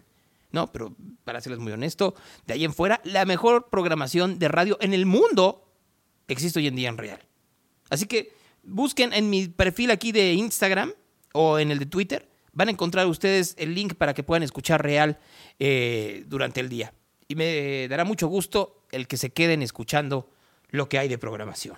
[0.52, 2.16] No, pero para serles muy honesto,
[2.46, 5.68] de ahí en fuera, la mejor programación de radio en el mundo
[6.28, 7.20] existe hoy en día en Real.
[7.90, 8.34] Así que
[8.64, 10.94] busquen en mi perfil aquí de Instagram
[11.34, 14.84] o en el de Twitter, van a encontrar ustedes el link para que puedan escuchar
[14.84, 15.20] Real
[15.60, 16.94] eh, durante el día.
[17.28, 20.30] Y me dará mucho gusto el que se queden escuchando
[20.70, 21.78] lo que hay de programación.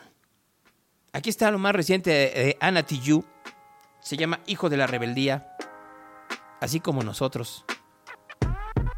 [1.11, 3.25] Aquí está lo más reciente de Ana Tijoux.
[4.01, 5.55] Se llama Hijo de la Rebeldía.
[6.59, 7.65] Así como nosotros.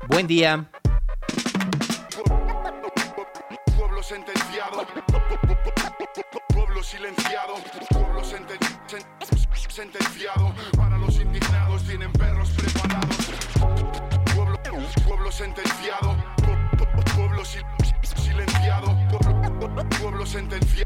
[0.07, 0.69] Buen día.
[3.77, 4.85] Pueblo sentenciado,
[6.75, 7.53] pueblo silenciado,
[7.89, 10.53] pueblo senten- sen- sentenciado.
[10.75, 13.15] Para los indignados tienen perros preparados.
[14.35, 14.59] Pueblo,
[15.07, 17.59] pueblo sentenciado, pu- pu- pueblo si-
[18.21, 20.85] silenciado, pu- pueblo sentenciado.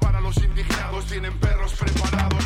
[0.00, 2.44] Para los indignados tienen perros preparados.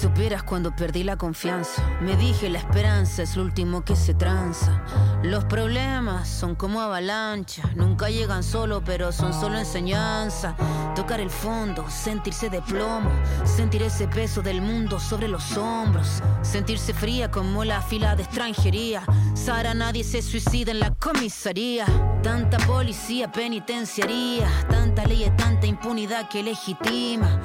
[0.00, 4.80] Supieras cuando perdí la confianza, me dije la esperanza es lo último que se tranza.
[5.24, 10.54] Los problemas son como avalancha, nunca llegan solo, pero son solo enseñanza.
[10.94, 13.10] Tocar el fondo, sentirse de plomo,
[13.44, 19.02] sentir ese peso del mundo sobre los hombros, sentirse fría como la fila de extranjería.
[19.34, 21.86] Sara, nadie se suicida en la comisaría.
[22.22, 27.40] Tanta policía penitenciaría, tanta ley y tanta impunidad que legitima.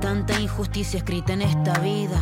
[0.00, 2.20] Tanta injusticia escrita en esta vida.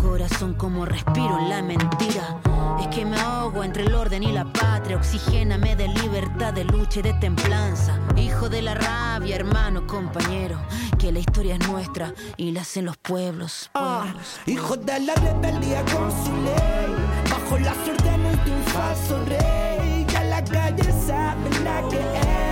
[0.00, 2.38] Corazón como respiro en la mentira.
[2.80, 4.96] Es que me ahogo entre el orden y la patria.
[4.96, 7.98] Oxigéname de libertad, de lucha y de templanza.
[8.16, 10.58] Hijo de la rabia, hermano, compañero.
[10.98, 13.70] Que la historia es nuestra y la hacen los pueblos.
[13.72, 14.40] pueblos.
[14.46, 16.94] Hijo de la rebeldía con su ley,
[17.30, 20.06] bajo las órdenes de un falso rey.
[20.12, 22.45] Ya la calle sabe la que es,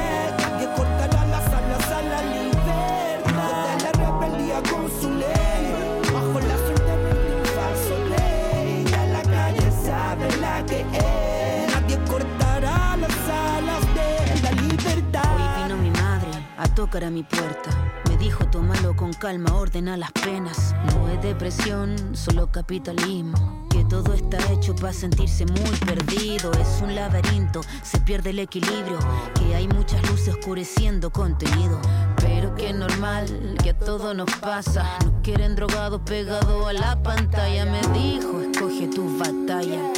[16.74, 17.70] a tocar a mi puerta.
[18.08, 20.74] Me dijo, tómalo con calma, ordena las penas.
[20.86, 23.68] No es depresión, solo capitalismo.
[23.70, 26.50] Que todo está hecho para sentirse muy perdido.
[26.52, 28.98] Es un laberinto, se pierde el equilibrio.
[29.34, 31.80] Que hay muchas luces oscureciendo contenido.
[32.16, 34.98] Pero que es normal, que a todo nos pasa.
[35.04, 37.66] Nos quieren drogados pegados a la pantalla.
[37.66, 39.92] Me dijo, escoge tus batallas.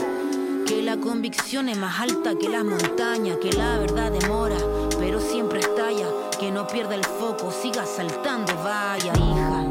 [0.67, 4.57] Que la convicción es más alta que las montañas, que la verdad demora,
[4.99, 6.26] pero siempre estalla.
[6.39, 9.65] Que no pierda el foco, siga saltando, vaya hija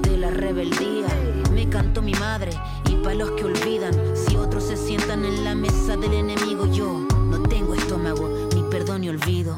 [0.00, 1.06] de la rebeldía.
[1.52, 2.52] Me cantó mi madre,
[2.88, 7.06] y para los que olvidan, si otros se sientan en la mesa del enemigo, yo
[7.30, 9.56] no tengo estómago, ni perdón ni olvido.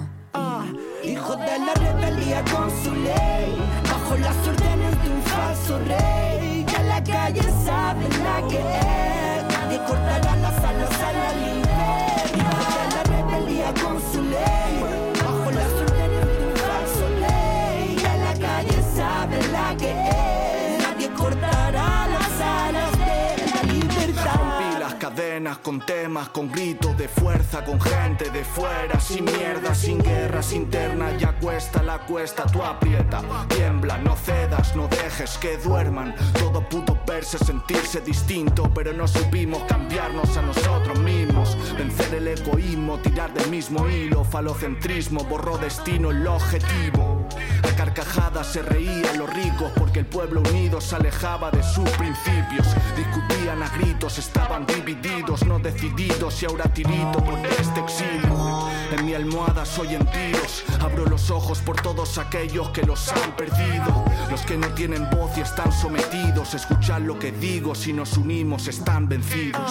[1.05, 3.55] Hijo de la rebeldía con su ley,
[3.85, 6.67] bajo las órdenes de un falso rey.
[6.71, 12.25] Ya la calle sabe la que es, nadie cortará las alas a la libertad.
[12.35, 14.66] Hijo de la rebeldía con su ley,
[25.55, 31.21] con temas, con gritos de fuerza, con gente de fuera, sin mierda, sin guerras internas,
[31.21, 36.99] ya cuesta la cuesta, tú aprieta, tiembla, no cedas, no dejes que duerman, todo pudo
[37.07, 43.49] verse, sentirse distinto, pero no supimos cambiarnos a nosotros mismos, vencer el egoísmo, tirar del
[43.49, 47.29] mismo hilo, falocentrismo, borró destino el objetivo.
[47.63, 52.67] A carcajadas se reían los ricos porque el pueblo unido se alejaba de sus principios.
[52.97, 58.69] Discutían a gritos, estaban divididos, no decididos y ahora tirito por este exilio.
[58.93, 63.35] En mi almohada soy en tiros, abro los ojos por todos aquellos que los han
[63.37, 64.05] perdido.
[64.31, 68.69] Los que no tienen voz y están sometidos, escuchar lo que digo, si nos unimos
[68.69, 69.71] están vencidos.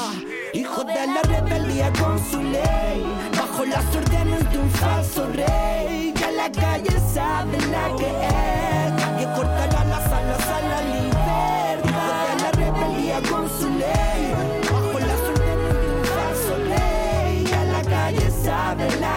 [0.54, 3.06] Hijo de la rebeldía con su ley,
[3.38, 6.14] bajo las órdenes de un falso rey.
[6.20, 11.78] Ya la calle sabe la que es, nadie cortará las alas a la libertad.
[11.86, 14.15] Hijo de la rebeldía con su ley,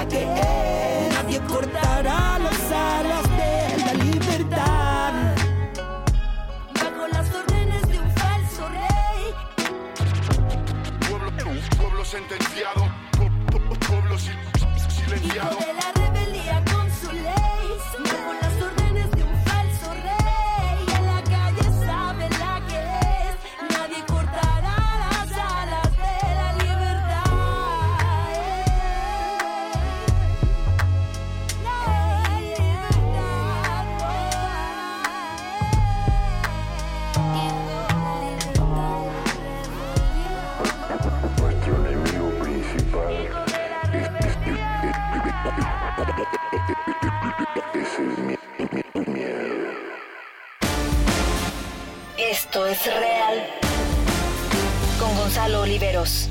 [0.08, 5.12] que es, nadie cortará las alas de la libertad.
[6.74, 9.34] Bajo las órdenes de un falso rey.
[12.04, 12.88] sentenciado,
[13.50, 14.30] po- po- pueblo si-
[15.04, 15.58] silenciado.
[52.48, 53.46] Esto es real.
[54.98, 56.30] Con Gonzalo Oliveros.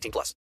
[0.01, 0.35] 18 plus.